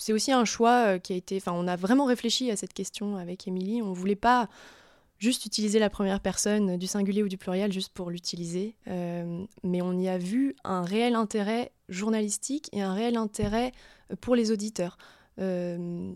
aussi 0.10 0.32
un 0.32 0.46
choix 0.46 1.00
qui 1.00 1.14
a 1.14 1.16
été... 1.16 1.38
Enfin, 1.38 1.54
on 1.54 1.68
a 1.68 1.76
vraiment 1.76 2.06
réfléchi 2.06 2.50
à 2.50 2.56
cette 2.56 2.74
question 2.74 3.18
avec 3.18 3.48
Émilie. 3.48 3.82
On 3.82 3.90
ne 3.90 3.96
voulait 3.96 4.16
pas 4.16 4.50
juste 5.20 5.46
utiliser 5.46 5.80
la 5.80 5.90
première 5.90 6.20
personne 6.20 6.78
du 6.78 6.88
singulier 6.88 7.24
ou 7.24 7.28
du 7.28 7.38
pluriel 7.38 7.72
juste 7.72 7.94
pour 7.94 8.10
l'utiliser, 8.10 8.76
mais 8.88 9.82
on 9.82 9.98
y 9.98 10.10
a 10.10 10.18
vu 10.18 10.56
un 10.64 10.82
réel 10.82 11.16
intérêt 11.16 11.72
journalistique 11.90 12.70
et 12.74 12.82
un 12.82 12.94
réel 12.94 13.16
intérêt 13.16 13.72
pour 14.22 14.36
les 14.36 14.52
auditeurs. 14.52 14.98
Euh, 15.40 16.14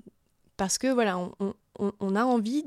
parce 0.57 0.77
que 0.77 0.87
voilà, 0.87 1.19
on, 1.79 2.15
a 2.15 2.23
envie 2.23 2.63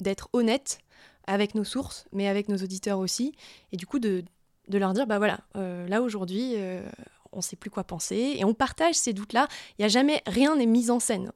d'être 0.00 0.28
honnête 0.32 0.78
avec 1.26 1.54
nos 1.54 1.64
sources, 1.64 2.06
mais 2.12 2.28
avec 2.28 2.48
nos 2.48 2.56
auditeurs 2.56 2.98
aussi, 2.98 3.34
et 3.72 3.76
du 3.76 3.86
coup 3.86 4.00
de, 4.00 4.24
leur 4.68 4.92
dire, 4.92 5.06
bah 5.06 5.18
voilà, 5.18 5.40
euh, 5.56 5.86
là 5.86 6.02
aujourd'hui, 6.02 6.54
euh, 6.56 6.82
on 7.30 7.38
ne 7.38 7.42
sait 7.42 7.54
plus 7.54 7.70
quoi 7.70 7.84
penser, 7.84 8.34
et 8.36 8.44
on 8.44 8.52
partage 8.52 8.96
ces 8.96 9.12
doutes-là. 9.12 9.46
Il 9.78 9.82
n'y 9.82 9.84
a 9.84 9.88
jamais, 9.88 10.22
rien 10.26 10.56
n'est 10.56 10.66
mis 10.66 10.90
en 10.90 10.98
scène. 10.98 11.30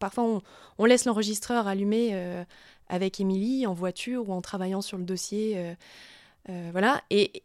parfois, 0.00 0.42
on, 0.78 0.84
laisse 0.84 1.04
l'enregistreur 1.04 1.68
allumé 1.68 2.44
avec 2.88 3.20
Émilie 3.20 3.66
en 3.66 3.74
voiture 3.74 4.28
ou 4.28 4.32
en 4.32 4.40
travaillant 4.40 4.82
sur 4.82 4.98
le 4.98 5.04
dossier, 5.04 5.76
voilà, 6.46 7.02
et, 7.10 7.42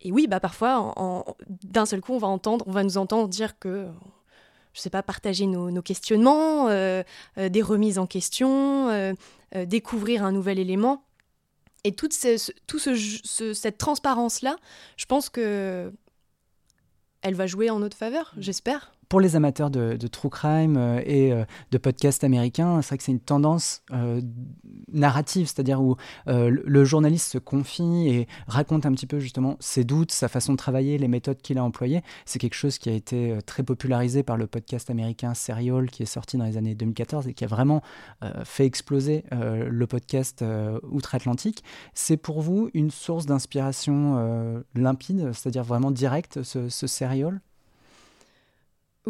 et 0.00 0.12
oui, 0.12 0.26
bah 0.26 0.40
parfois, 0.40 0.94
d'un 1.48 1.86
seul 1.86 2.00
coup, 2.00 2.14
on 2.14 2.18
va 2.18 2.28
entendre, 2.28 2.64
on 2.68 2.72
va 2.72 2.84
nous 2.84 2.96
entendre 2.96 3.28
dire 3.28 3.58
que 3.58 3.88
je 4.72 4.80
sais 4.80 4.90
pas, 4.90 5.02
partager 5.02 5.46
nos, 5.46 5.82
questionnements, 5.82 6.68
euh, 6.68 7.02
euh, 7.38 7.48
des 7.48 7.62
remises 7.62 7.98
en 7.98 8.06
question, 8.06 8.88
euh, 8.88 9.12
découvrir 9.66 10.24
un 10.24 10.32
nouvel 10.32 10.58
élément. 10.58 11.04
Et 11.82 11.92
toute 11.92 12.14
tout 12.66 12.78
ce, 12.78 13.54
cette 13.54 13.78
transparence-là, 13.78 14.56
je 14.96 15.06
pense 15.06 15.28
que 15.28 15.92
elle 17.22 17.34
va 17.34 17.46
jouer 17.46 17.68
en 17.70 17.80
notre 17.80 17.96
faveur, 17.96 18.32
mmh. 18.36 18.42
j'espère 18.42 18.92
pour 19.10 19.20
les 19.20 19.34
amateurs 19.34 19.70
de, 19.70 19.96
true 20.06 20.30
crime 20.30 20.76
euh, 20.76 21.02
et 21.04 21.32
euh, 21.32 21.44
de 21.72 21.78
podcasts 21.78 22.22
américains, 22.22 22.80
c'est 22.80 22.90
vrai 22.90 22.98
que 22.98 23.02
c'est 23.02 23.12
une 23.12 23.18
tendance 23.18 23.82
euh, 23.92 24.22
narrative, 24.92 25.48
c'est-à-dire 25.48 25.82
où 25.82 25.96
le 26.26 26.84
journaliste 26.84 27.32
se 27.32 27.38
confie 27.38 28.08
et 28.08 28.28
raconte 28.46 28.86
un 28.86 28.92
petit 28.92 29.06
peu 29.06 29.18
justement 29.18 29.56
ses 29.58 29.82
doutes, 29.82 30.12
sa 30.12 30.28
façon 30.28 30.52
de 30.52 30.56
travailler, 30.56 30.96
les 30.96 31.08
méthodes 31.08 31.42
qu'il 31.42 31.58
a 31.58 31.64
employées. 31.64 32.02
C'est 32.24 32.38
quelque 32.38 32.54
chose 32.54 32.78
qui 32.78 32.88
a 32.88 32.92
été 32.92 33.36
très 33.44 33.64
popularisé 33.64 34.22
par 34.22 34.36
le 34.36 34.46
podcast 34.46 34.90
américain 34.90 35.34
Serial 35.34 35.90
qui 35.90 36.04
est 36.04 36.06
sorti 36.06 36.36
dans 36.36 36.44
les 36.44 36.56
années 36.56 36.76
2014 36.76 37.26
et 37.26 37.34
qui 37.34 37.44
a 37.44 37.48
vraiment 37.48 37.82
fait 38.44 38.64
exploser 38.64 39.24
le 39.32 39.86
podcast 39.86 40.44
outre-Atlantique. 40.88 41.64
C'est 41.94 42.16
pour 42.16 42.40
vous 42.42 42.70
une 42.74 42.92
source 42.92 43.26
d'inspiration 43.26 44.62
limpide, 44.76 45.32
c'est-à-dire 45.32 45.64
vraiment 45.64 45.90
directe, 45.90 46.44
ce, 46.44 46.68
ce 46.68 46.86
Serial? 46.86 47.40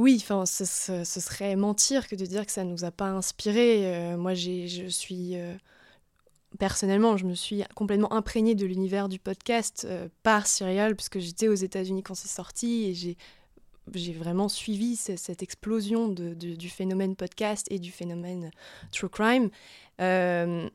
Oui, 0.00 0.18
enfin, 0.20 0.46
ce, 0.46 0.64
serait 1.04 1.56
mentir 1.56 2.08
que 2.08 2.16
de 2.16 2.24
dire 2.24 2.46
que 2.46 2.52
ça 2.52 2.64
ne 2.64 2.70
nous 2.70 2.84
a 2.84 2.90
pas 2.90 3.10
inspiré. 3.10 3.94
Euh, 3.94 4.16
moi, 4.16 4.34
je 4.34 4.86
suis, 4.88 5.36
euh, 5.36 5.54
personnellement, 6.58 7.16
je 7.16 7.26
me 7.26 7.34
suis 7.34 7.62
complètement 7.74 8.12
imprégnée 8.12 8.54
de 8.54 8.64
l'univers 8.64 9.08
du 9.08 9.18
podcast 9.18 9.86
par 10.22 10.46
Serial, 10.46 10.96
puisque 10.96 11.18
j'étais 11.18 11.48
aux 11.48 11.54
États-Unis 11.54 12.02
quand 12.02 12.14
c'est 12.14 12.28
sorti 12.28 12.84
et 12.84 13.16
j'ai 13.94 14.12
vraiment 14.12 14.48
suivi 14.48 14.96
cette 14.96 15.42
explosion 15.42 16.08
du 16.08 16.68
phénomène 16.70 17.14
podcast 17.14 17.66
et 17.70 17.78
du 17.78 17.92
phénomène 17.92 18.50
true 18.92 19.10
crime. 19.10 19.50
Euh, 20.00 20.68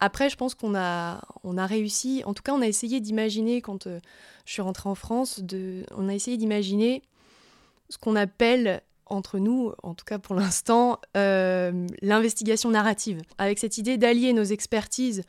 après, 0.00 0.28
je 0.28 0.36
pense 0.36 0.54
qu'on 0.54 0.74
a, 0.74 1.20
réussi, 1.44 2.22
en 2.26 2.34
tout 2.34 2.42
cas, 2.42 2.52
on 2.52 2.60
a 2.60 2.66
essayé 2.66 3.00
d'imaginer, 3.00 3.60
quand 3.60 3.86
euh, 3.86 4.00
je 4.44 4.52
suis 4.52 4.62
rentrée 4.62 4.88
en 4.88 4.94
France, 4.94 5.42
on 5.92 6.08
a 6.08 6.14
essayé 6.14 6.36
d'imaginer 6.36 7.02
ce 7.94 7.98
qu'on 7.98 8.16
appelle 8.16 8.82
entre 9.06 9.38
nous, 9.38 9.72
en 9.82 9.94
tout 9.94 10.04
cas 10.04 10.18
pour 10.18 10.34
l'instant, 10.34 11.00
euh, 11.16 11.86
l'investigation 12.02 12.70
narrative, 12.70 13.20
avec 13.38 13.58
cette 13.58 13.78
idée 13.78 13.96
d'allier 13.98 14.32
nos 14.32 14.44
expertises 14.44 15.22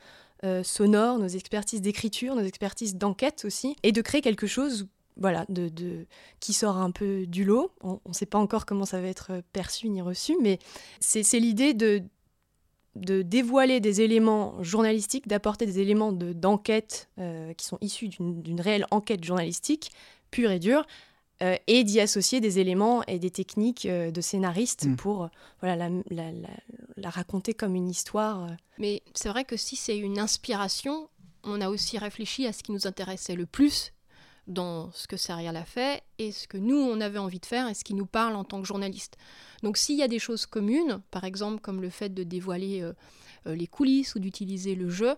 sonores, 0.62 1.18
nos 1.18 1.26
expertises 1.26 1.80
d'écriture, 1.80 2.36
nos 2.36 2.44
expertises 2.44 2.94
d'enquête 2.94 3.44
aussi, 3.44 3.74
et 3.82 3.90
de 3.90 4.00
créer 4.00 4.20
quelque 4.20 4.46
chose 4.46 4.86
voilà, 5.16 5.44
de, 5.48 6.06
qui 6.40 6.52
sort 6.52 6.76
un 6.76 6.90
peu 6.90 7.26
du 7.26 7.44
lot. 7.44 7.72
On 7.82 8.00
ne 8.06 8.12
sait 8.12 8.26
pas 8.26 8.38
encore 8.38 8.66
comment 8.66 8.84
ça 8.84 9.00
va 9.00 9.08
être 9.08 9.42
perçu 9.52 9.88
ni 9.88 10.02
reçu, 10.02 10.36
mais 10.40 10.58
c'est 11.00 11.40
l'idée 11.40 11.74
de, 11.74 12.02
de 12.96 13.22
dévoiler 13.22 13.80
des 13.80 14.00
éléments 14.00 14.62
journalistiques, 14.62 15.28
d'apporter 15.28 15.66
des 15.66 15.80
éléments 15.80 16.12
d'enquête 16.12 17.08
euh, 17.18 17.52
qui 17.54 17.64
sont 17.66 17.78
issus 17.80 18.08
d'une 18.08 18.60
réelle 18.60 18.86
enquête 18.90 19.24
journalistique, 19.24 19.90
pure 20.30 20.50
et 20.50 20.58
dure, 20.58 20.86
euh, 21.42 21.56
et 21.66 21.84
d'y 21.84 22.00
associer 22.00 22.40
des 22.40 22.58
éléments 22.58 23.02
et 23.04 23.18
des 23.18 23.30
techniques 23.30 23.86
euh, 23.86 24.10
de 24.10 24.20
scénaristes 24.20 24.86
mm. 24.86 24.96
pour 24.96 25.28
voilà, 25.60 25.90
la, 26.10 26.30
la, 26.96 27.10
raconter 27.10 27.54
comme 27.54 27.74
une 27.74 27.88
histoire. 27.88 28.48
Mais 28.78 29.02
c'est 29.14 29.28
vrai 29.28 29.44
que 29.44 29.56
si 29.56 29.76
c'est 29.76 29.98
une 29.98 30.18
inspiration, 30.18 31.08
on 31.44 31.60
a 31.60 31.68
aussi 31.68 31.98
réfléchi 31.98 32.46
à 32.46 32.52
ce 32.52 32.62
qui 32.62 32.72
nous 32.72 32.86
intéressait 32.86 33.36
le 33.36 33.46
plus 33.46 33.92
dans 34.46 34.90
ce 34.92 35.08
que 35.08 35.16
Serial 35.16 35.56
a 35.56 35.64
fait 35.64 36.02
et 36.18 36.32
ce 36.32 36.46
que 36.46 36.56
nous, 36.56 36.76
on 36.76 37.00
avait 37.00 37.18
envie 37.18 37.40
de 37.40 37.46
faire 37.46 37.68
et 37.68 37.74
ce 37.74 37.84
qui 37.84 37.94
nous 37.94 38.06
parle 38.06 38.36
en 38.36 38.44
tant 38.44 38.60
que 38.60 38.66
journaliste. 38.66 39.16
Donc 39.62 39.76
s'il 39.76 39.96
y 39.96 40.02
a 40.02 40.08
des 40.08 40.18
choses 40.18 40.46
communes, 40.46 41.00
par 41.10 41.24
exemple 41.24 41.60
comme 41.60 41.80
le 41.80 41.90
fait 41.90 42.10
de 42.10 42.22
dévoiler 42.22 42.82
euh, 42.82 42.92
euh, 43.46 43.54
les 43.54 43.66
coulisses 43.66 44.14
ou 44.14 44.18
d'utiliser 44.18 44.74
le 44.74 44.88
jeu, 44.88 45.16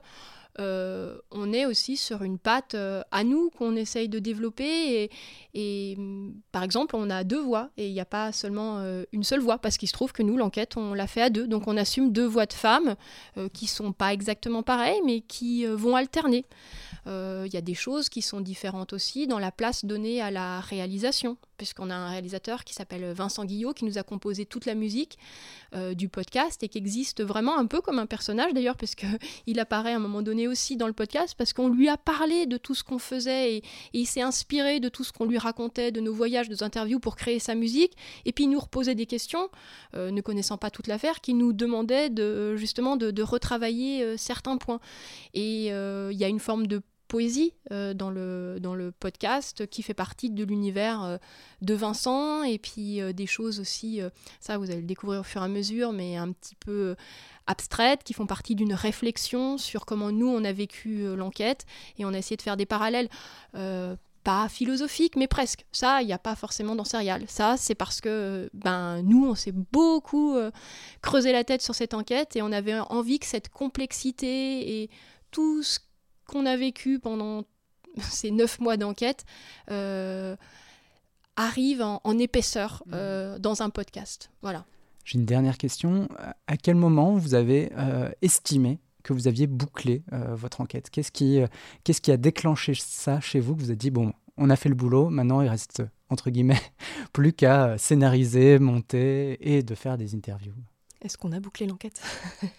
euh, 0.60 1.18
on 1.30 1.52
est 1.52 1.66
aussi 1.66 1.96
sur 1.96 2.22
une 2.22 2.38
patte 2.38 2.76
à 3.10 3.24
nous 3.24 3.50
qu'on 3.50 3.76
essaye 3.76 4.08
de 4.08 4.18
développer. 4.18 5.10
Et, 5.54 5.96
mm, 5.96 6.32
par 6.52 6.62
exemple, 6.62 6.96
on 6.96 7.10
a 7.10 7.24
deux 7.24 7.40
voix 7.40 7.70
et 7.76 7.88
il 7.88 7.92
n'y 7.92 8.00
a 8.00 8.04
pas 8.04 8.32
seulement 8.32 8.82
une 9.12 9.24
seule 9.24 9.40
voix 9.40 9.58
parce 9.58 9.76
qu'il 9.76 9.88
se 9.88 9.92
trouve 9.92 10.12
que 10.12 10.22
nous, 10.22 10.36
l'enquête, 10.36 10.76
on 10.76 10.94
l'a 10.94 11.06
fait 11.06 11.22
à 11.22 11.30
deux. 11.30 11.46
Donc 11.46 11.66
on 11.66 11.76
assume 11.76 12.12
deux 12.12 12.26
voix 12.26 12.46
de 12.46 12.52
femmes 12.52 12.96
qui 13.52 13.66
sont 13.66 13.92
pas 13.92 14.12
exactement 14.12 14.62
pareilles 14.62 15.00
mais 15.04 15.20
qui 15.20 15.66
vont 15.66 15.96
alterner. 15.96 16.44
Euh, 17.08 17.44
il 17.46 17.54
y 17.54 17.56
a 17.56 17.62
des 17.62 17.74
choses 17.74 18.08
qui 18.08 18.22
sont 18.22 18.40
différentes 18.40 18.92
aussi 18.92 19.26
dans 19.26 19.38
la 19.38 19.50
place 19.50 19.84
donnée 19.84 20.20
à 20.20 20.30
la 20.30 20.60
réalisation, 20.60 21.36
puisqu'on 21.58 21.90
a 21.90 21.94
un 21.94 22.08
réalisateur 22.08 22.64
qui 22.64 22.72
s'appelle 22.72 23.12
Vincent 23.12 23.44
Guillot, 23.44 23.74
qui 23.74 23.84
nous 23.84 23.98
a 23.98 24.02
composé 24.02 24.46
toute 24.46 24.64
la 24.64 24.74
musique 24.74 25.18
euh, 25.74 25.92
du 25.92 26.08
podcast 26.08 26.62
et 26.62 26.68
qui 26.68 26.78
existe 26.78 27.22
vraiment 27.22 27.58
un 27.58 27.66
peu 27.66 27.82
comme 27.82 27.98
un 27.98 28.06
personnage 28.06 28.54
d'ailleurs, 28.54 28.76
parce 28.76 28.94
apparaît 29.58 29.92
à 29.92 29.96
un 29.96 29.98
moment 29.98 30.22
donné 30.22 30.46
aussi 30.46 30.76
dans 30.76 30.86
le 30.86 30.92
podcast, 30.92 31.34
parce 31.36 31.52
qu'on 31.52 31.68
lui 31.68 31.88
a 31.88 31.96
parlé 31.96 32.46
de 32.46 32.56
tout 32.56 32.74
ce 32.74 32.84
qu'on 32.84 32.98
faisait 32.98 33.56
et, 33.56 33.62
il 33.92 34.06
s'est 34.06 34.22
inspiré 34.22 34.78
de 34.78 34.88
tout 34.88 35.02
ce 35.02 35.12
qu'on 35.12 35.26
lui 35.26 35.38
racontait, 35.38 35.90
de 35.90 36.00
nos 36.00 36.14
voyages, 36.14 36.48
de 36.48 36.54
nos 36.54 36.62
interviews 36.62 37.00
pour 37.00 37.16
créer 37.16 37.40
sa 37.40 37.56
musique, 37.56 37.94
et 38.24 38.32
puis 38.32 38.44
il 38.44 38.50
nous 38.50 38.60
reposait 38.60 38.94
des 38.94 39.06
questions, 39.06 39.50
euh, 39.96 40.12
ne 40.12 40.20
connaissant 40.20 40.56
pas 40.56 40.70
toute 40.70 40.86
l'affaire, 40.86 41.20
qui 41.20 41.34
nous 41.34 41.52
demandait 41.52 42.08
de, 42.08 42.54
justement 42.56 42.96
de, 42.96 43.10
de 43.10 43.22
retravailler 43.22 44.16
certains 44.16 44.56
points. 44.56 44.80
Et 45.34 45.66
il 45.66 46.16
y 46.16 46.24
a 46.24 46.28
une 46.28 46.38
forme 46.38 46.68
de 46.68 46.80
poésie 47.08 47.54
euh, 47.72 47.94
dans, 47.94 48.10
le, 48.10 48.58
dans 48.60 48.74
le 48.74 48.92
podcast 48.92 49.66
qui 49.66 49.82
fait 49.82 49.94
partie 49.94 50.30
de 50.30 50.44
l'univers 50.44 51.02
euh, 51.02 51.16
de 51.62 51.74
Vincent 51.74 52.44
et 52.44 52.58
puis 52.58 53.00
euh, 53.00 53.12
des 53.12 53.26
choses 53.26 53.58
aussi, 53.58 54.00
ça 54.40 54.58
vous 54.58 54.70
allez 54.70 54.82
le 54.82 54.86
découvrir 54.86 55.20
au 55.20 55.24
fur 55.24 55.42
et 55.42 55.44
à 55.46 55.48
mesure, 55.48 55.92
mais 55.92 56.16
un 56.16 56.30
petit 56.32 56.54
peu 56.54 56.94
abstraites 57.46 58.04
qui 58.04 58.12
font 58.12 58.26
partie 58.26 58.54
d'une 58.54 58.74
réflexion 58.74 59.58
sur 59.58 59.86
comment 59.86 60.12
nous 60.12 60.28
on 60.28 60.44
a 60.44 60.52
vécu 60.52 61.16
l'enquête 61.16 61.64
et 61.98 62.04
on 62.04 62.12
a 62.12 62.18
essayé 62.18 62.36
de 62.36 62.42
faire 62.42 62.56
des 62.56 62.66
parallèles. 62.66 63.08
pas 64.24 64.48
philosophiques, 64.50 65.16
mais 65.16 65.26
presque. 65.26 65.64
Ça, 65.72 66.02
il 66.02 66.06
n'y 66.06 66.12
a 66.12 66.18
pas 66.18 66.36
forcément 66.36 66.76
dans 66.76 66.84
Serial. 66.84 67.24
Ça, 67.28 67.56
c'est 67.56 67.74
parce 67.74 68.02
que 68.02 68.50
ben, 68.52 69.00
nous, 69.02 69.26
on 69.26 69.34
s'est 69.34 69.54
beaucoup 69.54 70.36
creusé 71.00 71.32
la 71.32 71.44
tête 71.44 71.62
sur 71.62 71.74
cette 71.74 71.94
enquête 71.94 72.36
et 72.36 72.42
on 72.42 72.52
avait 72.52 72.78
envie 72.78 73.18
que 73.18 73.26
cette 73.26 73.48
complexité 73.48 74.82
et 74.82 74.90
tout 75.30 75.62
ce 75.62 75.78
qu'on 76.28 76.46
a 76.46 76.56
vécu 76.56 77.00
pendant 77.00 77.42
ces 77.98 78.30
neuf 78.30 78.60
mois 78.60 78.76
d'enquête 78.76 79.24
euh, 79.70 80.36
arrive 81.34 81.82
en, 81.82 82.18
épaisseur 82.18 82.84
mmh. 82.86 82.90
euh, 82.94 83.38
dans 83.38 83.62
un 83.62 83.70
podcast. 83.70 84.30
Voilà. 84.42 84.64
J'ai 85.04 85.18
une 85.18 85.24
dernière 85.24 85.56
question. 85.56 86.08
À 86.46 86.56
quel 86.56 86.76
moment 86.76 87.14
vous 87.14 87.34
avez 87.34 87.72
euh, 87.78 88.10
estimé 88.20 88.78
que 89.02 89.14
vous 89.14 89.26
aviez 89.26 89.46
bouclé 89.46 90.02
votre 90.12 90.60
enquête? 90.60 90.90
Qu'est-ce 90.90 91.10
qui, 91.10 91.40
qu'est-ce 91.82 92.02
qui 92.02 92.12
a 92.12 92.18
déclenché 92.18 92.74
ça 92.74 93.18
chez 93.20 93.40
vous 93.40 93.56
que 93.56 93.60
vous 93.60 93.70
avez 93.70 93.76
dit, 93.76 93.90
bon, 93.90 94.12
on 94.36 94.50
a 94.50 94.56
fait 94.56 94.68
le 94.68 94.74
boulot, 94.74 95.08
maintenant 95.08 95.40
il 95.40 95.48
reste, 95.48 95.82
entre 96.10 96.28
guillemets, 96.28 96.60
plus 97.14 97.32
qu'à 97.32 97.78
scénariser, 97.78 98.58
monter 98.58 99.38
et 99.40 99.62
de 99.62 99.74
faire 99.74 99.96
des 99.96 100.14
interviews? 100.14 100.52
Est-ce 101.00 101.16
qu'on 101.16 101.32
a 101.32 101.40
bouclé 101.40 101.66
l'enquête? 101.66 102.02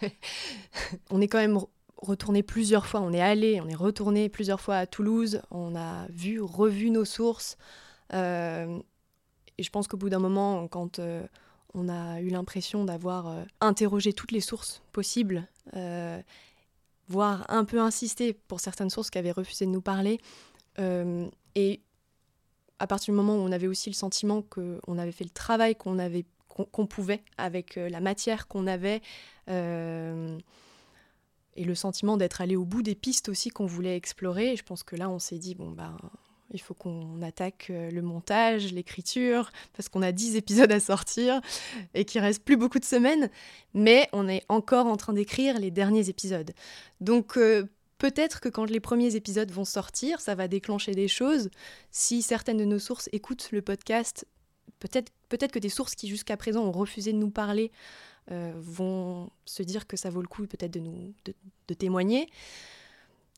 On 1.12 1.22
est 1.22 1.28
quand 1.28 1.40
même 1.40 1.60
retourné 2.02 2.44
plusieurs 2.44 2.86
fois. 2.86 3.02
On 3.02 3.14
est 3.14 3.22
allé, 3.22 3.62
on 3.62 3.68
est 3.68 3.76
retourné 3.76 4.30
plusieurs 4.30 4.62
fois 4.62 4.78
à 4.78 4.86
Toulouse. 4.88 5.42
On 5.52 5.76
a 5.76 6.08
vu, 6.10 6.42
revu 6.42 6.90
nos 6.90 7.06
sources. 7.06 7.58
Euh, 8.14 8.80
et 9.58 9.64
je 9.64 9.70
pense 9.70 9.88
qu'au 9.88 9.98
bout 9.98 10.10
d'un 10.10 10.20
moment, 10.20 10.68
quand 10.68 11.00
euh, 11.00 11.26
on 11.74 11.90
a 11.90 12.22
eu 12.22 12.30
l'impression 12.30 12.86
d'avoir 12.86 13.28
euh, 13.28 13.44
interrogé 13.62 14.14
toutes 14.14 14.32
les 14.32 14.42
sources 14.42 14.82
possibles, 14.92 15.48
voire 17.08 17.46
un 17.50 17.66
peu 17.66 17.80
insisté 17.80 18.34
pour 18.34 18.60
certaines 18.60 18.90
sources 18.90 19.10
qui 19.10 19.18
avaient 19.18 19.32
refusé 19.32 19.66
de 19.66 19.72
nous 19.72 19.82
parler, 19.82 20.20
et 21.56 21.82
à 22.80 22.88
partir 22.88 23.14
du 23.14 23.18
moment 23.18 23.36
où 23.36 23.40
on 23.40 23.52
avait 23.52 23.68
aussi 23.68 23.90
le 23.90 23.96
sentiment 23.96 24.42
qu'on 24.42 24.98
avait 24.98 25.12
fait 25.12 25.26
le 25.26 25.30
travail 25.30 25.76
qu'on 25.76 26.00
avait 26.00 26.26
qu'on 26.48 26.88
pouvait 26.88 27.24
avec 27.38 27.76
la 27.76 28.00
matière 28.00 28.48
qu'on 28.48 28.66
avait 28.66 29.02
et 31.60 31.66
le 31.66 31.76
sentiment 31.76 32.16
d'être 32.16 32.40
allé 32.40 32.56
au 32.56 32.64
bout 32.64 32.82
des 32.82 32.96
pistes 32.96 33.28
aussi 33.28 33.50
qu'on 33.50 33.66
voulait 33.66 33.98
explorer. 33.98 34.56
Je 34.56 34.64
pense 34.64 34.82
que 34.82 34.96
là, 34.96 35.10
on 35.10 35.20
s'est 35.20 35.40
dit, 35.40 35.56
bon, 35.56 35.72
ben, 35.72 35.98
il 36.52 36.62
faut 36.62 36.74
qu'on 36.74 37.22
attaque 37.22 37.68
euh, 37.70 37.92
le 37.92 38.02
montage, 38.02 38.72
l'écriture, 38.72 39.52
parce 39.74 39.90
qu'on 39.90 40.02
a 40.02 40.14
10 40.14 40.38
épisodes 40.38 40.72
à 40.72 40.80
sortir 40.80 41.42
et 41.94 42.06
qu'il 42.06 42.22
reste 42.22 42.46
plus 42.46 42.56
beaucoup 42.56 42.80
de 42.80 42.86
semaines. 42.86 43.30
Mais 43.74 44.08
on 44.14 44.30
est 44.30 44.46
encore 44.48 44.86
en 44.86 44.96
train 44.96 45.12
d'écrire 45.12 45.60
les 45.60 45.70
derniers 45.70 46.08
épisodes. 46.08 46.52
Donc, 47.02 47.36
euh, 47.36 47.66
peut-être 47.98 48.40
que 48.40 48.48
quand 48.48 48.64
les 48.64 48.80
premiers 48.80 49.18
épisodes 49.18 49.52
vont 49.52 49.66
sortir, 49.66 50.22
ça 50.22 50.36
va 50.36 50.48
déclencher 50.48 50.94
des 50.94 51.10
choses. 51.10 51.50
Si 51.92 52.22
certaines 52.22 52.58
de 52.58 52.66
nos 52.66 52.80
sources 52.80 53.10
écoutent 53.12 53.50
le 53.52 53.62
podcast, 53.62 54.26
peut-être 54.80 55.12
peut 55.28 55.38
que 55.38 55.60
des 55.60 55.70
sources 55.70 55.96
qui 55.96 56.08
jusqu'à 56.08 56.38
présent 56.38 56.64
ont 56.64 56.72
refusé 56.72 57.12
de 57.12 57.18
nous 57.18 57.30
parler 57.30 57.72
euh, 58.32 58.54
vont 58.58 59.30
se 59.46 59.64
dire 59.64 59.88
que 59.88 59.98
ça 59.98 60.10
vaut 60.10 60.22
le 60.22 60.28
coup 60.28 60.46
peut-être 60.46 60.72
de 60.72 60.80
nous 60.80 61.14
de, 61.26 61.74
témoigner. 61.74 62.30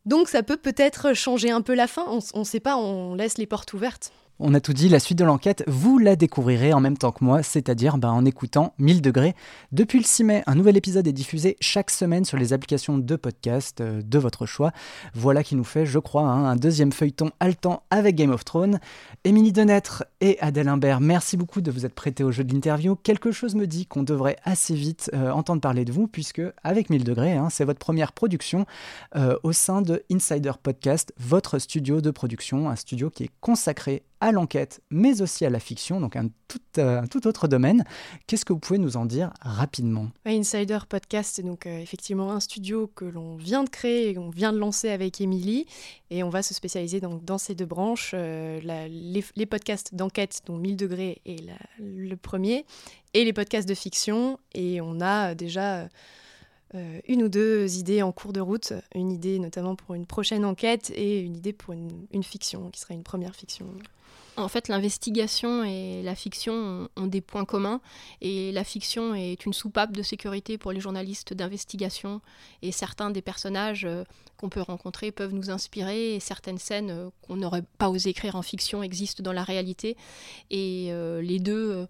Donc 0.05 0.29
ça 0.29 0.43
peut 0.43 0.57
peut-être 0.57 1.13
changer 1.13 1.51
un 1.51 1.61
peu 1.61 1.75
la 1.75 1.87
fin, 1.87 2.05
on 2.33 2.39
ne 2.39 2.43
sait 2.43 2.59
pas, 2.59 2.75
on 2.77 3.15
laisse 3.15 3.37
les 3.37 3.45
portes 3.45 3.73
ouvertes. 3.73 4.11
On 4.43 4.55
a 4.55 4.59
tout 4.59 4.73
dit, 4.73 4.89
la 4.89 4.99
suite 4.99 5.19
de 5.19 5.23
l'enquête, 5.23 5.63
vous 5.67 5.99
la 5.99 6.15
découvrirez 6.15 6.73
en 6.73 6.79
même 6.79 6.97
temps 6.97 7.11
que 7.11 7.23
moi, 7.23 7.43
c'est-à-dire 7.43 7.99
ben, 7.99 8.09
en 8.09 8.25
écoutant 8.25 8.73
1000 8.79 8.99
degrés. 9.03 9.35
Depuis 9.71 9.99
le 9.99 10.03
6 10.03 10.23
mai, 10.23 10.43
un 10.47 10.55
nouvel 10.55 10.77
épisode 10.77 11.07
est 11.07 11.13
diffusé 11.13 11.57
chaque 11.59 11.91
semaine 11.91 12.25
sur 12.25 12.39
les 12.39 12.51
applications 12.51 12.97
de 12.97 13.15
podcast 13.15 13.81
euh, 13.81 14.01
de 14.03 14.17
votre 14.17 14.47
choix. 14.47 14.71
Voilà 15.13 15.43
qui 15.43 15.55
nous 15.55 15.63
fait, 15.63 15.85
je 15.85 15.99
crois, 15.99 16.23
hein, 16.23 16.45
un 16.45 16.55
deuxième 16.55 16.91
feuilleton 16.91 17.29
haletant 17.39 17.83
avec 17.91 18.15
Game 18.15 18.31
of 18.31 18.43
Thrones. 18.43 18.79
Émilie 19.25 19.51
Denêtre 19.51 20.05
et 20.21 20.39
Adèle 20.41 20.69
Imbert, 20.69 21.01
merci 21.01 21.37
beaucoup 21.37 21.61
de 21.61 21.69
vous 21.69 21.85
être 21.85 21.93
prêtés 21.93 22.23
au 22.23 22.31
jeu 22.31 22.43
de 22.43 22.51
l'interview. 22.51 22.95
Quelque 22.95 23.31
chose 23.31 23.53
me 23.53 23.67
dit 23.67 23.85
qu'on 23.85 24.01
devrait 24.01 24.37
assez 24.43 24.73
vite 24.73 25.11
euh, 25.13 25.29
entendre 25.29 25.61
parler 25.61 25.85
de 25.85 25.91
vous, 25.91 26.07
puisque 26.07 26.41
avec 26.63 26.89
1000 26.89 27.03
degrés, 27.03 27.33
hein, 27.33 27.49
c'est 27.51 27.63
votre 27.65 27.77
première 27.77 28.11
production 28.11 28.65
euh, 29.15 29.37
au 29.43 29.51
sein 29.51 29.83
de 29.83 30.01
Insider 30.11 30.53
Podcast, 30.63 31.13
votre 31.19 31.59
studio 31.59 32.01
de 32.01 32.09
production, 32.09 32.69
un 32.69 32.75
studio 32.75 33.11
qui 33.11 33.25
est 33.25 33.31
consacré 33.39 34.01
à 34.21 34.31
l'enquête, 34.31 34.81
mais 34.91 35.21
aussi 35.23 35.45
à 35.45 35.49
la 35.49 35.59
fiction, 35.59 35.99
donc 35.99 36.15
un 36.15 36.29
tout, 36.47 36.59
euh, 36.77 37.01
autre 37.25 37.47
domaine. 37.47 37.83
Qu'est-ce 38.27 38.45
que 38.45 38.53
vous 38.53 38.59
pouvez 38.59 38.77
nous 38.77 38.95
en 38.95 39.05
dire 39.05 39.33
rapidement? 39.41 40.09
Insider 40.25 40.77
Podcast, 40.87 41.33
c'est 41.35 41.43
donc 41.43 41.65
euh, 41.65 41.79
effectivement 41.79 42.31
un 42.31 42.39
studio 42.39 42.89
que 42.95 43.03
l'on 43.03 43.35
vient 43.35 43.63
de 43.63 43.69
créer, 43.69 44.17
on 44.19 44.29
vient 44.29 44.53
de 44.53 44.59
lancer 44.59 44.91
avec 44.91 45.19
Émilie, 45.21 45.65
et 46.11 46.21
on 46.21 46.29
va 46.29 46.43
se 46.43 46.53
spécialiser 46.53 47.01
dans 47.01 47.37
ces 47.39 47.55
deux 47.55 47.65
branches, 47.65 48.11
euh, 48.13 48.59
les, 48.61 49.45
podcasts 49.47 49.95
d'enquête, 49.95 50.41
dont 50.45 50.57
1000 50.57 50.77
degrés 50.77 51.21
est 51.25 51.43
le 51.79 52.15
premier, 52.15 52.65
et 53.15 53.25
les 53.25 53.33
podcasts 53.33 53.67
de 53.67 53.73
fiction, 53.73 54.37
et 54.53 54.81
on 54.81 55.01
a 55.01 55.33
déjà 55.33 55.89
une 57.07 57.23
ou 57.23 57.27
deux 57.27 57.77
idées 57.79 58.01
en 58.01 58.13
cours 58.13 58.31
de 58.31 58.39
route, 58.39 58.71
une 58.95 59.11
idée 59.11 59.39
notamment 59.39 59.75
pour 59.75 59.93
une 59.93 60.05
prochaine 60.05 60.45
enquête 60.45 60.89
et 60.95 61.19
une 61.19 61.35
idée 61.35 61.51
pour 61.51 61.73
une 61.73 62.23
fiction 62.23 62.69
qui 62.69 62.79
sera 62.79 62.93
une 62.93 63.03
première 63.03 63.35
fiction. 63.35 63.67
En 64.37 64.47
fait, 64.47 64.69
l'investigation 64.69 65.63
et 65.63 66.01
la 66.03 66.15
fiction 66.15 66.89
ont, 66.95 67.07
des 67.07 67.21
points 67.21 67.43
communs. 67.43 67.81
Et 68.21 68.51
la 68.51 68.63
fiction 68.63 69.13
est 69.13 69.45
une 69.45 69.53
soupape 69.53 69.91
de 69.91 70.01
sécurité 70.01 70.57
pour 70.57 70.71
les 70.71 70.79
journalistes 70.79 71.33
d'investigation. 71.33 72.21
Et 72.61 72.71
certains 72.71 73.11
des 73.11 73.21
personnages 73.21 73.85
euh, 73.85 74.03
qu'on 74.37 74.49
peut 74.49 74.61
rencontrer 74.61 75.11
peuvent 75.11 75.33
nous 75.33 75.49
inspirer. 75.49 76.15
Et 76.15 76.19
certaines 76.19 76.57
scènes 76.57 76.91
euh, 76.91 77.09
qu'on 77.21 77.35
n'aurait 77.35 77.65
pas 77.77 77.89
osé 77.89 78.11
écrire 78.11 78.35
en 78.35 78.41
fiction 78.41 78.83
existent 78.83 79.21
dans 79.21 79.33
la 79.33 79.43
réalité. 79.43 79.97
Et 80.49 80.87
euh, 80.91 81.21
les 81.21 81.39
deux 81.39 81.87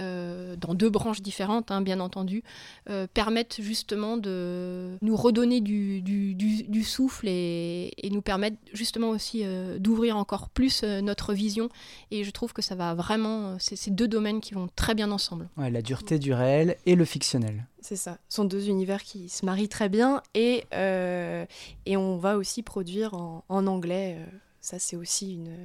euh, 0.00 0.56
dans 0.56 0.74
deux 0.74 0.90
branches 0.90 1.22
différentes, 1.22 1.70
hein, 1.70 1.82
bien 1.82 2.00
entendu, 2.00 2.42
euh, 2.88 3.06
permettent 3.12 3.60
justement 3.60 4.16
de 4.16 4.96
nous 5.02 5.16
redonner 5.16 5.60
du, 5.60 6.00
du, 6.02 6.82
souffle 6.84 7.28
et, 7.28 7.90
nous 8.10 8.22
permettent 8.22 8.58
justement 8.72 9.10
aussi 9.10 9.42
euh, 9.44 9.78
d'ouvrir 9.78 10.16
encore 10.16 10.48
plus 10.48 10.82
notre 10.82 11.32
vision. 11.32 11.68
Et 12.10 12.24
je 12.24 12.30
trouve 12.30 12.52
que 12.52 12.62
ça 12.62 12.74
va 12.74 12.94
vraiment, 12.94 13.56
c'est 13.58 13.76
ces 13.76 13.90
deux 13.90 14.08
domaines 14.08 14.40
qui 14.40 14.54
vont 14.54 14.68
très 14.74 14.94
bien 14.94 15.10
ensemble. 15.10 15.48
Ouais, 15.56 15.70
la 15.70 15.82
dureté 15.82 16.18
du 16.18 16.32
réel 16.32 16.76
et 16.86 16.94
le 16.94 17.04
fictionnel. 17.04 17.66
C'est 17.80 17.96
ça, 17.96 18.18
ce 18.28 18.36
sont 18.36 18.44
deux 18.44 18.68
univers 18.68 19.02
qui 19.02 19.28
se 19.28 19.44
marient 19.46 19.68
très 19.68 19.88
bien 19.88 20.22
et, 20.34 20.64
et 21.86 21.96
on 21.96 22.16
va 22.16 22.36
aussi 22.36 22.62
produire 22.62 23.14
en, 23.14 23.44
en 23.48 23.66
anglais. 23.66 24.18
ça, 24.60 24.78
c'est 24.78 24.96
aussi 24.96 25.34
une 25.34 25.56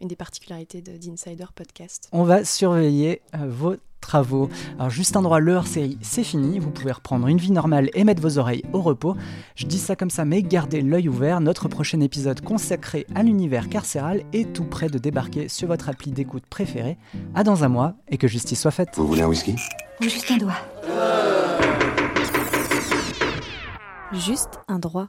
une 0.00 0.08
des 0.08 0.16
particularités 0.16 0.82
d'Insider 0.82 1.46
Podcast. 1.54 2.08
On 2.12 2.24
va 2.24 2.44
surveiller 2.44 3.22
euh, 3.34 3.46
vos 3.48 3.76
travaux. 4.04 4.50
Alors 4.78 4.90
juste 4.90 5.16
un 5.16 5.22
droit, 5.22 5.40
leur 5.40 5.66
série, 5.66 5.98
c'est 6.02 6.24
fini. 6.24 6.58
Vous 6.58 6.70
pouvez 6.70 6.92
reprendre 6.92 7.26
une 7.26 7.38
vie 7.38 7.50
normale 7.50 7.88
et 7.94 8.04
mettre 8.04 8.20
vos 8.20 8.38
oreilles 8.38 8.62
au 8.72 8.82
repos. 8.82 9.16
Je 9.56 9.66
dis 9.66 9.78
ça 9.78 9.96
comme 9.96 10.10
ça, 10.10 10.24
mais 10.24 10.42
gardez 10.42 10.82
l'œil 10.82 11.08
ouvert. 11.08 11.40
Notre 11.40 11.68
prochain 11.68 12.00
épisode 12.00 12.42
consacré 12.42 13.06
à 13.14 13.22
l'univers 13.22 13.68
carcéral 13.68 14.22
est 14.32 14.52
tout 14.52 14.64
près 14.64 14.88
de 14.88 14.98
débarquer 14.98 15.48
sur 15.48 15.68
votre 15.68 15.88
appli 15.88 16.12
d'écoute 16.12 16.44
préférée. 16.48 16.98
À 17.34 17.44
dans 17.44 17.64
un 17.64 17.68
mois 17.68 17.94
et 18.08 18.18
que 18.18 18.28
justice 18.28 18.60
soit 18.60 18.70
faite. 18.70 18.90
Vous 18.96 19.06
voulez 19.06 19.22
un 19.22 19.28
whisky? 19.28 19.56
Juste 20.00 20.30
un 20.30 20.36
doigt. 20.36 20.58
Juste 24.12 24.60
un 24.68 24.78
droit. 24.78 25.08